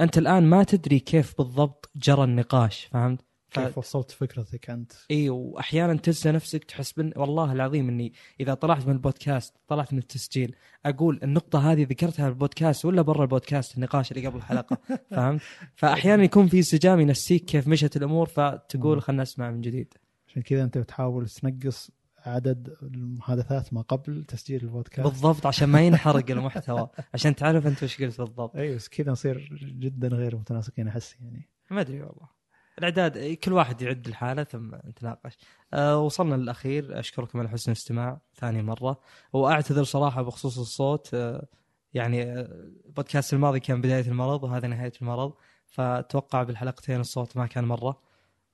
أنت 0.00 0.18
الآن 0.18 0.42
ما 0.42 0.64
تدري 0.64 0.98
كيف 0.98 1.38
بالضبط 1.38 1.90
جرى 1.96 2.24
النقاش 2.24 2.84
فهمت؟ 2.84 3.27
ف- 3.48 3.58
كيف 3.60 3.78
وصلت 3.78 4.10
فكرتك 4.10 4.70
أنت؟ 4.70 4.92
إي 5.10 5.30
وأحيانا 5.30 5.94
تنسى 5.94 6.30
نفسك 6.32 6.64
تحس 6.64 6.92
بن 6.92 7.12
والله 7.16 7.52
العظيم 7.52 7.88
إني 7.88 8.12
إذا 8.40 8.54
طلعت 8.54 8.86
من 8.86 8.92
البودكاست 8.92 9.54
طلعت 9.68 9.92
من 9.92 9.98
التسجيل 9.98 10.54
أقول 10.86 11.20
النقطة 11.22 11.72
هذه 11.72 11.82
ذكرتها 11.82 12.24
في 12.24 12.28
البودكاست 12.28 12.84
ولا 12.84 13.02
برا 13.02 13.22
البودكاست 13.22 13.74
النقاش 13.76 14.12
اللي 14.12 14.26
قبل 14.26 14.36
الحلقة 14.36 14.78
فهمت؟ 15.10 15.40
فأحيانا 15.74 16.24
يكون 16.24 16.48
في 16.48 16.56
انسجام 16.56 17.00
ينسيك 17.00 17.44
كيف 17.44 17.68
مشت 17.68 17.96
الأمور 17.96 18.26
فتقول. 18.26 19.02
خلنا 19.02 19.22
نسمع 19.22 19.50
من 19.50 19.60
جديد. 19.60 19.94
عشان 20.28 20.42
كذا 20.42 20.64
أنت 20.64 20.78
بتحاول 20.78 21.28
تنقص 21.28 21.90
عدد 22.26 22.76
المحادثات 22.82 23.72
ما 23.72 23.80
قبل 23.80 24.24
تسجيل 24.24 24.62
البودكاست. 24.62 25.08
بالضبط 25.08 25.46
عشان 25.46 25.68
ما 25.68 25.80
ينحرق 25.86 26.30
المحتوى 26.30 26.88
عشان 27.14 27.34
تعرف 27.36 27.66
أنت 27.66 27.82
وش 27.82 28.02
قلت 28.02 28.20
بالضبط. 28.20 28.56
إي 28.56 28.74
بس 28.74 28.88
كذا 28.88 29.12
نصير 29.12 29.48
جدا 29.62 30.08
غير 30.08 30.36
متناسقين 30.36 30.88
أحس 30.88 31.16
يعني. 31.20 31.48
ما 31.70 31.80
أدري 31.80 32.00
والله. 32.00 32.37
الإعداد 32.78 33.34
كل 33.34 33.52
واحد 33.52 33.82
يعد 33.82 34.06
الحاله 34.08 34.44
ثم 34.44 34.74
نتناقش. 34.74 35.38
أه 35.74 35.98
وصلنا 35.98 36.34
للأخير. 36.34 36.98
أشكركم 37.00 37.38
على 37.38 37.48
حسن 37.48 37.72
الاستماع 37.72 38.20
ثاني 38.34 38.62
مرة. 38.62 39.00
وأعتذر 39.32 39.84
صراحة 39.84 40.22
بخصوص 40.22 40.58
الصوت. 40.58 41.14
أه 41.14 41.46
يعني 41.94 42.22
آه، 42.22 42.48
البودكاست 42.86 43.34
الماضي 43.34 43.60
كان 43.60 43.80
بداية 43.80 44.08
المرض 44.08 44.44
وهذا 44.44 44.68
نهاية 44.68 44.92
المرض 45.02 45.32
فأتوقع 45.66 46.42
بالحلقتين 46.42 47.00
الصوت 47.00 47.36
ما 47.36 47.46
كان 47.46 47.64
مرة. 47.64 48.00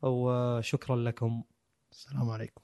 وشكرا 0.03 0.97
لكم. 0.97 1.43
السلام 1.93 2.31
عليكم. 2.31 2.64